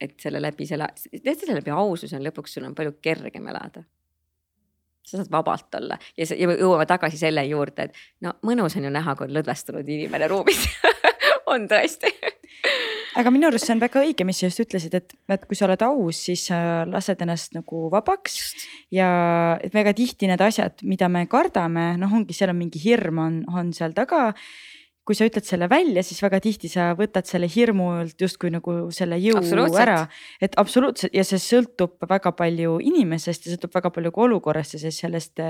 [0.00, 3.84] et selle läbi selle, teate selle läbi aususe on lõpuks sul on palju kergem elada.
[5.04, 8.92] Sa saad vabalt olla ja, ja jõuame tagasi selle juurde, et no mõnus on ju
[8.94, 10.64] näha, kui on lõdvestunud inimene ruumis.
[11.52, 12.08] On tõesti
[13.18, 15.68] aga minu arust see on väga õige, mis sa just ütlesid, et, et kui sa
[15.68, 16.58] oled aus, siis sa
[16.88, 18.38] lased ennast nagu vabaks.
[18.94, 19.08] ja
[19.62, 23.42] et väga tihti need asjad, mida me kardame, noh, ongi, seal on mingi hirm on,
[23.54, 24.32] on seal taga
[25.04, 29.18] kui sa ütled selle välja, siis väga tihti sa võtad selle hirmult justkui nagu selle
[29.20, 29.42] jõu
[29.76, 30.06] ära.
[30.40, 34.80] et absoluutselt ja see sõltub väga palju inimesest ja sõltub väga palju ka olukorrast ja
[34.80, 35.42] siis sellest,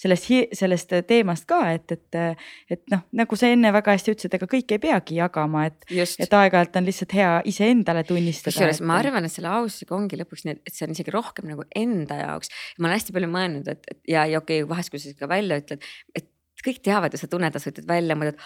[0.00, 2.40] sellest, sellest teemast ka, et, et,
[2.72, 6.38] et noh, nagu sa enne väga hästi ütlesid, ega kõike ei peagi jagama, et, et
[6.40, 8.54] aeg-ajalt on lihtsalt hea iseendale tunnistada.
[8.54, 8.86] kusjuures et...
[8.88, 12.22] ma arvan, et selle aususega ongi lõpuks nii, et see on isegi rohkem nagu enda
[12.22, 12.52] jaoks.
[12.78, 15.60] ma olen hästi palju mõelnud, et, ja, ja okei okay,, vahest kui sa ka välja
[15.60, 15.84] ütled,
[16.16, 16.30] et
[16.64, 18.40] kõik teavad ja sa tunned, sa ütled välja, mõtled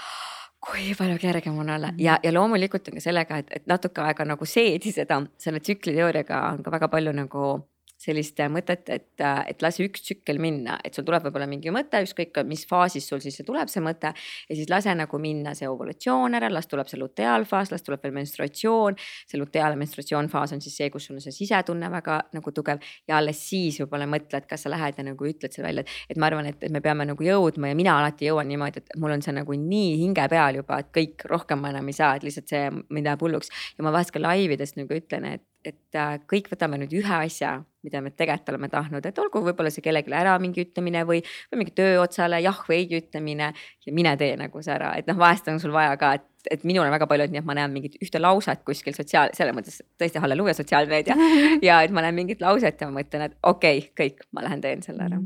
[0.66, 1.93] kui palju kergem on olla.
[1.98, 6.43] Ja, ja loomulikult on ka sellega, et, et natuke aega nagu seedi seda, selle tsükliteooriaga
[6.52, 7.51] on ka väga palju nagu
[7.99, 12.39] sellist mõtet, et, et lase üks tsükkel minna, et sul tuleb võib-olla mingi mõte, ükskõik
[12.47, 14.12] mis faasis sul siis tuleb see mõte.
[14.49, 18.15] ja siis lase nagu minna see ovulatsioon ära, las tuleb see luteaalfaas, las tuleb veel
[18.15, 18.97] menstruatsioon.
[19.27, 22.79] see luteaal- ja menstruatsioonfaas on siis see, kus sul on see sisetunne väga nagu tugev
[23.09, 26.16] ja alles siis võib-olla mõtled, kas sa lähed ja nagu ütled selle välja, et, et
[26.16, 29.16] ma arvan, et, et me peame nagu jõudma ja mina alati jõuan niimoodi, et mul
[29.16, 32.23] on see nagu nii hinge peal juba, et kõik rohkem ma enam ei saa, et
[32.23, 35.99] lihtsalt see mind ajab hulluks ja ma vahest ka live ides nagu ütlen, et et
[35.99, 39.85] äh, kõik võtame nüüd ühe asja, mida me tegelikult oleme tahtnud, et olgu võib-olla see
[39.85, 41.20] kellelegi ära mingi ütlemine või,
[41.53, 45.09] või mingi töö otsale jah või ei ütlemine ja mine tee nagu see ära, et
[45.11, 46.27] noh, vahest on sul vaja ka, et,
[46.57, 49.32] et minul on väga palju, et nii, et ma näen mingit ühte lauset kuskil sotsiaal,
[49.39, 51.16] selles mõttes tõesti halleluuja sotsiaalmeedia
[51.69, 54.65] ja et ma näen mingit lauset ja ma mõtlen, et okei okay,, kõik, ma lähen
[54.65, 55.23] teen selle ära.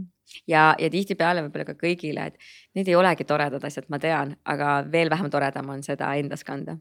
[0.48, 4.78] Ja, ja tihtipeale võib-olla ka kõigile, et need ei olegi toredad asjad, ma tean, aga
[4.92, 6.78] veel vähem toredam on seda endas kanda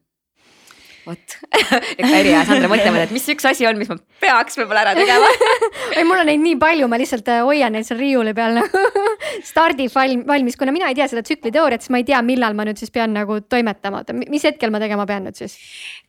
[1.06, 1.36] vot
[2.00, 4.94] ega Eri ja Sandra mõtlevad, et mis üks asi on, mis ma peaks võib-olla ära
[4.98, 5.30] tegema
[5.98, 8.84] ei, mul on neid nii palju, ma lihtsalt äh, hoian neid seal riiuli peal nagu
[9.50, 12.82] stardib valmis, kuna mina ei tea seda tsükliteooriat, siis ma ei tea, millal ma nüüd
[12.82, 15.58] siis pean nagu toimetama, mis hetkel ma tegema pean nüüd siis?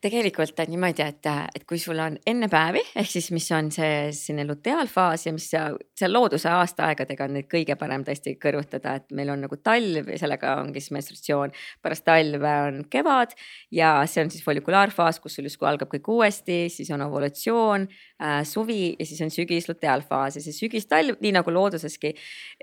[0.02, 4.10] tegelikult on niimoodi, et, et kui sul on enne päevi ehk siis, mis on see
[4.16, 9.16] selline luteaalfaas ja mis seal, seal looduse aastaaegadega on neid kõige parem tõesti kõrvutada, et
[9.16, 11.52] meil on nagu talv ja sellega ongi siis menstratsioon.
[11.82, 13.36] pärast talve on kevad
[13.72, 17.86] ja see on siis follikulaar luteaalfaas, kus sul justkui algab kõik uuesti, siis on ovulatsioon
[17.86, 22.12] äh,, suvi ja siis on sügis luteaalfaas ja see sügis-talv, nii nagu looduseski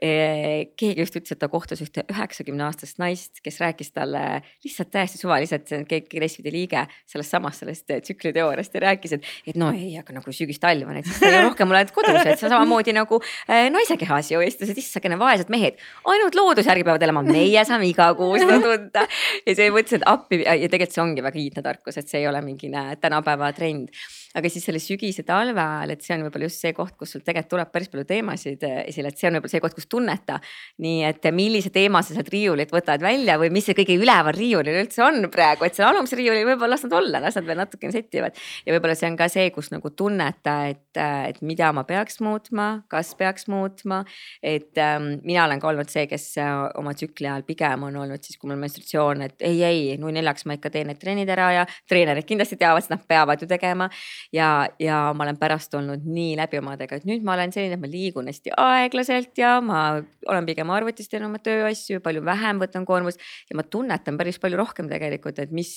[0.01, 0.69] eh,.
[0.75, 5.21] keegi just ütles, et ta kohtas ühte üheksakümne aastast naist, kes rääkis talle lihtsalt täiesti
[5.21, 9.71] suvaliselt, see on keegi Resvide liige sellest samast sellest tsükliteooriast ja rääkis, et, et no
[9.75, 13.21] ei, aga nagu sügis-talv on, et siis sa rohkem oled kodus, et sa samamoodi nagu
[13.21, 15.79] äh, naise kehas ju istusid, issakene vaesed mehed,
[16.09, 19.05] ainult looduse järgi peavad elama, meie saame iga kuu seda tunda.
[19.45, 22.27] ja siis mõtlesin, et appi ja tegelikult see ongi väga iidne tarkus, et see ei
[22.27, 22.71] ole mingi
[23.01, 23.93] tänapäeva trend
[24.37, 27.23] aga siis selle sügise talve ajal, et see on võib-olla just see koht, kus sul
[27.25, 30.37] tegelikult tuleb päris palju teemasid esile, et see on võib-olla see koht, kus tunneta.
[30.85, 34.77] nii et millise teema sa sealt riiulilt võtad välja või mis see kõige üleval riiulil
[34.83, 37.95] üldse on praegu, et seal alumisel riiulil võib-olla las nad olla, las nad veel natukene
[37.95, 38.37] settivad.
[38.65, 42.69] ja võib-olla see on ka see, kus nagu tunneta, et, et mida ma peaks muutma,
[42.91, 44.03] kas peaks muutma.
[44.43, 48.21] et ähm, mina olen ka olnud see, kes äh, oma tsükli ajal pigem on olnud
[48.21, 51.49] siis, kui mul menstratsioon, et ei, ei, nui neljaks ma ikka teen need trennid ära
[51.57, 53.89] ja treenerid kindlasti teavad, sest nad peavad ju tegema
[54.35, 57.83] ja, ja ma olen pärast olnud nii läbi omadega, et nüüd ma olen selline, et
[57.83, 59.83] ma liigun hästi aeglaselt ja ma
[60.27, 64.59] olen pigem arvutis teen oma tööasju, palju vähem võtan koormust ja ma tunnetan päris palju
[64.59, 65.71] rohkem tegelikult, et mis,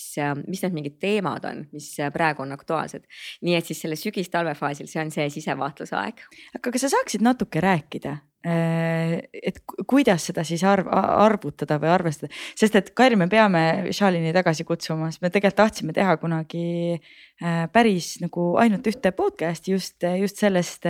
[0.46, 3.06] mis need mingid teemad on, mis praegu on aktuaalsed.
[3.42, 8.16] nii et siis selle sügis-talvefaasil, see on see sisevaatluse aga kas sa saaksid natuke rääkida
[8.42, 14.66] et kuidas seda siis arv, arvutada või arvestada, sest et Kairi, me peame Shalini tagasi
[14.66, 16.64] kutsuma, sest me tegelikult tahtsime teha kunagi
[16.96, 20.88] äh, päris nagu ainult ühte podcast'i just, just sellest.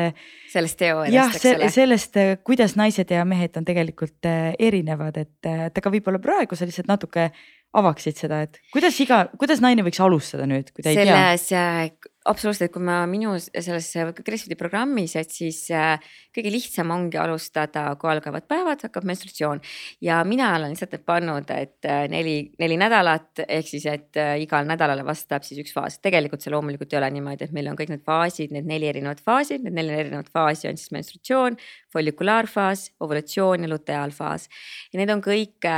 [0.53, 1.73] sellest teooriast, eks ole.
[1.75, 6.69] sellest, kuidas naised ja mehed on tegelikult äh, erinevad, et, et aga võib-olla praegu sa
[6.69, 7.31] lihtsalt natuke
[7.77, 11.87] avaksid seda, et kuidas iga, kuidas naine võiks alustada nüüd, kui ta ei selles, tea?
[11.89, 13.89] selles absoluutselt, kui ma minu selles
[14.23, 15.97] CrossFiti programmis, et siis äh,
[16.35, 19.63] kõige lihtsam ongi alustada, kui algavad päevad, hakkab menstratsioon.
[20.01, 24.69] ja mina olen lihtsalt pannud, et äh, neli, neli nädalat ehk siis, et äh, igal
[24.69, 25.99] nädalale vastab siis üks faas.
[26.03, 29.23] tegelikult see loomulikult ei ole niimoodi, et meil on kõik need faasid, need neli erinevat
[29.25, 31.59] faasi, need neli erinevat faasi on siis menstratsioon,
[31.93, 34.49] follikulaarfaas, ovulatsioon ja luteaalfaas.
[34.93, 35.69] ja need on kõik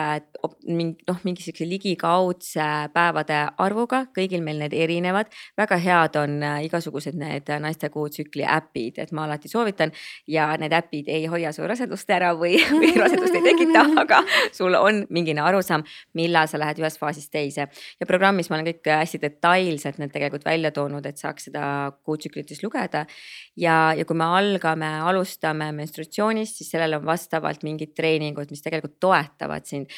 [0.67, 2.65] mingi noh, mingi siukse ligikaudse
[2.95, 8.99] päevade arvuga, kõigil meil need erinevad, väga head on äh, igasugused need naiste kuutsükli äpid,
[9.03, 9.93] et ma alati soovitan
[10.31, 14.23] ja need äpid ei hoia su rasedust ära või, või rasedust ei tekita, aga
[14.55, 15.85] sul on mingine arusaam,
[16.19, 17.69] millal sa lähed ühest faasist teise.
[18.01, 21.67] ja programmis ma olen kõik hästi detailselt need tegelikult välja toonud, et saaks seda
[22.05, 23.07] kuutsüklites lugeda.
[23.57, 25.71] ja, ja kui me algame, alustame
[26.05, 29.91] menstratsioonist, siis sellel on vastavalt mingid treeningud, mis tegelikult toetavad sind.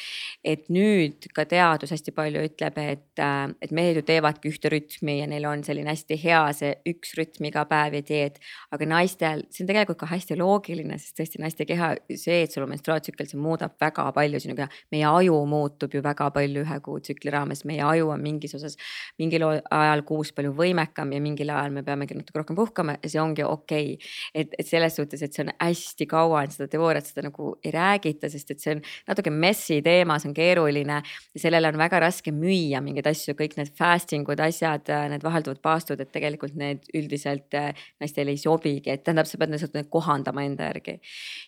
[0.43, 5.19] et nüüd ka teadus hästi palju ütleb, et, äh, et mehed ju teevadki ühte rütmi
[5.19, 8.39] ja neil on selline hästi hea see üks rütm iga päev ja dieet.
[8.71, 12.63] aga naistel, see on tegelikult ka hästi loogiline, sest tõesti naiste keha, see, et sul
[12.63, 14.69] on menstruaaltsükkel, see muudab väga palju sinu keha.
[14.91, 18.77] meie aju muutub ju väga palju ühe kuu tsükli raames, meie aju on mingis osas
[19.19, 23.21] mingil ajal kuus palju võimekam ja mingil ajal me peamegi natuke rohkem puhkama ja see
[23.21, 24.11] ongi okei okay..
[24.33, 27.55] et, et selles suhtes, et see on hästi hästi kaua on seda teooriat, seda nagu
[27.65, 31.01] ei räägita, sest et see on natuke messi teema, see on keeruline.
[31.33, 35.59] ja sellele on väga raske müüa mingeid asju, kõik need fasting ud, asjad, need vahelduvad
[35.61, 39.89] paastud, et tegelikult need üldiselt äh, naistele ei sobigi, et tähendab, sa pead lihtsalt neid
[39.89, 40.99] kohandama enda järgi.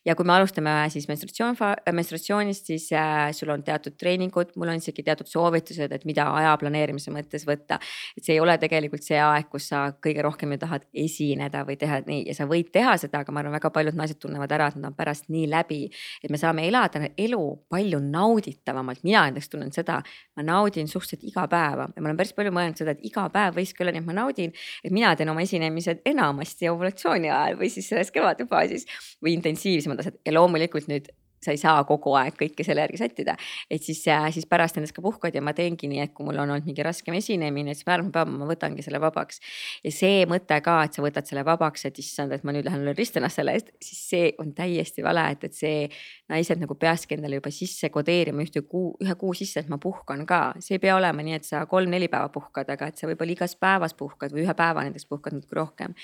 [0.06, 1.58] ja kui me alustame siis menstratsioon,
[1.94, 6.56] menstratsioonist, siis äh, sul on teatud treeningud, mul on isegi teatud soovitused, et mida aja
[6.58, 7.80] planeerimise mõttes võtta.
[8.18, 11.78] et see ei ole tegelikult see aeg, kus sa kõige rohkem ju tahad esineda või
[11.78, 14.70] teha nii ja sa võid teha seda, aga ma arvan, väga paljud naised tunnevad ära,
[14.70, 15.90] et nad on pärast nii läbi.
[16.24, 20.02] et me saame elada elu palju nauditavamalt, mina näiteks tunnen seda,
[20.36, 23.58] ma naudin suhteliselt iga päeva ja ma olen päris palju mõelnud seda, et iga päev
[23.60, 24.54] võikski olla nii, et ma naudin.
[24.84, 28.88] et mina teen oma esinemised enamasti ovulatsiooni ajal või siis selles kevadfaasis
[29.24, 31.12] või intensiivsemad asjad ja loomulikult nüüd
[31.44, 33.36] sa ei saa kogu aeg kõike selle järgi sättida.
[33.70, 36.50] et siis, siis pärast nendest ka puhkad ja ma teengi nii, et kui mul on
[36.50, 39.40] olnud mingi raskem esinemine, siis määratud päeval ma võtangi selle vabaks.
[39.84, 42.88] ja see mõte ka, et sa võtad selle vabaks, et issand, et ma nüüd lähen
[42.98, 45.88] ristan ennast selle eest, siis see on täiesti vale, et, et see
[46.30, 50.26] naised nagu peakski endale juba sisse kodeerima ühte kuu, ühe kuu sisse, et ma puhkan
[50.30, 50.54] ka.
[50.60, 53.56] see ei pea olema nii, et sa kolm-neli päeva puhkad, aga et sa võib-olla igas
[53.60, 55.96] päevas puhkad või ühe päeva näiteks puhkad natuke rohkem.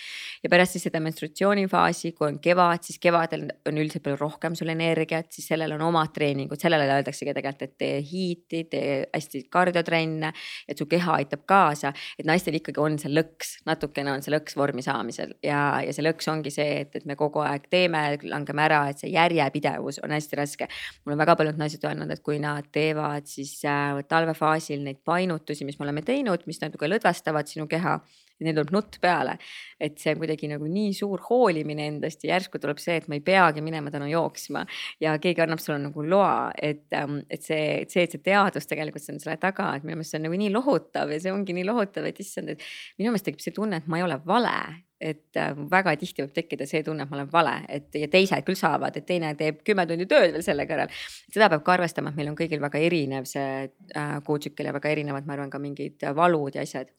[0.43, 4.71] ja pärast siis seda menstratsioonifaasi, kui on kevad, siis kevadel on üldiselt palju rohkem sul
[4.73, 9.45] energiat et siis sellel on omad treeningud, sellele öeldaksegi tegelikult, et tee hiiti, tee hästi
[9.51, 10.31] kardiotrenne,
[10.69, 14.57] et su keha aitab kaasa, et naistel ikkagi on see lõks, natukene on see lõks
[14.59, 18.65] vormi saamisel ja, ja see lõks ongi see, et, et me kogu aeg teeme, langeme
[18.65, 20.69] ära, et see järjepidevus on hästi raske.
[21.05, 25.65] mul on väga paljud naised öelnud, et kui nad teevad siis äh, talvefaasil neid painutusi,
[25.65, 27.99] mis me oleme teinud, mis natuke lõdvestavad sinu keha
[28.39, 29.37] ja neil tuleb nutt peale.
[29.79, 33.17] et see on kuidagi nagu nii suur hoolimine endast ja järsku tuleb see, et ma
[33.17, 34.65] ei peagi minema täna jooksma
[35.03, 38.67] ja keegi annab sulle nagu loa, et, ähm, et see, et see, et see teadus
[38.71, 41.55] tegelikult on selle taga, et minu meelest see on nagu nii lohutav ja see ongi
[41.57, 42.67] nii lohutav, et issand, et
[42.99, 44.57] minu meelest tekib see tunne, et ma ei ole vale
[45.05, 48.45] et äh, väga tihti võib tekkida see tunne, et ma olen vale, et ja teised
[48.47, 50.93] küll saavad, et teine teeb kümme tundi tööd veel selle kõrval.
[51.33, 54.93] seda peab ka arvestama, et meil on kõigil väga erinev see äh, kuutsükkel ja väga
[54.95, 56.93] erinevad, ma arvan, ka mingid valud ja asjad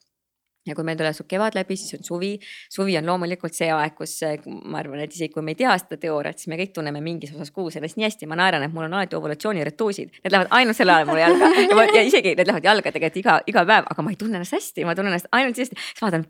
[0.67, 2.33] ja kui meil tuleb su kevad läbi, siis on suvi.
[2.73, 5.99] suvi on loomulikult see aeg, kus ma arvan, et isegi kui me ei tea seda
[6.03, 8.29] teooriat, siis me kõik tunneme mingis osas kuus ennast nii hästi.
[8.31, 11.77] ma naeran, et mul on alati ovulatsiooniretuusid, need lähevad ainult sel ajal mulle jalga ja,
[11.79, 14.57] ma, ja isegi need lähevad jalga tegelikult iga, iga päev, aga ma ei tunne ennast
[14.57, 15.79] hästi, ma tunnen ennast ainult hästi.
[15.79, 16.27] siis vaatan,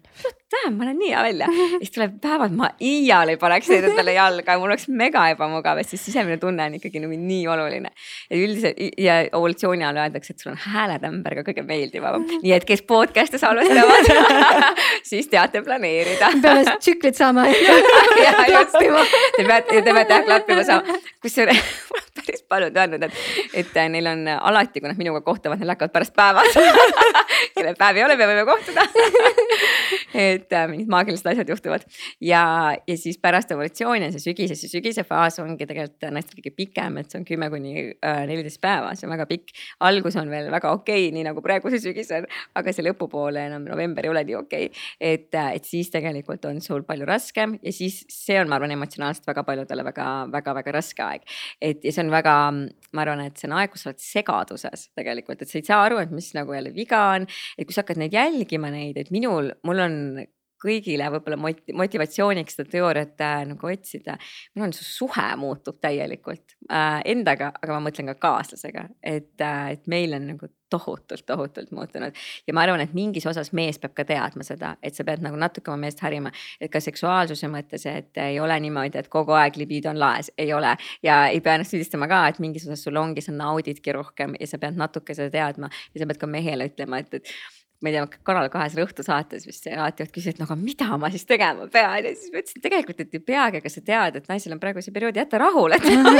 [0.53, 1.49] damn, ma näen nii hea välja.
[1.79, 5.91] siis tuleb päevad, ma iial ei paneks endale jalga ja mul oleks mega ebamugav, et
[5.91, 7.93] siis sisemine tunne on ikkagi nagu nii oluline.
[8.31, 12.69] ja üldiselt ja ovulatsiooni ajal öeldakse, et sul on hääletämber ka kõige meeldivam, nii et
[12.69, 14.11] kes podcast'e salvestavad
[15.11, 16.31] siis teate planeerida.
[16.43, 17.47] peame tsüklit saama
[18.51, 19.05] klappima.
[19.37, 21.63] Te peate, te peate jah klappima saama, kusjuures
[22.17, 23.19] päris paljud öelnud, et,
[23.61, 26.49] et neil on alati, kui nad minuga kohtuvad, neil hakkavad pärast päevad
[27.57, 28.85] kellel päev ei ole, me võime kohtuda
[30.17, 31.85] et äh, mingid maagilised asjad juhtuvad
[32.25, 32.43] ja,
[32.89, 37.01] ja siis pärast evolutsiooni on see sügise, see sügise faas ongi tegelikult naistel kõige pikem,
[37.01, 39.55] et see on kümme kuni äh, neliteist päeva, see on väga pikk.
[39.89, 43.47] algus on veel väga okei okay,, nii nagu praegu see sügis on, aga see lõpupoole
[43.51, 44.85] enam november ei ole nii okei okay..
[45.01, 48.75] et, äh, et siis tegelikult on sul palju raskem ja siis see on, ma arvan,
[48.77, 51.27] emotsionaalselt väga paljudele väga-väga-väga raske aeg.
[51.61, 52.37] et ja see on väga,
[52.93, 55.83] ma arvan, et see on aeg, kus sa oled segaduses tegelikult, et sa ei saa
[55.89, 57.29] aru, et mis nagu jälle viga on.
[57.57, 60.01] et kui sa hakkad neid jälgima neid, et minul, mul on
[60.67, 64.19] kõigile võib-olla moti-, motivatsiooniks seda teooriat äh, nagu otsida.
[64.55, 69.65] mul on see suhe muutub täielikult äh, endaga, aga ma mõtlen ka kaaslasega, et äh,,
[69.77, 72.13] et meil on nagu tohutult, tohutult muutunud.
[72.47, 75.39] ja ma arvan, et mingis osas mees peab ka teadma seda, et sa pead nagu
[75.39, 79.59] natuke oma meest harima, et ka seksuaalsuse mõttes, et ei ole niimoodi, et kogu aeg
[79.61, 80.77] libido on laes, ei ole.
[81.03, 84.51] ja ei pea ennast süüdistama ka, et mingis osas sul ongi, sa naudidki rohkem ja
[84.51, 87.35] sa pead natuke seda teadma ja sa pead ka mehele ütlema, et, et
[87.83, 91.27] ma ei tea, Kanal kahes Õhtu saates vist alati küsisid, no aga mida ma siis
[91.29, 94.57] tegema pean ja siis ma ütlesin tegelikult, et ei peagi, aga sa tead, et naisel
[94.57, 95.79] on praegu see periood, jäta rahule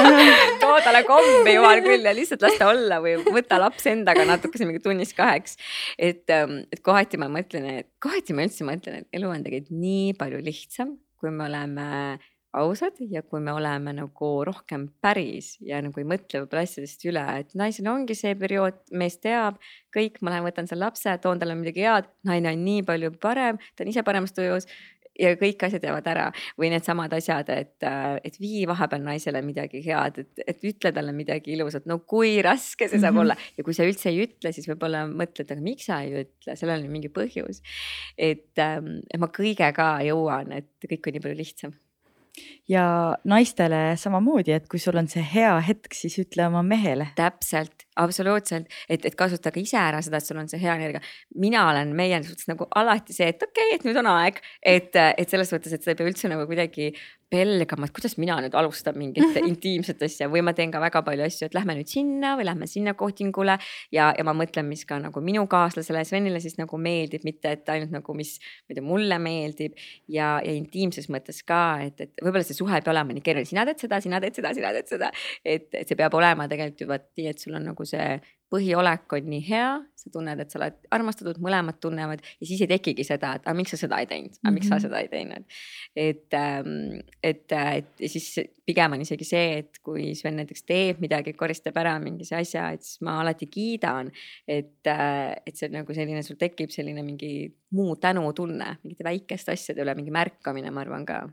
[0.63, 4.69] too talle kommi jumal küll ja lihtsalt las ta olla või võta laps endaga natukese
[4.69, 5.57] mingi tunnis kaheks.
[5.97, 9.77] et, ähm, et kohati ma mõtlen, et kohati ma üldse mõtlen, et elu on tegelikult
[9.81, 11.87] nii palju lihtsam, kui me oleme
[12.57, 17.25] ausad ja kui me oleme nagu rohkem päris ja nagu ei mõtle võib-olla asjadest üle,
[17.43, 19.61] et naisel ongi see periood, mees teab
[19.97, 23.61] kõik, ma lähen võtan selle lapse, toon talle midagi head, naine on nii palju parem,
[23.77, 24.69] ta on ise paremas tujus
[25.21, 26.27] ja kõik asjad jäävad ära.
[26.61, 27.87] Või needsamad asjad, et,
[28.27, 32.89] et vii vahepeal naisele midagi head, et, et ütle talle midagi ilusat, no kui raske
[32.89, 33.23] see saab mm -hmm.
[33.25, 33.37] olla.
[33.57, 36.85] Ja kui sa üldse ei ütle, siis võib-olla mõtled, aga miks sa ei ütle, sellel
[36.85, 37.63] on mingi põhjus.
[38.19, 41.73] et, ähm, et ma kõigega jõuan, et kõik on nii palju lihtsam
[42.69, 47.11] ja naistele samamoodi, et kui sul on see hea hetk, siis ütle oma mehele.
[47.17, 51.03] täpselt absoluutselt, et, et kasuta ka ise ära seda, et sul on see hea energia.
[51.35, 54.97] mina olen meie suhtes nagu alati see, et okei okay,, et nüüd on aeg, et,
[54.97, 56.93] et selles suhtes, et sa ei pea üldse nagu kuidagi
[57.31, 61.27] pelgama, et kuidas mina nüüd alustan mingit intiimset asja või ma teen ka väga palju
[61.27, 63.57] asju, et lähme nüüd sinna või lähme sinna kohtingule.
[63.95, 67.69] ja, ja ma mõtlen, mis ka nagu minu kaaslasele Svenile siis nagu meeldib, mitte et
[67.75, 68.37] ainult nagu, mis,
[68.67, 69.75] ma ei tea, mulle meeldib.
[70.09, 73.51] ja, ja intiimses mõttes ka, et, et võib-olla see suhe ei pea olema nii keeruline,
[73.51, 75.11] sina teed seda, sina teed seda, sina teed seda.
[75.43, 78.17] et, et see peab olema tegelikult juba nii, et sul on nagu see
[78.53, 82.71] põhiolek on nii hea, sa tunned, et sa oled armastatud, mõlemad tunnevad ja siis ei
[82.71, 84.85] tekigi seda, et aga miks sa seda ei teinud, aga miks sa mhm.
[84.85, 85.57] seda ei teinud.
[85.99, 88.29] et, ähm, et, et siis
[88.67, 92.87] pigem on isegi see, et kui Sven näiteks teeb midagi, koristab ära mingi asja, et
[92.87, 94.13] siis ma alati kiidan.
[94.47, 99.83] et, äh, et see nagu selline, sul tekib selline mingi muu tänutunne mingite väikeste asjade
[99.83, 101.25] üle, mingi märkamine, ma arvan ka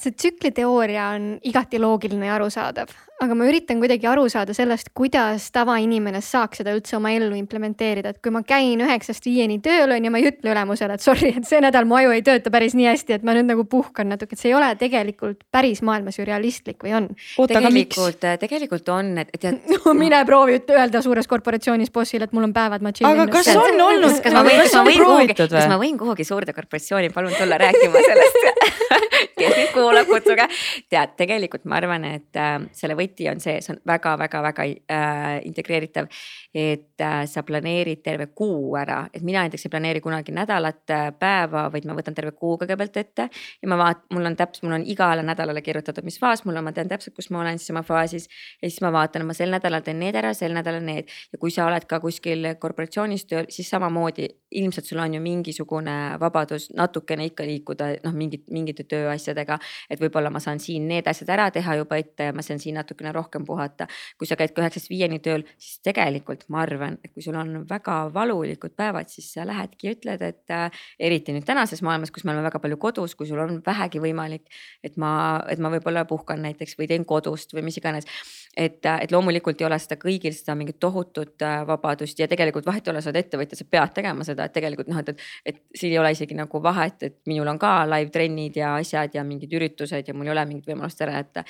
[0.00, 2.92] see tsükliteooria on igati loogiline ja arusaadav,
[3.22, 8.12] aga ma üritan kuidagi aru saada sellest, kuidas tavainimene saaks seda üldse oma ellu implementeerida,
[8.12, 11.30] et kui ma käin üheksast viieni tööl on ju, ma ei ütle ülemusele, et sorry,
[11.40, 14.10] et see nädal mu aju ei tööta päris nii hästi, et ma nüüd nagu puhkan
[14.12, 17.08] natuke, et see ei ole tegelikult päris maailmas ju realistlik või on?
[17.48, 19.64] tegelikult, tegelikult on, et tead.
[19.72, 23.16] no mine proovi öelda suures korporatsioonis bossile, et mul on päevad, ma chillin.
[23.16, 26.28] aga kas on olnud, kas ma võin, kas ma võin kuhugi, kas ma võin kuhugi
[26.28, 28.44] suurde korporatsiooni palun tulla rääkima sellest
[29.38, 30.46] kes mind kuulab, kutsuge.
[30.90, 36.10] tead, tegelikult ma arvan, et äh, selle võti on see, see on väga-väga-väga äh, integreeritav.
[36.56, 41.10] Et äh, sa planeerid terve kuu ära, et mina näiteks ei planeeri kunagi nädalat äh,,
[41.18, 43.28] päeva, vaid ma võtan terve kuu kõigepealt ette.
[43.62, 46.64] ja ma vaat-, mul on täpselt, mul on igale nädalale kirjutatud, mis faas mul on,
[46.64, 48.28] ma tean täpselt, kus ma olen siis oma faasis.
[48.62, 51.52] ja siis ma vaatan, ma sel nädalal teen need ära, sel nädalal need ja kui
[51.52, 57.28] sa oled ka kuskil korporatsioonis tööl, siis samamoodi ilmselt sul on ju mingisugune vabadus natukene
[57.28, 59.58] ikka liikuda, noh, mingit, mingite tööasjadega
[59.90, 62.76] et võib-olla ma saan siin need asjad ära teha juba ette ja ma saan siin
[62.78, 63.86] natukene rohkem puhata.
[64.18, 67.62] kui sa käid ka üheksast viieni tööl, siis tegelikult ma arvan, et kui sul on
[67.68, 72.24] väga valulikud päevad, siis sa lähedki ja ütled, et äh, eriti nüüd tänases maailmas, kus
[72.24, 74.46] me oleme väga palju kodus, kui sul on vähegi võimalik,
[74.84, 75.12] et ma,
[75.50, 78.08] et ma võib-olla puhkan näiteks või teen kodust või mis iganes
[78.56, 82.86] et, et loomulikult ei ole seda kõigil seda mingit tohutut äh, vabadust ja tegelikult vahet
[82.86, 85.60] ei ole, sa oled ettevõtja, sa pead tegema seda, et tegelikult noh, et, et, et
[85.76, 89.24] siin ei ole isegi nagu vahet, et minul on ka live trennid ja asjad ja
[89.28, 91.44] mingid üritused ja mul ei ole mingit võimalust ära jätta.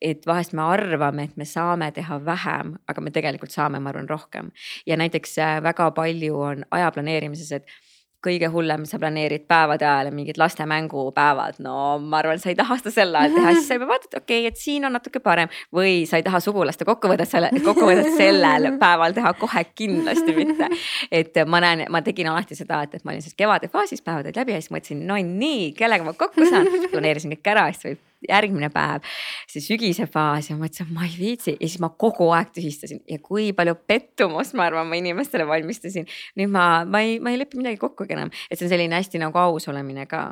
[0.00, 4.08] et vahest me arvame, et me saame teha vähem, aga me tegelikult saame, ma arvan,
[4.10, 4.50] rohkem
[4.86, 7.80] ja näiteks äh, väga palju on aja planeerimises, et
[8.24, 12.76] kõige hullem, sa planeerid päevade ajale mingid laste mängupäevad, no ma arvan, sa ei taha
[12.80, 15.48] seda sel ajal teha, siis sa juba vaatad, okei okay,, et siin on natuke parem.
[15.76, 20.68] või sa ei taha sugulaste kokkuvõtet selle, kokkuvõtet sellel päeval teha kohe kindlasti mitte.
[21.10, 24.28] et ma näen, ma tegin alati seda, et, et ma olin siis kevade faasis, päevad
[24.28, 27.92] olid läbi ja siis mõtlesin, no nii, kellega ma kokku saan, planeerisin kõik ära, siis
[27.92, 29.06] võib järgmine päev,
[29.50, 31.56] see sügise faas ja mõtlesin, ma ei viitsi.
[31.56, 33.02] Ja siis ma kogu aeg tühistasin.
[33.08, 36.08] Ja kui palju pettumust, ma arvan, ma inimestele valmistasin.
[36.38, 39.22] nüüd ma, ma ei, ma ei lepi midagi kokkugi enam, et see on selline hästi
[39.22, 40.30] nagu aus olemine ka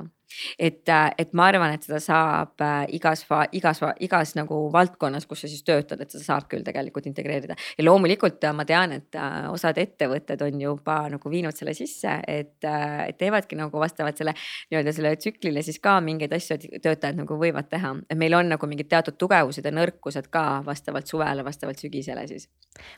[0.59, 3.25] et, äh, et ma arvan, et seda saab äh, igas,
[3.57, 7.57] igas, igas nagu valdkonnas, kus sa siis töötad, et seda saab küll tegelikult integreerida.
[7.79, 9.19] ja loomulikult äh, ma tean, et
[9.51, 14.35] osad ettevõtted on juba nagu viinud selle sisse, et, et teevadki nagu vastavalt selle
[14.71, 17.95] nii-öelda selle tsüklile siis ka mingeid asju, et töötajad nagu võivad teha.
[18.09, 22.49] et meil on nagu mingid teatud tugevused ja nõrkused ka vastavalt suvele, vastavalt sügisele siis.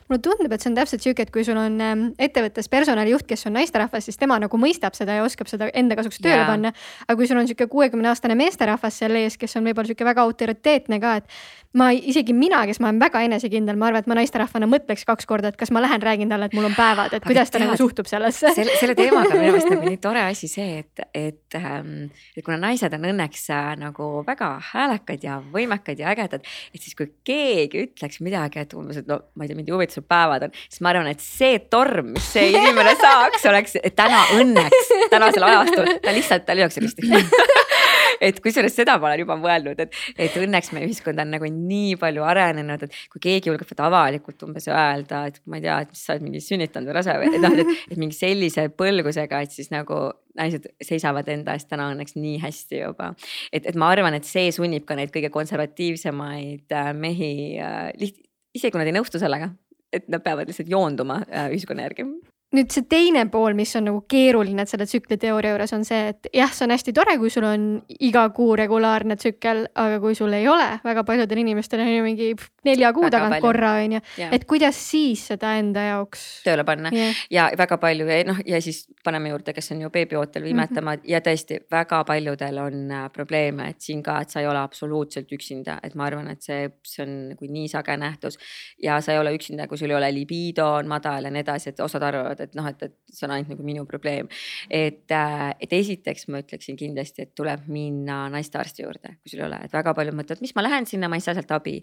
[0.09, 3.47] mulle tundub, et see on täpselt sihuke, et kui sul on ähm, ettevõttes personalijuht, kes
[3.49, 6.73] on naisterahvas, siis tema nagu mõistab seda ja oskab seda enda kasuks tööle panna.
[7.07, 10.23] aga kui sul on sihuke kuuekümne aastane meesterahvas seal ees, kes on võib-olla sihuke väga
[10.25, 11.41] autoriteetne ka, et
[11.77, 15.27] ma isegi mina, kes ma olen väga enesekindel, ma arvan, et ma naisterahvana mõtleks kaks
[15.29, 17.77] korda, et kas ma lähen räägin talle, et mul on päevad, et kuidas ta nagu
[17.79, 18.51] suhtub sellesse.
[18.57, 22.43] selle, selle teemaga on minu meelest nagu nii tore asi see, et, et, ähm, et
[22.43, 26.43] kuna naised on õnneks äh, nagu väga häälekad ja võimekad ja ägedad,
[26.73, 29.77] et siis kui keegi ütleks midagi, et umbes, et no ma ei tea, mind ei
[29.77, 33.79] huvita, sul päevad on, siis ma arvan, et see torm, mis see inimene saaks, oleks
[33.95, 37.07] täna õnneks, tänasel ajastul, ta lihtsalt, ta lüüakse risti
[38.25, 41.95] et kusjuures seda ma olen juba mõelnud, et, et õnneks meie ühiskond on nagu nii
[42.01, 45.95] palju arenenud, et kui keegi julgeb seda avalikult umbes öelda, et ma ei tea, et
[45.97, 49.71] sa oled mingi sünnitanud või rase või noh, et, et mingi sellise põlgusega, et siis
[49.73, 50.03] nagu
[50.37, 53.11] naised seisavad enda eest täna õnneks nii hästi juba.
[53.51, 58.21] et, et ma arvan, et see sunnib ka neid kõige konservatiivsemaid äh, mehi äh, liht-,
[58.55, 59.51] isegi kui nad ei nõustu sellega,
[59.91, 62.07] et nad peavad lihtsalt joonduma äh, ühiskonna järgi
[62.55, 66.51] nüüd see teine pool, mis on nagu keeruline selle tsükliteooria juures on see, et jah,
[66.51, 67.67] see on hästi tore, kui sul on
[68.03, 72.31] iga kuu regulaarne tsükkel, aga kui sul ei ole, väga paljudel inimestel on ju mingi
[72.67, 73.43] nelja kuu tagant palju.
[73.43, 74.01] korra on ju,
[74.31, 76.25] et kuidas siis seda enda jaoks.
[76.45, 77.21] tööle panna yeah.
[77.33, 81.01] ja väga palju ja noh, ja siis paneme juurde, kes on ju beebiootel viimetama mm
[81.01, 81.09] -hmm.
[81.11, 85.31] ja tõesti väga paljudel on äh, probleeme, et siin ka, et sa ei ole absoluutselt
[85.31, 88.37] üksinda, et ma arvan, et see, see on nagu nii sage nähtus.
[88.83, 91.69] ja sa ei ole üksinda, kui sul ei ole libido on madal ja nii edasi,
[91.69, 94.27] et osad arvavad, et noh, et, et see on ainult nagu minu probleem.
[94.69, 99.45] et, äh, et esiteks ma ütleksin kindlasti, et tuleb minna naistearsti juurde, kui sul ei
[99.45, 101.81] ole, et väga paljud mõtlevad, mis ma lähen sinna, ma ei saa sealt abi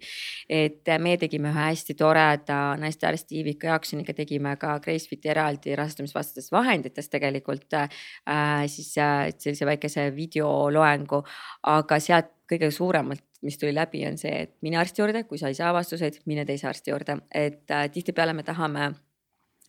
[0.49, 0.68] et
[0.99, 7.75] me tegime ühe hästi toreda naistearsti Ivika Jaaksoniga tegime ka Gracefiti eraldi rahastamisvastastes vahendites tegelikult
[7.75, 7.89] äh,
[8.67, 11.23] siis äh, sellise väikese videoloengu,
[11.63, 15.51] aga sealt kõige suuremalt mis tuli läbi, on see, et mine arsti juurde, kui sa
[15.51, 18.89] ei saa vastuseid, mine teise arsti juurde, et äh, tihtipeale me tahame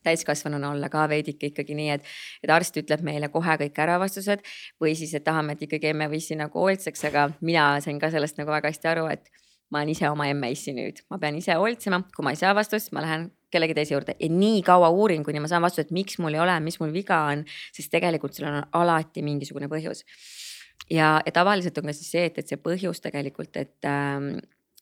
[0.03, 2.07] täiskasvanuna olla ka veidike ikkagi nii, et,
[2.43, 4.43] et arst ütleb meile kohe kõik ära vastused
[4.81, 8.11] või siis, et tahame, et ikkagi emme või issi nagu hoolitseks, aga mina sain ka
[8.13, 9.29] sellest nagu väga hästi aru, et
[9.69, 12.91] ma olen ise oma emme-issi nüüd, ma pean ise hoolitsema, kui ma ei saa vastust,
[12.95, 16.19] ma lähen kellegi teise juurde ja nii kaua uurin, kuni ma saan vastuse, et miks
[16.21, 17.43] mul ei ole, mis mul viga on,
[17.75, 20.05] sest tegelikult sellel on alati mingisugune põhjus.
[20.89, 24.35] ja, ja tavaliselt on ka siis see, et, et see põhjus tegelikult, et ähm,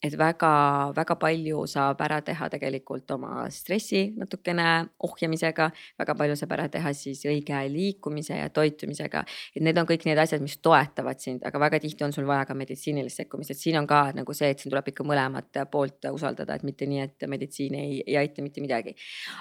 [0.03, 4.67] et väga-väga palju saab ära teha tegelikult oma stressi natukene
[5.07, 9.23] ohjamisega, väga palju saab ära teha siis õige liikumise ja toitumisega.
[9.55, 12.45] et need on kõik need asjad, mis toetavad sind, aga väga tihti on sul vaja
[12.45, 16.09] ka meditsiinilist sekkumist, et siin on ka nagu see, et siin tuleb ikka mõlemat poolt
[16.11, 18.95] usaldada, et mitte nii, et meditsiin ei, ei aita mitte midagi.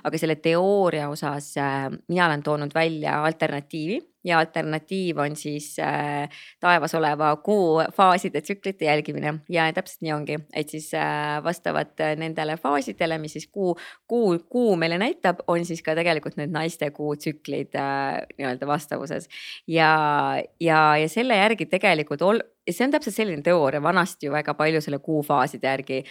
[0.04, 6.28] aga selle teooria osas äh, mina olen toonud välja alternatiivi ja alternatiiv on siis äh,
[6.60, 12.56] taevas oleva kuu faaside tsüklite jälgimine ja täpselt nii ongi, et siis äh, vastavalt nendele
[12.60, 13.76] faasidele, mis siis kuu,
[14.08, 19.28] kuu, kuu meile näitab, on siis ka tegelikult need naiste kuutsüklid äh, nii-öelda vastavuses.
[19.66, 19.90] ja,
[20.60, 24.82] ja, ja selle järgi tegelikult ol-, see on täpselt selline teooria, vanasti ju väga palju
[24.82, 26.02] selle kuufaaside järgi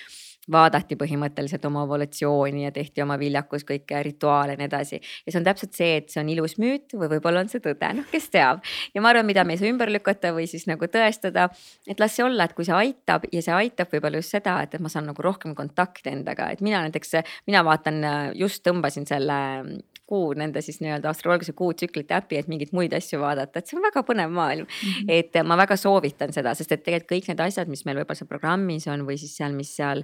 [0.52, 5.00] vaadati põhimõtteliselt oma evolutsiooni ja tehti oma viljakus kõike rituaale ja nii edasi.
[5.00, 7.90] ja see on täpselt see, et see on ilus müüt või võib-olla on see tõde,
[7.98, 8.62] noh, kes teab.
[8.94, 11.50] ja ma arvan, mida me ei saa ümber lükata või siis nagu tõestada,
[11.88, 14.78] et las see olla, et kui see aitab ja see aitab võib-olla just seda, et,
[14.78, 17.18] et ma saan nagu rohkem kontakti endaga, et mina näiteks,
[17.50, 18.02] mina vaatan,
[18.38, 19.42] just tõmbasin selle
[20.06, 23.86] kuu nende siis nii-öelda astroloogilise kuutsüklite äpi, et mingeid muid asju vaadata, et see on
[23.86, 24.90] väga põnev maailm mm.
[24.92, 25.12] -hmm.
[25.18, 28.30] et ma väga soovitan seda, sest et tegelikult kõik need asjad, mis meil võib-olla seal
[28.30, 30.04] programmis on või siis seal, mis seal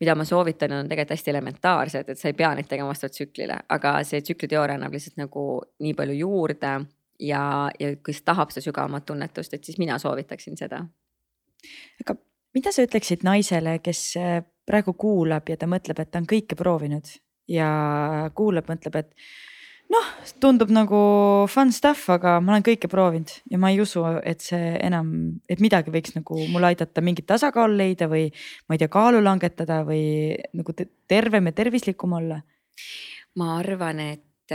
[0.00, 3.58] mida ma soovitan, on tegelikult hästi elementaarsed, et sa ei pea neid tegema vastavalt tsüklile,
[3.68, 5.44] aga see tsükliteooria annab lihtsalt nagu
[5.82, 6.72] nii palju juurde
[7.18, 7.42] ja,
[7.80, 10.84] ja kes tahab seda sügavamat tunnetust, et siis mina soovitaksin seda.
[12.04, 12.14] aga
[12.54, 16.58] mida sa ütleksid naisele, kes äh, praegu kuulab ja ta mõtleb, et ta on kõike
[16.58, 17.10] proovinud
[17.48, 17.68] ja
[18.36, 19.14] kuulab, mõtleb, et
[19.92, 20.08] noh,
[20.42, 21.00] tundub nagu
[21.50, 25.10] fun stuff, aga ma olen kõike proovinud ja ma ei usu, et see enam,
[25.48, 28.28] et midagi võiks nagu mulle aidata mingit tasakaalu leida või
[28.68, 32.42] ma ei tea, kaalu langetada või nagu tervem ja tervislikum olla.
[33.38, 34.52] ma arvan, et,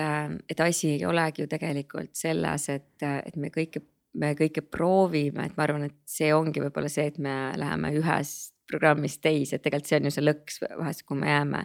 [0.49, 3.82] et asi ei olegi ju tegelikult selles, et, et me kõike,
[4.20, 8.52] me kõike proovime, et ma arvan, et see ongi võib-olla see, et me läheme ühest
[8.70, 11.64] programmist teise, et tegelikult see on ju see lõks vahest, kuhu me jääme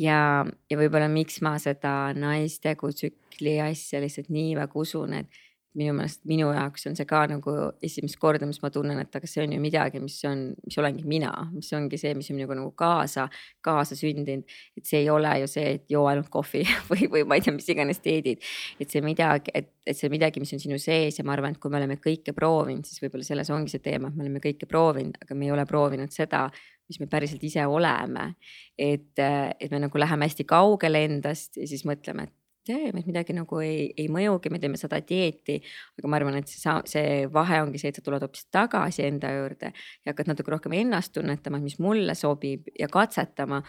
[0.00, 5.40] ja, ja võib-olla miks ma seda naistekutsükli asja lihtsalt nii väga usun, et
[5.78, 7.52] minu meelest minu jaoks on see ka nagu
[7.86, 11.04] esimest korda, mis ma tunnen, et aga see on ju midagi, mis on, mis olengi
[11.06, 13.28] mina, mis ongi see, mis on minuga nagu kaasa,
[13.62, 14.42] kaasa sündinud.
[14.76, 17.54] et see ei ole ju see, et joo ainult kohvi või, või ma ei tea,
[17.54, 18.42] mis iganes dieedid.
[18.82, 21.62] et see midagi, et, et see midagi, mis on sinu sees ja ma arvan, et
[21.62, 24.66] kui me oleme kõike proovinud, siis võib-olla selles ongi see teema, et me oleme kõike
[24.66, 26.48] proovinud, aga me ei ole proovinud seda,
[26.90, 28.34] mis me päriselt ise oleme.
[28.78, 32.36] et, et me nagu läheme hästi kaugele endast ja siis mõtleme, et
[32.66, 35.58] tee, meid midagi nagu ei, ei mõjugi, me teeme seda dieeti.
[35.98, 39.32] aga ma arvan, et see, see vahe ongi see, et sa tuled hoopis tagasi enda
[39.34, 43.62] juurde ja hakkad natuke rohkem ennast tunnetama, mis mulle sobib ja katsetama.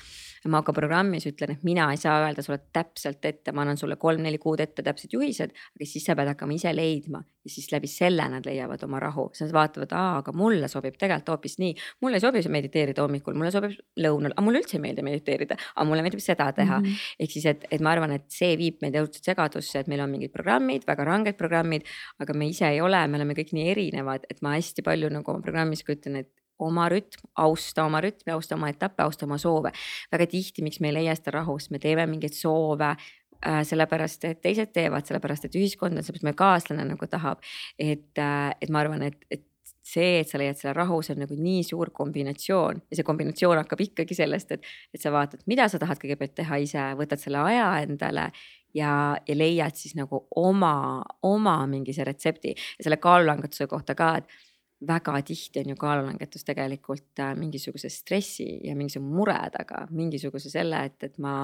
[0.51, 3.95] ma ka programmis ütlen, et mina ei saa öelda sulle täpselt ette, ma annan sulle
[4.01, 7.89] kolm-neli kuud ette täpsed juhised, aga siis sa pead hakkama ise leidma ja siis läbi
[7.89, 11.75] selle nad leiavad oma rahu, siis nad vaatavad, aa, aga mulle sobib tegelikult hoopis nii.
[12.01, 15.87] mulle ei sobi mediteerida hommikul, mulle sobib lõunal, aga mulle üldse ei meeldi mediteerida, aga
[15.89, 16.85] mulle meeldib seda teha mm.
[16.85, 17.07] -hmm.
[17.25, 20.11] ehk siis, et, et ma arvan, et see viib meid õudselt segadusse, et meil on
[20.11, 21.87] mingid programmid, väga ranged programmid,
[22.19, 25.33] aga me ise ei ole, me oleme kõik nii erinevad, et ma hästi palju nagu
[25.33, 26.29] oma programmis ka ütlen, et
[26.61, 29.71] oma rütm, austa oma rütmi, austa oma etappe, austa oma soove.
[30.11, 32.95] väga tihti, miks me ei leia seda rahu, sest me teeme mingeid soove
[33.41, 37.41] sellepärast et teised teevad, sellepärast et ühiskond on, sellepärast meie kaaslane nagu tahab.
[37.79, 39.45] et äh,, et ma arvan, et, et
[39.81, 43.61] see, et sa leiad selle rahu, see on nagu nii suur kombinatsioon ja see kombinatsioon
[43.63, 47.41] hakkab ikkagi sellest, et, et sa vaatad, mida sa tahad kõigepealt teha ise, võtad selle
[47.41, 48.29] aja endale
[48.77, 48.93] ja,
[49.27, 54.39] ja leiad siis nagu oma, oma mingi see retsepti ja selle kaalulangetuse kohta ka, et
[54.87, 60.79] väga tihti on ju kaalulangetus tegelikult äh, mingisuguse stressi ja mingisuguse mure taga, mingisuguse selle,
[60.89, 61.35] et, et ma,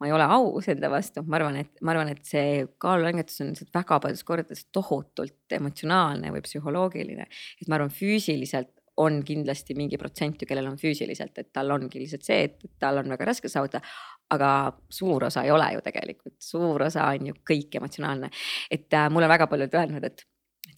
[0.00, 3.52] ma ei ole aus enda vastu, ma arvan, et ma arvan, et see kaalulangetus on
[3.52, 7.28] lihtsalt väga paljudes kordades tohutult emotsionaalne või psühholoogiline.
[7.60, 12.02] et ma arvan, füüsiliselt on kindlasti mingi protsent ju, kellel on füüsiliselt, et tal ongi
[12.02, 13.84] lihtsalt see, et tal on väga raske saavutada.
[14.30, 14.48] aga
[14.94, 18.28] suur osa ei ole ju tegelikult, suur osa on ju kõik emotsionaalne,
[18.70, 20.22] et äh, mulle väga paljud öelnud, et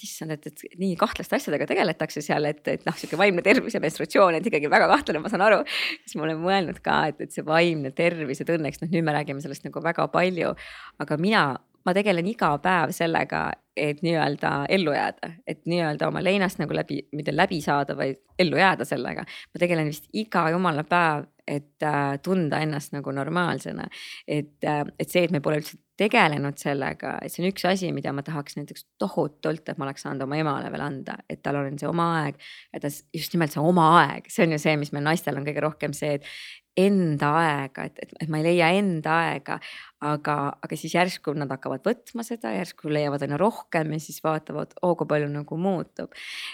[0.03, 3.77] et issand, et, et nii kahtlaste asjadega tegeletakse seal, et, et noh, sihuke vaimne tervis
[3.77, 5.62] ja menstruatsioon, et ikkagi väga kahtlane, ma saan aru.
[6.05, 9.15] siis ma olen mõelnud ka, et, et see vaimne tervis, et õnneks noh, nüüd me
[9.16, 10.55] räägime sellest nagu väga palju.
[11.03, 11.45] aga mina,
[11.87, 17.01] ma tegelen iga päev sellega, et nii-öelda ellu jääda, et nii-öelda oma leinast nagu läbi,
[17.16, 19.24] mitte läbi saada, vaid ellu jääda sellega.
[19.24, 23.89] ma tegelen vist iga jumala päev, et äh, tunda ennast nagu normaalsena.
[24.29, 27.90] et äh,, et see, et me pole üldse tegelenud sellega, et see on üks asi,
[27.93, 31.60] mida ma tahaks näiteks tohutult, et ma oleks saanud oma emale veel anda, et tal
[31.60, 32.40] on see oma aeg.
[32.73, 35.47] ja ta just nimelt see oma aeg, see on ju see, mis meil naistel on
[35.48, 36.28] kõige rohkem see, et
[36.81, 39.59] enda aega, et, et, et ma ei leia enda aega,
[40.03, 44.74] aga, aga siis järsku nad hakkavad võtma seda, järsku leiavad aina rohkem ja siis vaatavad,
[44.83, 46.11] oo kui palju nagu muutub.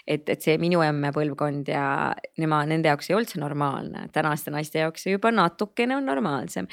[0.07, 4.53] et, et see minu emme põlvkond ja nema, nende jaoks ei olnud see normaalne, tänaste
[4.53, 6.69] naiste jaoks see juba natukene on normaalsem.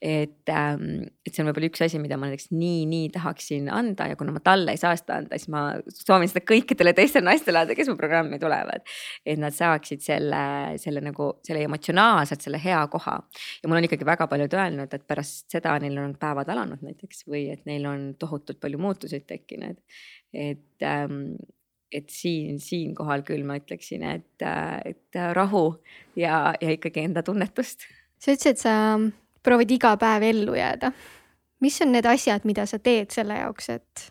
[0.00, 4.10] et, ähm, et see on võib-olla üks asi, mida ma näiteks nii, nii tahaksin anda
[4.12, 7.64] ja kuna ma talle ei saa seda anda, siis ma soovin seda kõikidele teistele naistele
[7.64, 8.86] anda, kes mu programmi tulevad.
[9.26, 10.44] et nad saaksid selle,
[10.80, 13.18] selle nagu selle emotsionaalselt selle hea koha
[13.62, 17.24] ja mul on ikkagi väga paljud öelnud, et pärast seda neil on päevad alanud näiteks
[17.28, 19.80] või et neil on tohutult palju muutuseid tekkinud.
[20.32, 21.34] et ähm,,
[21.92, 24.44] et siin, siinkohal küll ma ütleksin, et,
[24.86, 25.64] et rahu
[26.14, 27.86] ja, ja ikkagi enda tunnetust.
[28.18, 28.74] sa ütlesid, et sa
[29.42, 30.92] proovid iga päev ellu jääda.
[31.60, 34.06] mis on need asjad, mida sa teed selle jaoks, et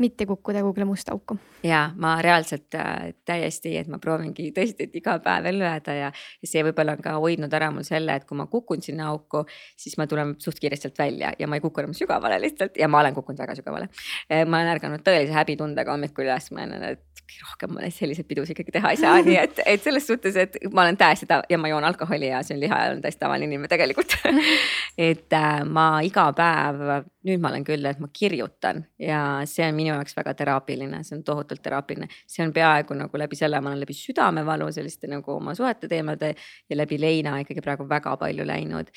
[0.00, 1.36] mitte kukkuda kuhugile musta auku.
[1.62, 6.10] ja ma reaalselt äh, täiesti, et ma proovingi tõesti, et iga päev ellu jääda ja,
[6.42, 9.44] ja see võib-olla on ka hoidnud ära mul selle, et kui ma kukun sinna auku,
[9.76, 12.88] siis ma tulen suht kiiresti sealt välja ja ma ei kuku enam sügavale lihtsalt ja
[12.88, 13.90] ma olen kukkunud väga sügavale.
[14.32, 17.06] Äh, ma olen ärganud tõelise häbitundega hommikul üles, ma olen, et
[17.38, 20.84] rohkem ma selliseid pidusid ikkagi teha ei saa, nii et, et selles suhtes, et ma
[20.84, 23.70] olen täiesti ta- ja ma joon alkoholi ja söön liha ja olen täiesti tavaline inimene
[23.70, 24.16] tegelikult
[25.10, 26.82] et äh, ma iga päev,
[27.28, 31.18] nüüd ma olen küll, et ma kirjutan ja see on minu jaoks väga teraapiline, see
[31.18, 32.08] on tohutult teraapiline.
[32.26, 36.34] see on peaaegu nagu läbi selle, ma olen läbi südamevalu selliste nagu oma suhete teemade
[36.68, 38.90] ja läbi leina ikkagi praegu väga palju läinud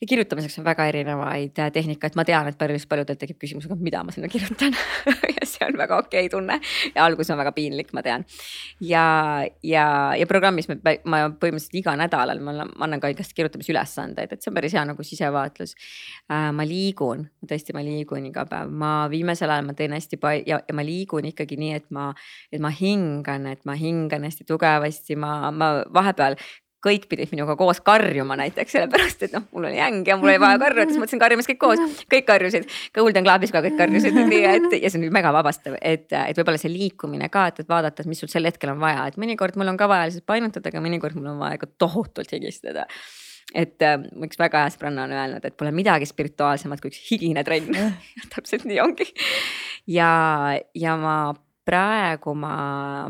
[0.00, 3.76] ja kirjutamiseks on väga erinevaid äh, tehnikaid, ma tean, et päris paljudel tekib küsimus, aga
[3.82, 4.76] mida ma sinna kirjutan?
[5.38, 6.56] Ja see on väga okei okay tunne.
[6.94, 8.24] Ja algus on väga piinlik, ma tean.
[8.80, 9.04] ja,
[9.62, 9.84] ja,
[10.18, 14.56] ja programmis me, ma põhimõtteliselt iga nädalal ma annan ka igast kirjutamisülesandeid, et see on
[14.58, 15.74] päris hea nagu sisevaatlus.
[16.30, 16.50] Äh,.
[16.54, 20.60] ma liigun, tõesti, ma liigun iga päev, ma viimasel ajal ma teen hästi palju ja,
[20.66, 22.10] ja ma liigun ikkagi nii, et ma,
[22.52, 26.38] et ma hingan, et ma hingan hästi tugevasti, ma, ma vahepeal
[26.84, 30.40] kõik pidid minuga koos karjuma näiteks sellepärast, et noh, mul oli äng ja mul oli
[30.42, 32.68] vaja karjuda, siis mõtlesin karjumas kõik koos, kõik karjusid.
[32.94, 36.60] Golden Globis ka kõik karjusid, nii et ja see on mega vabastav, et, et võib-olla
[36.60, 39.58] see liikumine ka, et, et vaadata, et mis sul sel hetkel on vaja, et mõnikord
[39.58, 42.86] mul on ka vaja lihtsalt painutada, aga mõnikord mul on vaja ka tohutult higistada.
[43.56, 43.96] Et äh,
[44.26, 47.72] üks väga hea sõbranna on öelnud, et pole midagi spirituaalsemat kui üks higine trenn.
[48.34, 49.08] Täpselt nii ongi.
[49.88, 50.10] ja,
[50.76, 51.18] ja ma
[51.68, 52.52] praegu ma,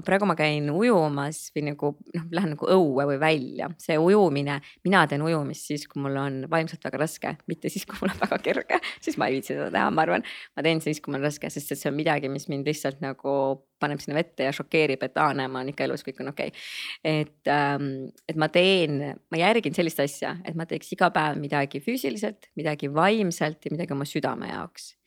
[0.06, 5.04] praegu ma käin ujumas või nagu noh, lähen nagu õue või välja, see ujumine, mina
[5.10, 8.40] teen ujumist siis, kui mul on vaimselt väga raske, mitte siis, kui mul on väga
[8.42, 10.26] kerge, siis ma ei viitsi seda teha, ma arvan.
[10.56, 13.02] ma teen siis, kui mul on raske, sest et see on midagi, mis mind lihtsalt
[13.04, 13.38] nagu
[13.78, 16.50] paneb sinna vette ja šokeerib, et aa, näe, ma olen ikka elus, kõik on okei.
[16.50, 16.68] Okay..
[17.06, 21.82] et ähm,, et ma teen, ma järgin sellist asja, et ma teeks iga päev midagi
[21.84, 24.97] füüsiliselt, midagi vaimselt ja midagi oma südame jaoks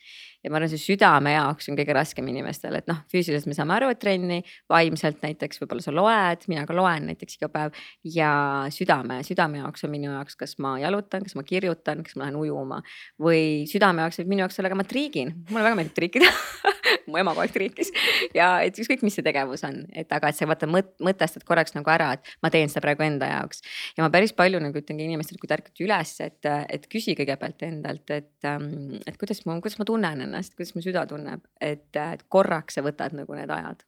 [0.44, 3.76] ja ma arvan, see südame jaoks on kõige raskem inimestel, et noh, füüsiliselt me saame
[3.78, 4.42] aru, et trenni,
[4.72, 7.78] vaimselt näiteks võib-olla sa loed, mina ka loen näiteks iga päev.
[8.04, 8.32] ja
[8.74, 12.40] südame, südame jaoks on minu jaoks, kas ma jalutan, kas ma kirjutan, kas ma lähen
[12.42, 12.82] ujuma
[13.22, 16.32] või südame jaoks võib minu jaoks olla ka ma triigin, mulle väga meeldib triikida
[17.10, 17.92] mu ema kogu aeg triikis
[18.38, 21.76] ja et ükskõik, mis see tegevus on, et aga et sa vaata mõt-, mõtestad korraks
[21.78, 23.64] nagu ära, et ma teen seda praegu enda jaoks.
[23.98, 27.64] ja ma päris palju nagu ütlengi inimestele, kui te ärkate üles, et, et küsi kõigepealt
[27.68, 31.90] endalt, et, ähm, et kuidas ma, kuidas ma tunnen ennast, kuidas mu süda tunneb, et,
[31.96, 33.86] et korraks sa võtad nagu need ajad.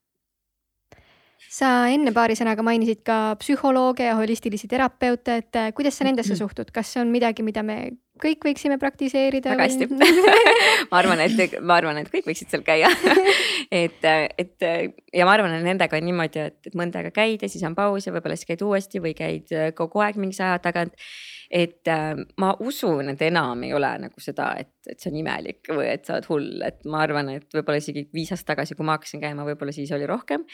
[1.54, 6.72] Sa enne paari sõnaga mainisid ka psühholooge ja holistilisi terapeute, et kuidas sa nendesse suhtud,
[6.74, 7.78] kas see on midagi, mida me
[8.22, 9.54] kõik võiksime praktiseerida?
[9.56, 9.88] väga hästi
[10.92, 12.92] ma arvan, et ma arvan, et kõik võiksid seal käia
[13.84, 14.68] et, et
[15.14, 18.08] ja ma arvan, et nendega on niimoodi, et, mõnda aega käid ja siis on paus
[18.08, 20.98] ja võib-olla siis käid uuesti või käid kogu aeg mingi aja tagant
[21.54, 25.70] et äh, ma usun, et enam ei ole nagu seda, et, et see on imelik
[25.70, 28.88] või et sa oled hull, et ma arvan, et võib-olla isegi viis aastat tagasi, kui
[28.88, 30.48] ma hakkasin käima, võib-olla siis oli rohkem.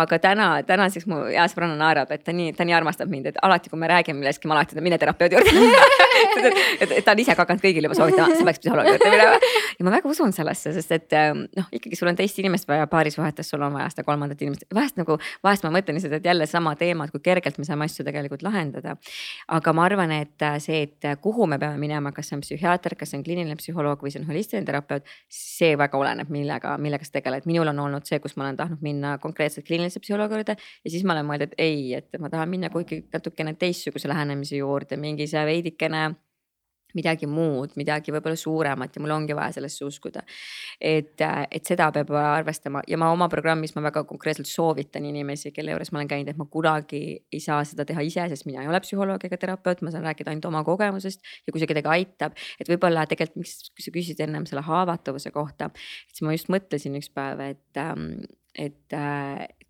[0.00, 3.40] aga täna, tänaseks mu hea sõbranna naerab, et ta nii, ta nii armastab mind, et
[3.44, 5.56] alati, kui me räägime millestki, ma alati ütlen, mine terapeudi juurde
[6.26, 9.10] et, et, et ta on ise ka hakanud kõigile juba soovitama, sa peaks psühholoogi juurde
[9.12, 9.52] minema.
[9.78, 12.86] ja ma väga usun sellesse, sest et ähm, noh, ikkagi sul on teist inimest vaja
[12.90, 16.48] paarisuhetes, sul on vaja seda kolmandat inimest, vahest nagu, vahest ma mõtlen lihtsalt, et jälle
[16.50, 18.96] sama teema, et kui kergelt me saame asju tegelikult lahendada.
[19.58, 22.96] aga ma arvan, et äh, see, et kuhu me peame minema, kas see on psühhiaater,
[22.98, 27.06] kas see on kliiniline psühholoog või see on holistiline terapeut, see väga oleneb, millega, millega
[27.06, 27.46] sa tegeled.
[27.46, 31.04] minul on olnud see, kus ma olen tahtnud minna konkreetselt kliinilise psühholoogi juurde ja siis
[31.04, 35.26] ma olen mõelnud, et ei, et ma tahan minna kuhugi natukene teistsuguse lähenemise juurde, mingi
[35.30, 36.15] see veidikene
[36.96, 40.22] midagi muud, midagi võib-olla suuremat ja mul ongi vaja sellesse uskuda.
[40.80, 45.74] et, et seda peab arvestama ja ma oma programmis ma väga konkreetselt soovitan inimesi, kelle
[45.74, 47.02] juures ma olen käinud, et ma kunagi
[47.32, 50.32] ei saa seda teha ise, sest mina ei ole psühholoog ega terapeut, ma saan rääkida
[50.32, 54.46] ainult oma kogemusest ja kui see kedagi aitab, et võib-olla tegelikult, miks, sa küsisid ennem
[54.48, 55.70] selle haavatavuse kohta,
[56.10, 57.82] siis ma just mõtlesin üks päev, et,
[58.66, 58.98] et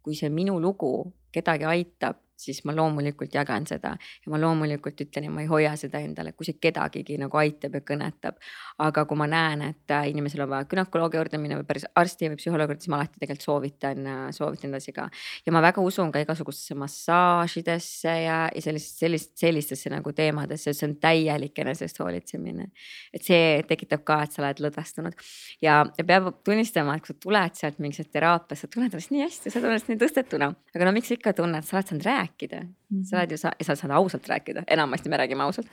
[0.02, 0.92] kui see minu lugu
[1.34, 5.72] kedagi aitab siis ma loomulikult jagan seda ja ma loomulikult ütlen ja ma ei hoia
[5.80, 8.36] seda endale, kui see kedagigi nagu aitab ja kõnetab.
[8.78, 12.28] aga kui ma näen, et äh, inimesel on vaja günekoloogi juurde minna või päris arsti
[12.32, 15.08] või psühholoogi juurde, siis ma alati tegelikult soovitan, äh, soovitan edasi ka.
[15.46, 20.90] ja ma väga usun ka igasugustesse massaažidesse ja, ja sellist, sellist, sellistesse nagu teemadesse, see
[20.90, 22.68] on täielik enesest hoolitsemine.
[23.14, 25.16] et see tekitab ka, et sa oled lõdvestunud
[25.64, 29.24] ja, ja peab tunnistama, et kui sa tuled sealt mingisse teraapiasse, sa tunned ennast nii
[29.24, 32.06] hästi, sa tunned ennast nii tõstetuna, aga no miks sa ikka tunned, sa oled saanud
[32.06, 32.72] rääkida rääkida mm.
[32.92, 33.04] -hmm.
[33.04, 35.66] sa oled ju, sa, sa saad ausalt rääkida, enamasti me räägime ausalt.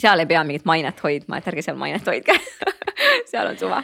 [0.00, 2.38] seal ei pea mingit mainet hoidma, et ärge seal mainet hoidke
[3.30, 3.82] seal on suva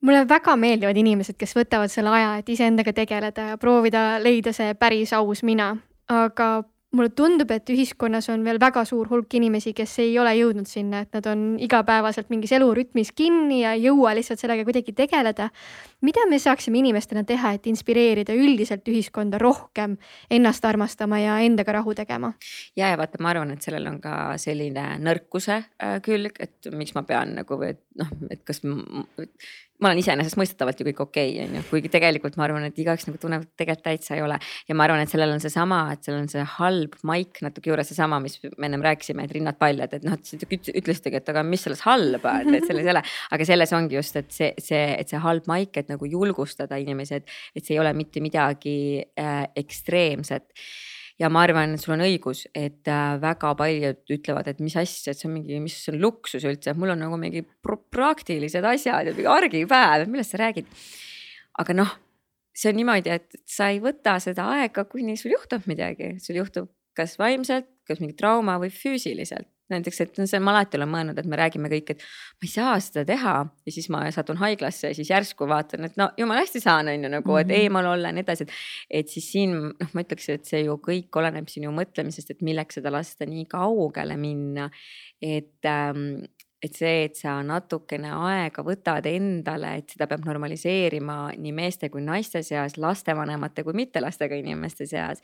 [0.00, 4.74] mulle väga meeldivad inimesed, kes võtavad selle aja, et iseendaga tegeleda ja proovida leida see
[4.74, 5.76] päris aus mina,
[6.08, 6.62] aga
[6.96, 11.02] mulle tundub, et ühiskonnas on veel väga suur hulk inimesi, kes ei ole jõudnud sinna,
[11.04, 15.50] et nad on igapäevaselt mingis elurütmis kinni ja ei jõua lihtsalt sellega kuidagi tegeleda.
[16.04, 19.96] Mida me saaksime inimestena teha, et inspireerida üldiselt ühiskonda rohkem
[20.30, 22.32] ennast armastama ja endaga rahu tegema?
[22.76, 26.96] ja, ja vaata, ma arvan, et sellel on ka selline nõrkuse äh, külg, et miks
[26.96, 28.62] ma pean nagu, et noh, et kas
[29.80, 33.06] ma olen iseenesestmõistetavalt ju kõik okei okay,, on ju, kuigi tegelikult ma arvan, et igaüks
[33.08, 34.38] nagu tunneb, et tegelikult täitsa ei ole.
[34.68, 37.88] ja ma arvan, et sellel on seesama, et seal on see halb maik natuke juures,
[37.90, 41.66] seesama, mis me ennem rääkisime, et rinnad paljad, et noh, et ütlesitegi, et aga mis
[41.66, 43.02] selles halba et selles ei ole.
[43.36, 47.20] aga selles ongi just, et see, see, et see halb maik, et nagu julgustada inimesi,
[47.20, 48.76] et, et see ei ole mitte midagi
[49.18, 50.48] äh, ekstreemset.
[51.16, 55.14] Ja ma arvan, et sul on õigus, et äh, väga paljud ütlevad, et mis asja,
[55.14, 59.08] et see on mingi, mis on luksus üldse, et mul on nagu mingi praktilised asjad
[59.08, 60.68] ja mingi argipäev, et millest sa räägid.
[61.56, 61.96] aga noh,
[62.52, 66.68] see on niimoodi, et sa ei võta seda aega, kuni sul juhtub midagi, sul juhtub
[66.96, 71.28] kas vaimselt, kas mingi trauma või füüsiliselt näiteks, et see ma alati olen mõelnud, et
[71.30, 73.34] me räägime kõik, et ma ei saa seda teha
[73.66, 77.06] ja siis ma satun haiglasse ja siis järsku vaatan, et no jumala hästi saan, on
[77.06, 77.40] ju nagu mm, -hmm.
[77.40, 77.56] et mhm.
[77.62, 78.54] eemal olla ja nii edasi, et.
[78.90, 82.80] et siis siin noh, ma ütleks, et see ju kõik oleneb sinu mõtlemisest, et milleks
[82.80, 84.70] seda lasta nii kaugele minna.
[85.22, 86.26] et ähm,
[86.62, 92.04] et see, et sa natukene aega võtad endale, et seda peab normaliseerima nii meeste kui
[92.04, 95.20] naiste seas, lastevanemate kui mittelastega inimeste seas.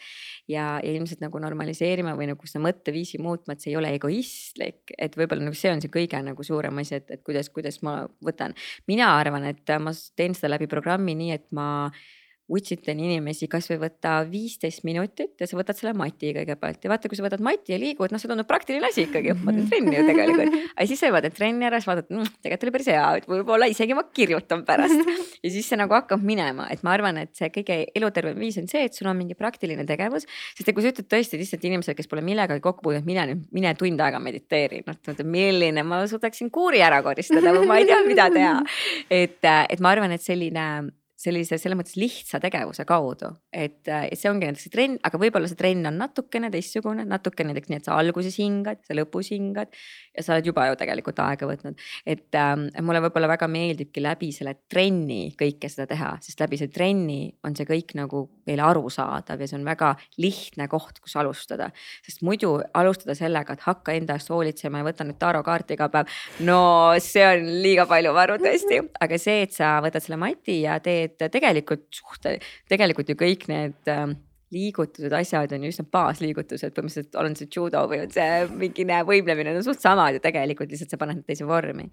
[0.48, 4.92] ja, ja ilmselt nagu normaliseerima või nagu seda mõtteviisi muutma, et see ei ole egoistlik,
[4.98, 8.02] et võib-olla nagu see on see kõige nagu suurem asi, et, et kuidas, kuidas ma
[8.24, 8.54] võtan.
[8.86, 11.90] mina arvan, et ma teen seda läbi programmi nii, et ma
[12.52, 17.18] utsitan inimesi kasvõi võtta viisteist minutit ja sa võtad selle mati kõigepealt ja vaata, kui
[17.18, 20.04] sa võtad mati ja liigud, noh, see tundub praktiline asi ikkagi, ma teen trenni ju
[20.08, 20.56] tegelikult.
[20.74, 23.28] aga siis sa juba teed trenni ära, siis vaatad mmm,, tegelikult oli päris hea, et
[23.30, 25.12] võib-olla isegi ma kirjutan pärast.
[25.44, 28.68] ja siis see nagu hakkab minema, et ma arvan, et see kõige elutervem viis on
[28.70, 30.28] see, et sul on mingi praktiline tegevus.
[30.56, 33.44] sest et kui sa ütled tõesti lihtsalt inimesele, kes pole millegagi kokku puutunud, mine nüüd,
[33.56, 38.00] mine tund aega mediteeri, noh, milline ma suudaksin kuuri ära koristada või ma ei tea,
[38.06, 38.58] mida teha.
[39.22, 40.66] et, et ma arvan, et selline
[41.22, 45.50] sellise selles mõttes lihtsa tegevuse kaudu, et, et see ongi näiteks see trenn, aga võib-olla
[45.50, 49.70] see trenn on natukene teistsugune, natuke näiteks nii, et sa alguses hingad, sa lõpus hingad
[50.16, 51.78] ja sa oled juba ju tegelikult aega võtnud.
[52.06, 56.74] et äh, mulle võib-olla väga meeldibki läbi selle trenni kõike seda teha, sest läbi selle
[56.74, 59.92] trenni on see kõik nagu meile arusaadav ja see on väga
[60.22, 61.70] lihtne koht, kus alustada.
[62.04, 66.10] sest muidu alustada sellega, et hakka enda eest hoolitsema ja võta nüüd tarokaarti iga päev.
[66.48, 66.58] no
[67.02, 71.11] see on liiga palju varu tõesti, aga see, et sa võtad selle mati ja teed
[71.20, 72.38] tegelikult suhte,
[72.72, 74.14] tegelikult ju kõik need äh,
[74.52, 79.50] liigutused, asjad on ju üsna baasliigutused, põhimõtteliselt on see judo või on see mingine võimlemine,
[79.50, 81.88] need on suht samad ju tegelikult, lihtsalt sa paned need teise vormi.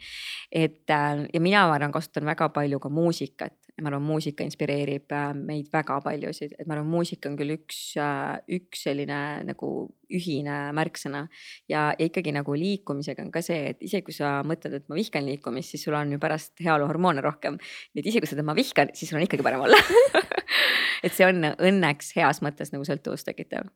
[0.52, 5.31] et äh, ja mina arvan, kasutan väga palju ka muusikat ma arvan, muusika inspireerib äh,
[5.36, 9.72] meid väga paljusid, et ma arvan, muusika on küll üks, äh, üks selline nagu
[10.15, 11.26] ühine märksõna.
[11.69, 14.98] ja, ja ikkagi nagu liikumisega on ka see, et isegi kui sa mõtled, et ma
[14.98, 17.60] vihkan liikumist, siis sul on ju pärast heaoluhormoone rohkem.
[17.94, 19.80] nii et isegi kui sa ütled, ma vihkan, siis sul on ikkagi parem olla
[21.04, 23.70] et see on õnneks heas mõttes nagu sõltuvust tekitav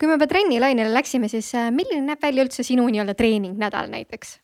[0.00, 4.38] kui me juba trennilainele läksime, siis äh, milline näeb välja üldse sinu nii-öelda treeningnädal näiteks?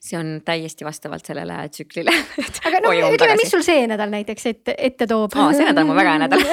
[0.00, 2.12] see on täiesti vastavalt sellele tsüklile
[2.68, 5.50] aga no ütleme, mis sul see nädal näiteks ette, ette toob oh,?
[5.52, 6.44] see nädal on mul väga hea nädal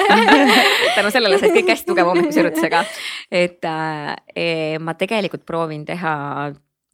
[0.98, 2.82] tänu sellele said kõik hästi tugeva hommikusirutusega.
[3.32, 6.14] et äh, ma tegelikult proovin teha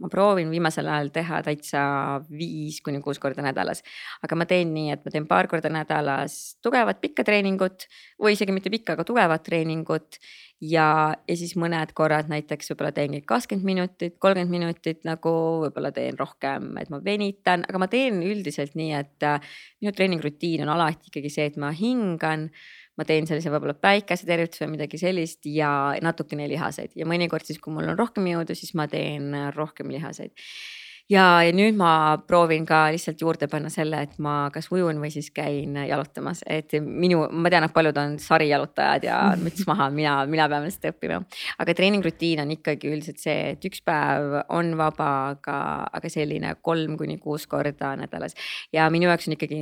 [0.01, 1.83] ma proovin viimasel ajal teha täitsa
[2.33, 3.83] viis kuni kuus korda nädalas.
[4.25, 7.87] aga ma teen nii, et ma teen paar korda nädalas tugevat pikka treeningut
[8.21, 10.21] või isegi mitte pikka, aga tugevat treeningut
[10.61, 15.33] ja, ja siis mõned korrad näiteks võib-olla teengi kakskümmend minutit, kolmkümmend minutit nagu
[15.65, 19.41] võib-olla teen rohkem, et ma venitan, aga ma teen üldiselt nii, et äh,
[19.81, 22.51] minu treeningrutiin on alati ikkagi see, et ma hingan.
[22.99, 25.71] Ma teen sellise võib-olla päikesetervituse või midagi sellist ja
[26.03, 26.93] natukene lihaseid.
[26.99, 30.35] Ja mõnikord siis, kui mul on rohkem jõudu, siis ma teen rohkem lihaseid
[31.11, 35.11] ja, ja nüüd ma proovin ka lihtsalt juurde panna selle, et ma kas ujun või
[35.13, 40.15] siis käin jalutamas, et minu, ma tean, et paljud on sarijalutajad ja müts maha, mina,
[40.31, 41.21] mina pean lihtsalt õppima.
[41.63, 45.59] aga treeningrutiin on ikkagi üldiselt see, et üks päev on vaba, aga,
[45.99, 48.37] aga selline kolm kuni kuus korda nädalas.
[48.73, 49.61] ja minu jaoks on ikkagi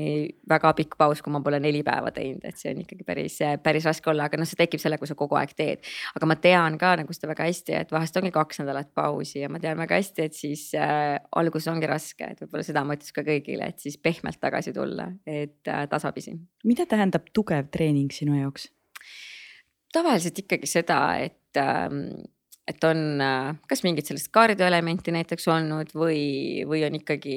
[0.48, 3.88] väga pikk paus, kui ma pole neli päeva teinud, et see on ikkagi päris, päris
[3.88, 5.84] raske olla, aga noh, see tekib selle, kui sa kogu aeg teed.
[6.16, 9.48] aga ma tean ka nagu seda väga hästi, et vahest ongi kaks nädalat pausi ja
[9.52, 13.14] ma tean väga hästi, et siis äh, alguses ongi raske, et võib-olla seda ma ütleks
[13.16, 16.36] ka kõigile, et siis pehmelt tagasi tulla, et äh, tasapisi.
[16.68, 18.68] mida tähendab tugev treening sinu jaoks?
[19.92, 22.02] tavaliselt ikkagi seda, et ähm,
[22.68, 27.36] et on äh, kas mingit sellist kardioelementi näiteks olnud või, või on ikkagi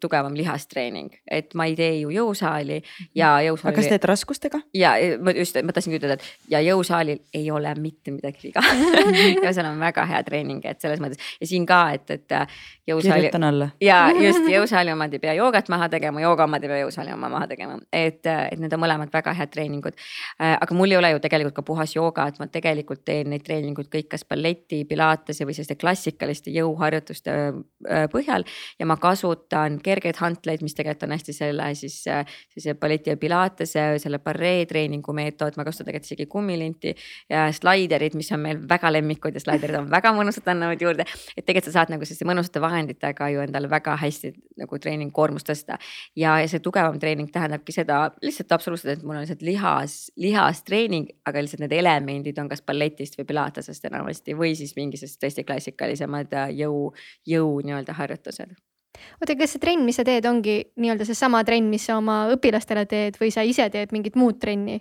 [0.00, 2.80] tugevam lihastreening, et ma ei tee ju jõusaali
[3.14, 3.46] ja mhm.
[3.50, 3.72] jõusaali.
[3.72, 4.62] aga kas teed raskustega?
[4.76, 8.64] ja ma just, ma tahtsingi ütelda, et ja jõusaalil ei ole mitte midagi viga
[9.44, 13.26] jõusaal on väga hea treening, et selles mõttes ja siin ka, et, et äh, jõusaali.
[13.26, 13.70] kirjutan alla.
[13.84, 17.28] ja just jõusaali omad ei pea joogat maha tegema, jooga omad ei pea jõusaali oma
[17.32, 19.96] maha tegema, et, et need on mõlemad väga head treeningud.
[20.40, 23.44] Äh, aga mul ei ole ju tegelikult ka puhas jooga, et ma tegelikult teen neid
[23.44, 24.24] treeninguid kõik kas
[24.70, 27.32] balleti pilatese või selliste klassikaliste jõuharjutuste
[28.12, 28.44] põhjal.
[28.78, 33.98] ja ma kasutan kergeid hantleid, mis tegelikult on hästi selle siis sellise baleti ja pilatese,
[33.98, 36.94] selle barree treeningu meetod, ma kasutan tegelikult isegi kummilinti.
[37.28, 41.04] ja slaiderid, mis on meil väga lemmikud ja slaiderid on väga mõnusad, annavad juurde.
[41.36, 45.78] et tegelikult sa saad nagu selliste mõnusate vahenditega ju endale väga hästi nagu treeningkoormust tõsta.
[46.16, 51.08] ja, ja see tugevam treening tähendabki seda lihtsalt absoluutselt, et mul on lihtsalt lihas, lihastreening,
[51.26, 56.36] aga lihtsalt need elemendid on kas balletist või pilatesest enamasti või siis mingisugused tõesti klassikalisemad
[56.56, 56.90] jõu,
[57.28, 58.58] jõu nii-öelda harjutused
[59.20, 62.86] oota, kas see trenn, mis sa teed, ongi nii-öelda seesama trenn, mis sa oma õpilastele
[62.90, 64.80] teed või sa ise teed mingit muud trenni?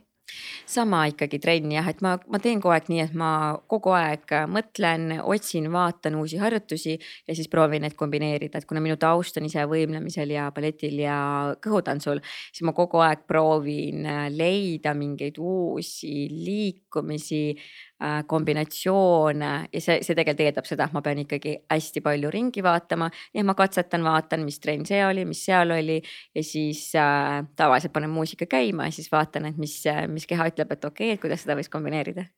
[0.70, 3.30] sama ikkagi trenn jah, et ma, ma teen kogu aeg nii, et ma
[3.72, 9.00] kogu aeg mõtlen, otsin, vaatan uusi harjutusi ja siis proovin neid kombineerida, et kuna minu
[9.02, 11.18] taust on ise võimlemisel ja balletil ja
[11.64, 17.44] kõhutantsul, siis ma kogu aeg proovin leida mingeid uusi liikumisi
[18.28, 23.10] kombinatsioone ja see, see tegelikult eeldab seda, et ma pean ikkagi hästi palju ringi vaatama.
[23.36, 26.00] ja ma katsetan, vaatan, mis trenn see oli, mis seal oli.
[26.36, 30.72] Ja siis äh, tavaliselt panen muusika käima ja siis vaatan, et mis, mis keha ütleb,
[30.72, 32.30] et okei okay,, et kuidas seda võiks kombineerida.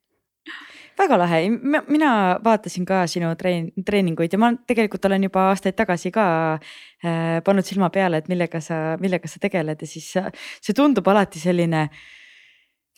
[0.98, 1.44] Väga lahe,
[1.88, 2.10] mina
[2.44, 6.26] vaatasin ka sinu treen-, treeninguid ja ma tegelikult olen juba aastaid tagasi ka
[6.58, 9.86] äh, pannud silma peale, et millega sa, millega sa tegeled.
[9.86, 12.02] Ja siis see tundub alati selline äh,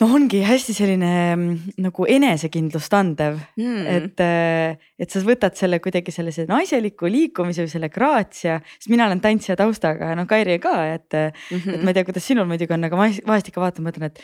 [0.03, 5.80] no ongi hästi selline mm, nagu enesekindlust andev mm., et, äh, et sa võtad selle
[5.84, 10.75] kuidagi sellise naiseliku liikumise või selle graatsia, sest mina olen tantsija taustaga, noh Kairi ka,
[10.97, 11.77] et mm, -hmm.
[11.77, 14.23] et ma ei tea, kuidas sinul muidugi on, aga ma vahest ikka vaatan, mõtlen, et,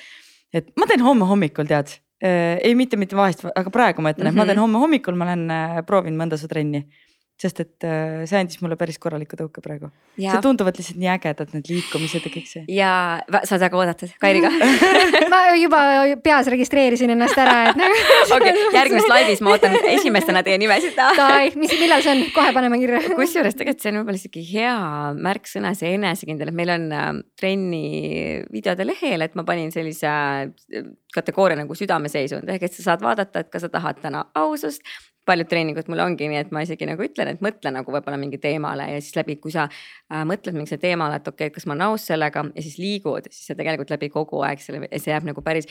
[0.62, 2.58] et ma teen homme hommikul tead äh,.
[2.60, 4.36] ei, mitte, mitte vahest, aga praegu ma ütlen mm, -hmm.
[4.36, 4.66] et ma teen mhm.
[4.68, 6.88] homme hommikul, ma lähen äh, proovin mõnda su trenni
[7.40, 9.88] sest et äh, see andis mulle päris korraliku tõuke praegu.
[10.20, 12.64] see tunduvad lihtsalt nii ägedad, need liikumised ja kõik see.
[12.76, 12.92] ja
[13.30, 14.52] sa oled väga oodatud, Kairi ka
[15.34, 15.80] ma juba
[16.24, 18.02] peas registreerisin ennast ära, et nagu.
[18.36, 20.98] okei, järgmises laivis ma ootan esimestena teie nimesid.
[21.00, 23.02] Davai, mis, millal see on, kohe paneme kirja.
[23.16, 24.78] kusjuures tegelikult see on võib-olla isegi hea
[25.30, 27.86] märksõna, see enesekindel, et meil on äh, trenni
[28.52, 33.46] videode lehel, et ma panin sellise äh, kategooria nagu südameseisund ehk et sa saad vaadata,
[33.46, 34.84] et kas sa tahad täna ausust
[35.30, 38.42] paljud treeningud mul ongi nii, et ma isegi nagu ütlen, et mõtle nagu võib-olla mingi
[38.42, 41.76] teemale ja siis läbi, kui sa äh, mõtled mingile teemale, et okei okay,, kas ma
[41.76, 45.28] olen nõus sellega ja siis liigud, siis sa tegelikult läbi kogu aeg selle, see jääb
[45.30, 45.70] nagu päris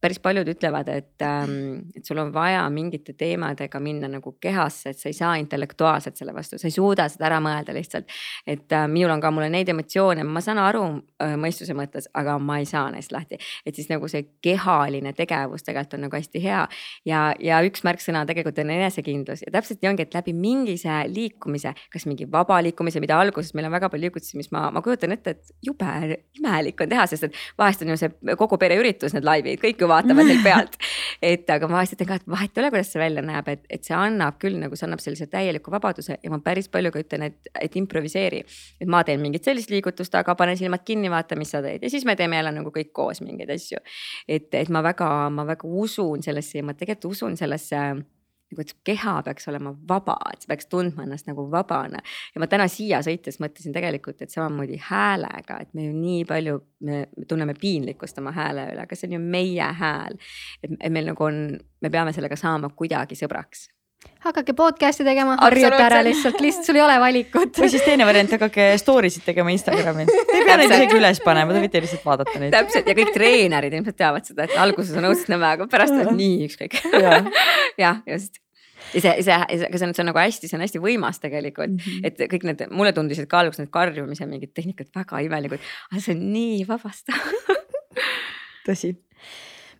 [0.00, 4.98] päris paljud ütlevad, et, ähm, et sul on vaja mingite teemadega minna nagu kehasse, et
[4.98, 8.08] sa ei saa intellektuaalselt selle vastu, sa ei suuda seda ära mõelda lihtsalt.
[8.46, 10.84] et äh, minul on ka, mul on neid emotsioone, ma saan aru
[11.20, 13.38] äh, mõistuse mõttes, aga ma ei saa neist lahti.
[13.66, 16.62] et siis nagu see kehaline tegevus tegelikult on nagu hästi hea
[17.04, 21.74] ja, ja üks märksõna tegelikult on enesekindlus ja täpselt nii ongi, et läbi mingise liikumise,
[21.92, 25.12] kas mingi vaba liikumise, mida alguses meil on väga palju liigutusi, mis ma, ma kujutan
[25.12, 25.92] ette, et jube
[26.40, 29.84] imelik on teha, sest et vahest on ju see kogu pere üritus, need laivid, kõik
[29.84, 30.76] ju vaatavad neil pealt.
[31.22, 33.86] et aga ma ütlen ka, et vahet ei ole, kuidas see välja näeb, et, et
[33.86, 37.26] see annab küll nagu, see annab sellise täieliku vabaduse ja ma päris palju ka ütlen,
[37.30, 38.44] et, et improviseeri.
[38.80, 41.92] et ma teen mingit sellist liigutust, aga panen silmad kinni, vaata, mis sa teed ja
[41.92, 43.82] siis me teeme jälle nagu kõik koos mingeid asju.
[44.28, 47.84] et, et ma väga, ma väga usun sellesse ja ma tegelikult usun sellesse
[48.52, 52.02] nagu, et keha peaks olema vaba, et sa peaks tundma ennast nagu vabana.
[52.34, 56.60] ja ma täna siia sõites mõtlesin tegelikult, et samamoodi häälega, et me ju nii palju,
[56.86, 60.18] me tunneme piinlikkust oma hääle üle, aga see on ju meie hääl.
[60.62, 61.44] et meil nagu on,
[61.80, 63.68] me peame sellega saama kuidagi sõbraks
[64.24, 67.56] hakake podcast'i tegema, harjuta ära lihtsalt, lihtsalt sul ei ole valikut.
[67.62, 70.10] või siis teine variant, hakake story sid tegema Instagramis.
[70.10, 72.52] Te ei pea neid isegi üles panema, te võite lihtsalt vaadata neid.
[72.54, 72.90] täpselt.
[72.90, 76.46] Ja kõik treenerid ilmselt teavad seda, et alguses on õudselt nõme, aga pärast on nii
[76.48, 76.78] ükskõik.
[77.80, 78.40] jah, just.
[78.90, 81.76] Ja see, see, aga see on, see on nagu hästi, see on hästi võimas tegelikult.
[81.76, 82.08] Mm, -hmm.
[82.08, 85.62] et kõik need, mulle tundusid ka alguses need karjumise mingid tehnikad väga imelikud,
[85.92, 87.20] aga see on nii vabastav
[88.66, 88.96] tõsi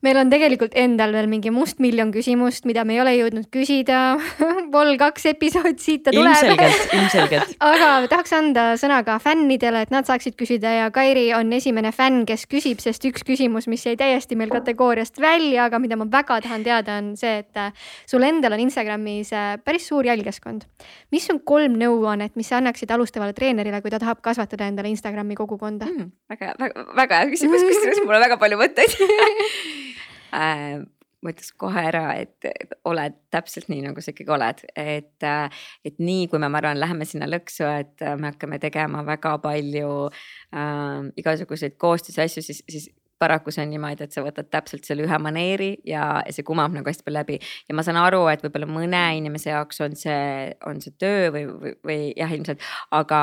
[0.05, 4.01] meil on tegelikult endal veel mingi mustmiljon küsimust, mida me ei ole jõudnud küsida
[4.75, 6.31] Vol kaks episood siit ta tuleb.
[6.31, 11.53] ilmselgelt, ilmselgelt aga tahaks anda sõna ka fännidele, et nad saaksid küsida ja Kairi on
[11.57, 15.99] esimene fänn, kes küsib, sest üks küsimus, mis jäi täiesti meil kategooriast välja, aga mida
[16.01, 17.75] ma väga tahan teada, on see, et äh,
[18.09, 20.65] sul endal on Instagramis äh, päris suur jälgijaskond.
[21.13, 25.37] mis on kolm nõuannet, mis sa annaksid alustavale treenerile, kui ta tahab kasvatada endale Instagrami
[25.37, 26.11] kogukonda mm,?
[26.33, 28.97] väga, väga, väga hea küsimus, kusjuures mul on väga palju mõtteid
[30.35, 30.81] äh,
[31.21, 35.99] ma ütleks kohe ära, et oled täpselt nii, nagu sa ikkagi oled, et, äh, et
[36.01, 39.93] nii kui me, ma arvan, läheme sinna lõksu, et äh, me hakkame tegema väga palju
[40.09, 42.89] äh, igasuguseid koostöösasju, siis, siis
[43.21, 46.73] paraku see on niimoodi, et sa võtad täpselt selle ühe maneeri ja, ja see kumab
[46.73, 47.37] nagu hästi palju läbi.
[47.69, 51.45] ja ma saan aru, et võib-olla mõne inimese jaoks on see, on see töö või,
[51.51, 52.65] või, või jah, ilmselt,
[52.97, 53.21] aga,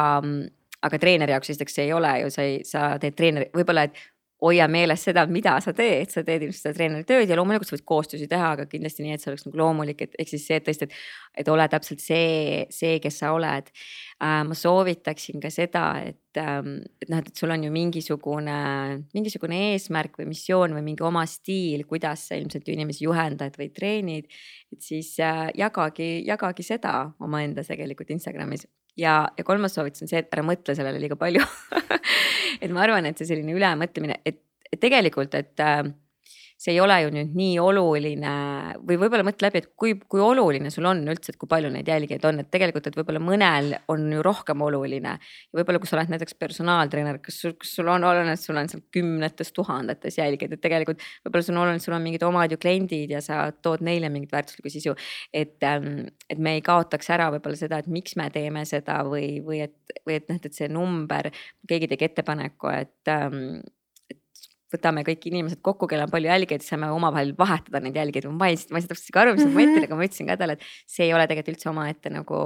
[0.85, 3.97] aga treeneri jaoks esiteks see ei ole ju, sa ei, sa teed treeneri, võib-olla, et
[4.43, 7.73] hoia meeles seda, mida sa teed, sa teed ilmselt seda treeneri tööd ja loomulikult sa
[7.73, 10.59] võid koostöösi teha, aga kindlasti nii, et see oleks nagu loomulik, et ehk siis see,
[10.59, 10.99] et tõesti, et,
[11.41, 14.43] et ole täpselt see, see, kes sa oled äh,.
[14.45, 18.57] ma soovitaksin ka seda, et, ähm, et noh, et sul on ju mingisugune,
[19.18, 23.72] mingisugune eesmärk või missioon või mingi oma stiil, kuidas sa ilmselt ju inimesi juhendad või
[23.73, 24.30] treenid.
[24.73, 28.68] et siis äh, jagagi, jagagi seda omaendas tegelikult Instagramis
[28.98, 31.44] ja, ja kolmas soovitus on see, et ära mõtle sellele liiga palju.
[32.64, 34.40] Et ma arvan, et see selline ülemõtlemine, et,
[34.82, 35.84] tegelikult, et äh,
[36.57, 38.31] see ei ole ju nüüd nii oluline
[38.81, 41.89] või võib-olla mõtle läbi, et kui, kui oluline sul on üldse, et kui palju neid
[41.89, 45.17] jälgijaid on, et tegelikult, et võib-olla mõnel on ju rohkem oluline.
[45.53, 48.71] võib-olla, kui sa oled näiteks personaaltreener, kas sul, kas sul on oluline, et sul on
[48.71, 52.59] seal kümnetes tuhandetes jälgijaid, et tegelikult võib-olla sul on oluline, sul on mingid omad ju
[52.65, 54.97] kliendid ja sa tood neile mingit väärtuslikku sisu.
[55.34, 59.43] et, ähm, et me ei kaotaks ära võib-olla seda, et miks me teeme seda või,
[59.45, 59.77] või et,
[60.07, 61.29] või et noh, et see number,
[61.69, 63.59] keegi tegi ettepaneku, et ähm,
[64.73, 68.27] võtame kõik inimesed kokku, kellel on palju jälgijaid, saame omavahel vahetada neid jälgijaid.
[68.35, 70.57] ma ei, ma ei saa täpselt aru, mis moment oli, aga ma ütlesin ka talle,
[70.57, 72.39] et see ei ole tegelikult üldse omaette nagu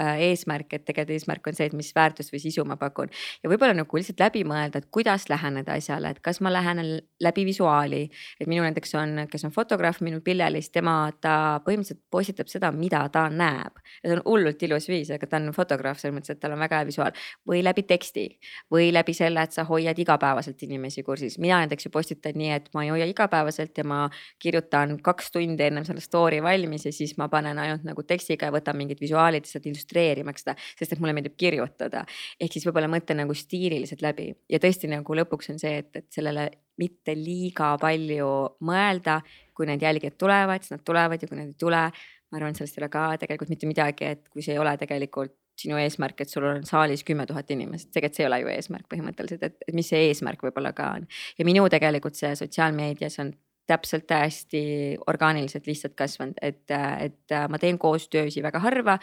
[0.00, 3.10] äh, eesmärk, et tegelikult eesmärk on see, et mis väärtust või sisu ma pakun.
[3.42, 6.92] ja võib-olla nagu lihtsalt läbi mõelda, et kuidas läheneda asjale, et kas ma lähenen
[7.22, 8.04] läbi visuaali.
[8.40, 13.02] et minu näiteks on, kes on fotograaf, minu Pillelis, tema, ta põhimõtteliselt postitab seda, mida
[13.08, 13.82] ta näeb.
[13.98, 16.82] see on hullult ilus viis, aga ta on fotograaf selles mõttes, et tal on väga
[16.82, 18.28] hea visuaal või läbi teksti
[18.70, 21.38] või läbi selle, et sa hoiad igapäevaselt inimesi kursis.
[21.38, 24.00] mina näiteks ju postitan nii, et ma ei hoia igapäevaselt ja ma
[24.42, 28.54] kirjutan kaks tundi ennem selle story valmis ja siis ma panen ainult nagu tekstiga ja
[28.54, 32.04] võtan mingid visuaalid lihtsalt illustreerimaks seda, sest et mulle meeldib kirjutada.
[32.40, 36.10] ehk siis võib-olla mõtlen nagu stiililiselt läbi ja tõesti nagu lõpuks on see, et, et
[36.12, 36.50] sellele
[36.80, 38.30] mitte liiga palju
[38.66, 39.20] mõelda,
[39.54, 41.86] kui need jälgijad tulevad, siis nad tulevad ja kui nad ei tule,
[42.30, 45.36] ma arvan, sellest ei ole ka tegelikult mitte midagi, et kui see ei ole tegelikult
[45.60, 48.88] sinu eesmärk, et sul on saalis kümme tuhat inimest, tegelikult see ei ole ju eesmärk
[48.90, 51.06] põhimõtteliselt, et, mis see eesmärk võib-olla ka on.
[51.38, 53.34] ja minu tegelikult see sotsiaalmeedias on
[53.66, 54.64] täpselt hästi
[55.08, 58.98] orgaaniliselt lihtsalt kasvanud, et, et ma teen koostöösi väga harva.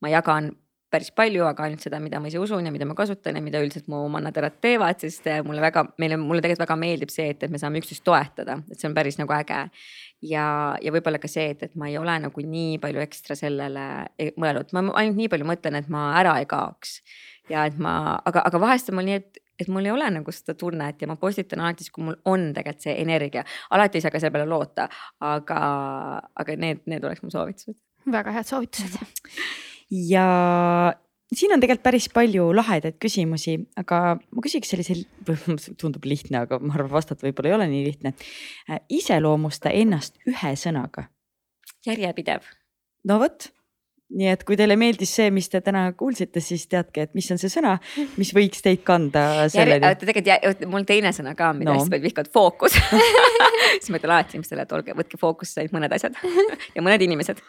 [0.00, 0.50] ma jagan
[0.92, 3.60] päris palju, aga ainult seda, mida ma ise usun ja mida ma kasutan ja mida
[3.62, 7.52] üldiselt mu mannaterad teevad, sest mulle väga, meile, mulle tegelikult väga meeldib see, et, et
[7.52, 9.64] me saame üksteist toetada, et see on päris nagu äge
[10.24, 10.46] ja,
[10.82, 13.86] ja võib-olla ka see, et, et ma ei ole nagu nii palju ekstra sellele
[14.18, 17.00] e, mõelnud, ma ainult nii palju mõtlen, et ma ära ei kaoks.
[17.50, 20.32] ja et ma, aga, aga vahest on mul nii, et et mul ei ole nagu
[20.34, 24.04] seda tunnet ja ma postitan alati siis, kui mul on tegelikult see energia, alati ei
[24.04, 24.84] saa ka selle peale loota,
[25.24, 25.60] aga,
[26.42, 27.78] aga need, need oleks mu soovitused.
[28.12, 29.30] väga head soovitused.
[30.12, 30.26] ja
[31.34, 35.00] siin on tegelikult päris palju lahedaid küsimusi, aga ma küsiks sellise,
[35.80, 38.14] tundub lihtne, aga ma arvan, vastata võib-olla ei ole nii lihtne.
[38.92, 41.08] iseloomusta ennast ühe sõnaga.
[41.86, 42.46] järjepidev.
[43.06, 43.50] no vot
[44.14, 47.40] nii et kui teile meeldis see, mis te täna kuulsite, siis teadke, et mis on
[47.42, 47.74] see sõna,
[48.20, 49.90] mis võiks teid kanda selleni.
[50.02, 51.80] tegelikult mul teine sõna ka, mida no.
[51.80, 52.78] hästi palju vihkavad, fookus
[53.80, 56.18] siis ma ütlen alati inimestele, et olge, võtke fookusse ainult mõned asjad
[56.76, 57.42] ja mõned inimesed.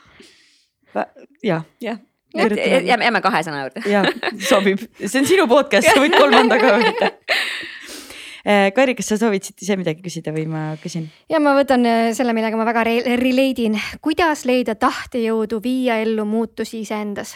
[1.45, 2.02] jah jah
[2.36, 3.84] jääme, jääme kahe sõna juurde.
[3.90, 4.04] ja
[4.49, 7.10] sobib, see on sinu podcast, sa võid kolmanda ka võtta
[8.49, 11.08] eh, Kairi, kas sa sooviksid ise midagi küsida või ma küsin?
[11.32, 13.80] ja ma võtan eh, selle, millega ma väga relate in.
[14.04, 17.36] kuidas leida tahtejõudu viia ellu muutusi iseendas?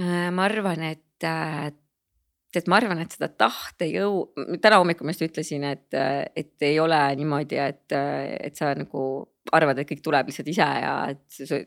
[0.00, 1.28] Äh, ma arvan, et,
[2.56, 4.30] et ma arvan, et seda tahtejõu,
[4.62, 6.00] täna hommikul ma just ütlesin, et,
[6.36, 7.98] et ei ole niimoodi, et,
[8.40, 11.22] et sa nagu arvad, et kõik tuleb lihtsalt ise ja et,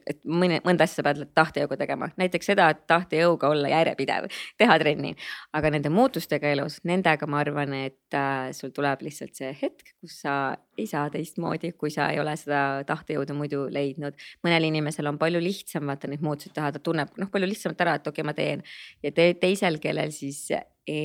[0.09, 4.29] et mõni, mõnda asja sa pead tahtejõuga tegema, näiteks seda, et tahtejõuga olla järjepidev,
[4.61, 5.15] teha trenni.
[5.57, 10.21] aga nende muutustega elus, nendega ma arvan, et äh, sul tuleb lihtsalt see hetk, kus
[10.23, 10.37] sa
[10.77, 14.17] ei saa teistmoodi, kui sa ei ole seda tahtejõudu muidu leidnud.
[14.45, 17.97] mõnel inimesel on palju lihtsam vaata neid muutusi teha, ta tunneb noh, palju lihtsamalt ära,
[17.99, 18.63] et okei okay,, ma teen
[19.03, 20.99] ja te, teisel, kellel siis e,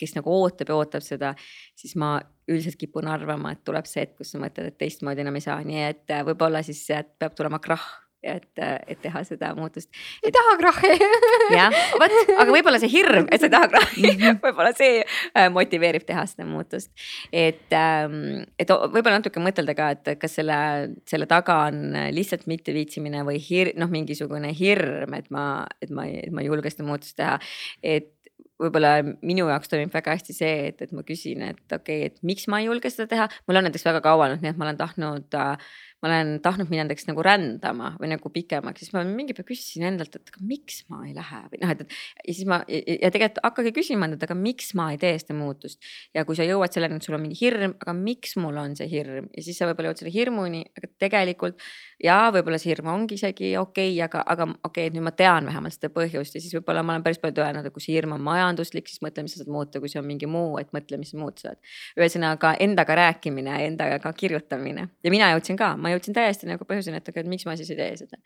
[0.00, 1.34] kes nagu ootab ja ootab seda,
[1.78, 2.16] siis ma
[2.50, 5.60] üldiselt kipun arvama, et tuleb see hetk, kus sa mõtled, et teistmoodi enam ei saa,
[5.66, 6.86] nii et äh, võib-olla siis
[7.20, 7.88] peab tulema krahh
[8.22, 9.88] et, äh, et teha seda muutust.
[10.24, 10.90] ei taha krahhi.
[11.58, 14.40] jah, vot, aga võib-olla see hirm, et sa ei taha krahhi mhm.
[14.44, 16.92] võib-olla see äh, motiveerib teha seda muutust.
[17.32, 20.60] et, ähm, et võib-olla natuke mõtelda ka, et kas selle,
[21.08, 25.46] selle taga on lihtsalt mitteviitsimine või hir-, noh, mingisugune hirm, et ma,
[25.80, 27.38] et ma, et ma ei julge seda muutust teha.
[27.82, 28.12] et
[28.60, 32.26] võib-olla minu jaoks toimib väga hästi see, et, et ma küsin, et okei okay,, et
[32.26, 33.28] miks ma ei julge seda teha.
[33.48, 35.70] mul on näiteks väga kaua olnud nii, et ma olen tahtnud äh,
[36.00, 39.84] ma olen tahtnud minna näiteks nagu rändama või nagu pikemaks, siis ma mingi päev küsisin
[39.90, 43.10] endalt, et aga miks ma ei lähe või noh, et, et ja siis ma ja
[43.12, 45.80] tegelikult hakake küsima endalt, aga miks ma ei tee seda muutust.
[46.16, 48.88] ja kui sa jõuad selleni, et sul on mingi hirm, aga miks mul on see
[48.90, 51.60] hirm ja siis sa võib-olla jõuad selle hirmuni, aga tegelikult
[52.02, 55.12] ja võib-olla see hirm ongi isegi okei okay,, aga, aga okei okay,, et nüüd ma
[55.16, 57.96] tean vähemalt seda põhjust ja siis võib-olla ma olen päris palju tõenäoliselt, et kui see
[57.96, 60.72] hirm on majanduslik, siis mõtle, mis sa saad muuta, kui see on mingi muu, et
[60.76, 61.60] mõtle, mis sa muuta saad.
[62.00, 67.00] ühesõnaga endaga rääkimine, endaga kirjutamine ja mina jõudsin ka, ma ma jõudsin täiesti nagu põhjuseni,
[67.00, 68.20] et aga miks ma siis ei tee seda.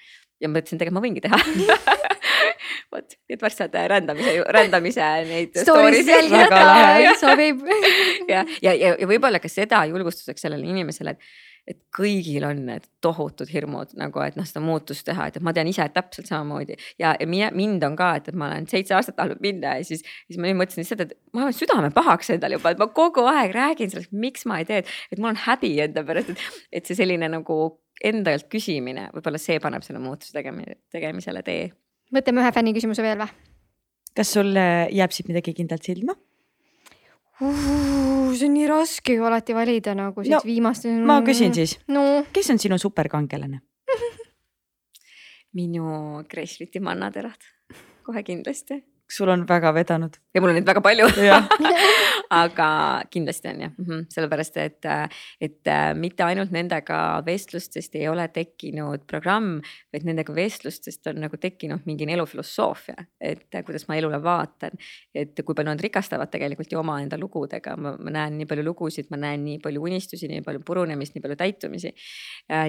[0.45, 1.41] ja mõtlesin, tegelikult ma võingi teha
[2.95, 5.57] vot, et varsti saate rändamise, rändamise neid.
[7.21, 7.65] sobib.
[8.33, 12.85] ja, ja, ja, ja võib-olla ka seda julgustuseks sellele inimesele, et et kõigil on need
[13.05, 17.15] tohutud hirmud nagu, et noh, seda muutust teha, et ma tean ise täpselt samamoodi ja,
[17.17, 20.05] ja mina, mind on ka, et, et ma olen seitse aastat tahtnud minna ja siis,
[20.29, 23.25] siis ma nüüd mõtlesin lihtsalt, et ma olen südame pahaks endale juba, et ma kogu
[23.31, 26.91] aeg räägin sellest, miks ma ei tee, et mul on häbi enda pärast, et, et
[26.91, 27.59] see selline nagu
[28.05, 31.67] endalt küsimine, võib-olla see paneb selle muutuse tegemise, tegemisele tee.
[32.13, 33.33] võtame ühe fänni küsimuse veel või?
[34.15, 34.65] kas sulle
[34.95, 36.15] jääb siit midagi kindlalt silma?
[37.41, 40.87] See on nii raske ju alati valida nagu siit no, viimast.
[41.07, 43.61] ma küsin siis no., kes on sinu superkangelane
[45.59, 47.51] minu Kreisliti mannaterad,
[48.07, 50.17] kohe kindlasti sul on väga vedanud.
[50.35, 51.09] ja mul on neid väga palju
[52.35, 52.69] aga
[53.13, 54.05] kindlasti on jah mm, -hmm.
[54.15, 54.87] sellepärast et,
[55.41, 59.61] et mitte ainult nendega vestlustest ei ole tekkinud programm,
[59.93, 64.71] vaid nendega vestlustest on nagu tekkinud mingi elufilosoofia, et kuidas ma elule vaatan.
[65.15, 69.17] et kui palju nad rikastavad tegelikult ju omaenda lugudega, ma näen nii palju lugusid, ma
[69.17, 71.95] näen nii palju unistusi, nii palju purunemist, nii palju täitumisi.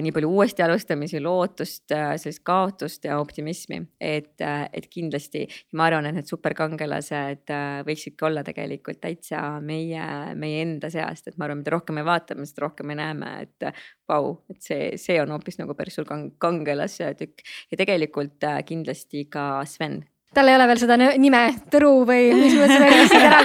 [0.02, 4.40] nii palju uuesti alustamisi, lootust, sellist kaotust ja optimismi, et,
[4.72, 10.08] et kindlasti ma arvan, et need superkangelased äh, võiksidki olla tegelikult täitsa meie,
[10.38, 13.70] meie enda seast, et ma arvan, mida rohkem me vaatame, seda rohkem me näeme, et
[14.08, 16.08] vau, et see, see on hoopis nagu päris suur
[16.42, 20.02] kangelase tükk ja tegelikult äh, kindlasti ka Sven
[20.36, 21.42] tal ei ole veel seda nime,
[21.72, 23.38] Tõru või mis mõttes me küsisime ära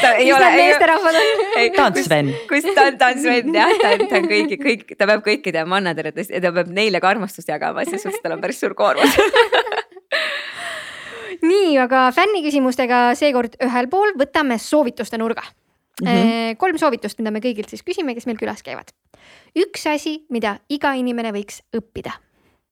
[0.00, 0.50] ta ei ole.
[0.56, 1.44] meesterahvad on?
[1.76, 2.32] ta on Sven.
[2.50, 5.24] kus ta on, ta on Sven jah, ta on, ta on kõigi, kõik, ta peab
[5.26, 8.74] kõikide mannateredest ja ta peab neile ka armastust jagama, selles suhtes tal on päris suur
[8.78, 9.14] koormus
[11.44, 16.06] nii, aga fänniküsimustega seekord ühel pool võtame soovituste nurga mm.
[16.06, 16.56] -hmm.
[16.58, 18.92] kolm soovitust, mida me kõigilt siis küsime, kes meil külas käivad.
[19.56, 22.12] üks asi, mida iga inimene võiks õppida.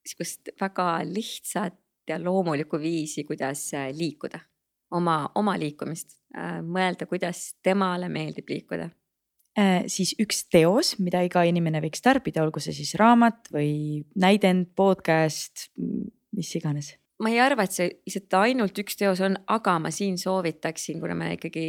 [0.06, 1.78] sihukest väga lihtsat
[2.08, 4.40] ja loomulikku viisi, kuidas äh, liikuda,
[4.90, 8.90] oma, oma liikumist, äh, mõelda, kuidas temale meeldib liikuda
[9.86, 15.68] siis üks teos, mida iga inimene võiks tarbida, olgu see siis raamat või näidend, podcast,
[16.32, 20.18] mis iganes ma ei arva, et see lihtsalt ainult üks teos on, aga ma siin
[20.20, 21.66] soovitaksin, kuna me ikkagi,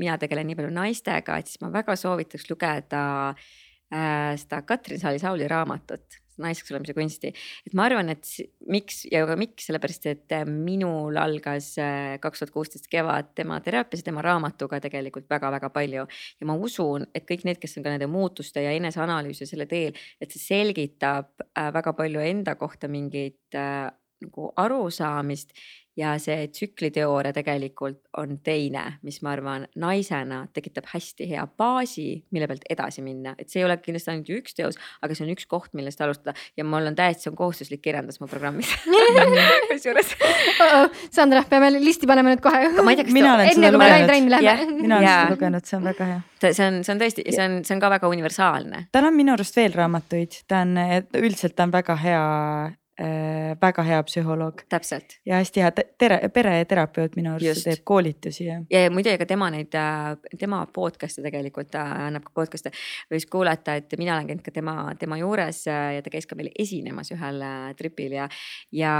[0.00, 5.48] mina tegelen nii palju naistega, et siis ma väga soovitaks lugeda äh, seda Katrin Saali-Sauli
[5.50, 7.30] raamatut naiseks olemise kunsti.
[7.66, 8.26] et ma arvan, et
[8.70, 13.60] miks ja ka miks, sellepärast et äh, minul algas äh, kaks tuhat kuusteist kevad tema
[13.64, 16.06] teraapias ja tema raamatuga tegelikult väga-väga palju.
[16.40, 19.94] ja ma usun, et kõik need, kes on ka nende muutuste ja eneseanalüüsi selle teel,
[20.20, 23.38] et see selgitab äh, väga palju enda kohta mingeid
[24.22, 25.56] nagu arusaamist
[25.96, 32.48] ja see tsükliteooria tegelikult on teine, mis ma arvan, naisena tekitab hästi hea baasi, mille
[32.50, 35.46] pealt edasi minna, et see ei ole kindlasti ainult üks teos, aga see on üks
[35.50, 38.74] koht, millest alustada ja mul on täiesti, see on kohustuslik kirjandus mu programmis
[39.70, 40.14] kusjuures
[41.14, 42.72] Sandra, peame listi panema nüüd kohe.
[43.14, 44.14] mina olen seda lugenud.
[44.82, 46.22] mina olen seda lugenud, see on väga hea.
[46.50, 48.86] see on, see on tõesti, see on, see on ka väga universaalne.
[48.94, 50.74] tal on minu arust veel raamatuid, ta on,
[51.22, 52.24] üldiselt ta on väga hea
[53.60, 54.60] väga hea psühholoog.
[54.68, 55.16] täpselt.
[55.26, 58.60] ja hästi hea tere, pereterapeut minu arust teeb koolitusi ja.
[58.70, 62.70] ja muide, ega tema neid, äh, tema podcast'e tegelikult äh, annab ka podcast'e,
[63.10, 66.38] võis kuulata, et mina olen käinud ka tema, tema juures äh, ja ta käis ka
[66.38, 67.42] meil esinemas ühel
[67.78, 68.28] tripil ja,
[68.70, 68.94] ja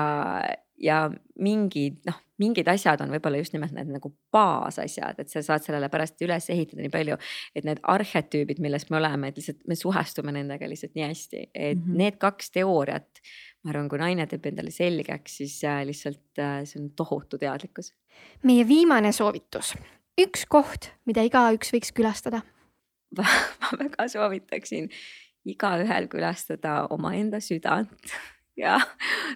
[0.81, 1.05] ja
[1.39, 5.89] mingid noh, mingid asjad on võib-olla just nimelt need nagu baasasjad, et sa saad sellele
[5.93, 7.19] pärast üles ehitada nii palju,
[7.55, 11.79] et need arhetüübid, milles me oleme, et lihtsalt me suhestume nendega lihtsalt nii hästi, et
[11.79, 12.01] mm -hmm.
[12.03, 13.23] need kaks teooriat
[13.65, 17.93] ma arvan, kui naine teeb endale selgeks, siis äh, lihtsalt äh, see on tohutu teadlikkus.
[18.45, 19.75] meie viimane soovitus,
[20.21, 22.45] üks koht, mida igaüks võiks külastada
[23.17, 24.89] ma väga soovitaksin
[25.49, 28.15] igaühel külastada omaenda südant
[28.63, 28.79] ja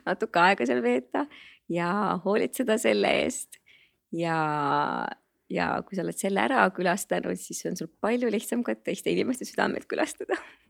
[0.07, 1.27] natuke aega seal veeta
[1.69, 3.59] ja hoolitseda selle eest.
[4.13, 4.39] ja,
[5.53, 9.49] ja kui sa oled selle ära külastanud, siis on sul palju lihtsam ka teiste inimeste
[9.49, 10.39] südameid külastada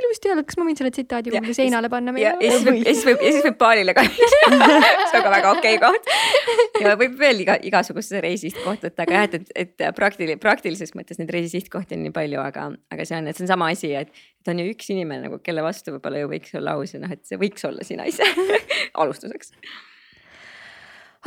[0.00, 2.32] ilusti öeldud, kas ma võin selle tsitaadi kuhugi seinale panna meile?
[2.42, 4.04] ja siis võib, siis võib, siis võib paarile ka
[5.10, 6.10] see on ka väga okei okay koht.
[6.82, 11.20] ja võib veel iga, igasuguse reisisihtkoht võtta, aga jah, et, et, et praktil-, praktilises mõttes
[11.20, 14.12] neid reisisihtkohti on nii palju, aga, aga see on, et see on sama asi, et,
[14.42, 17.12] et on ju üks inimene nagu, kelle vastu võib-olla ju võiks olla aus ja noh,
[17.12, 18.26] et see võiks olla sina ise
[19.02, 19.54] alustuseks.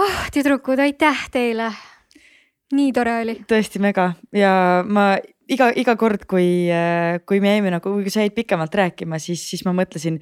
[0.04, 1.72] oh, tüdrukud, aitäh teile.
[2.76, 3.40] nii tore oli.
[3.50, 4.54] tõesti mega ja
[4.86, 5.12] ma
[5.56, 9.44] iga, iga kord, kui, äh, kui me jäime nagu, kui sa jäid pikemalt rääkima, siis,
[9.52, 10.22] siis ma mõtlesin.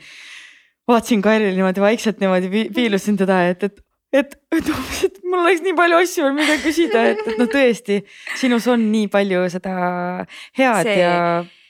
[0.88, 3.82] vaatasin Kairile niimoodi vaikselt niimoodi piilusin teda, et, et,
[4.16, 4.70] et, et
[5.08, 8.00] et mul oleks nii palju asju veel, mida küsida, et, et noh, tõesti
[8.40, 9.76] sinus on nii palju seda
[10.58, 11.14] head see, ja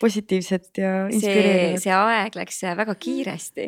[0.01, 1.81] positiivset ja inspireerivat.
[1.81, 3.67] see aeg läks väga kiiresti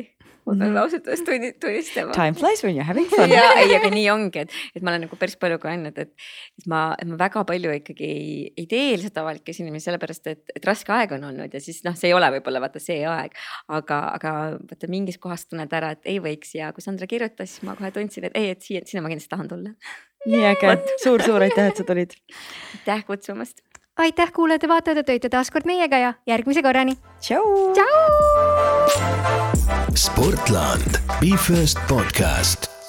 [0.50, 0.82] ma pean mm -hmm.
[0.82, 2.12] ausalt öeldes tunni, tunnistama.
[2.12, 3.30] Time flies when you are having fun.
[3.30, 6.12] ja ei, aga nii ongi, et, et ma olen nagu päris palju ka öelnud, et,
[6.58, 10.42] et ma, et ma väga palju ikkagi ei, ei tee lihtsalt avalikke esinemisi, sellepärast et,
[10.56, 13.38] et raske aeg on olnud ja siis noh, see ei ole võib-olla vaata see aeg.
[13.68, 17.66] aga, aga vaata mingis kohas tunned ära, et ei võiks ja kui Sandra kirjutas, siis
[17.66, 19.74] ma kohe tundsin, et ei, et siia, sinna ma kindlasti tahan tulla.
[20.26, 22.16] nii äge suur,, suur-suur aitäh, et sa tulid.
[22.76, 23.64] aitäh kutsumast
[24.00, 26.96] aitäh, kuulajad-vaatajad, et olite taas kord meiega ja järgmise korrani.
[27.20, 27.72] tšau.
[27.76, 28.59] tšau.
[29.94, 32.79] Sportland, Be First podcast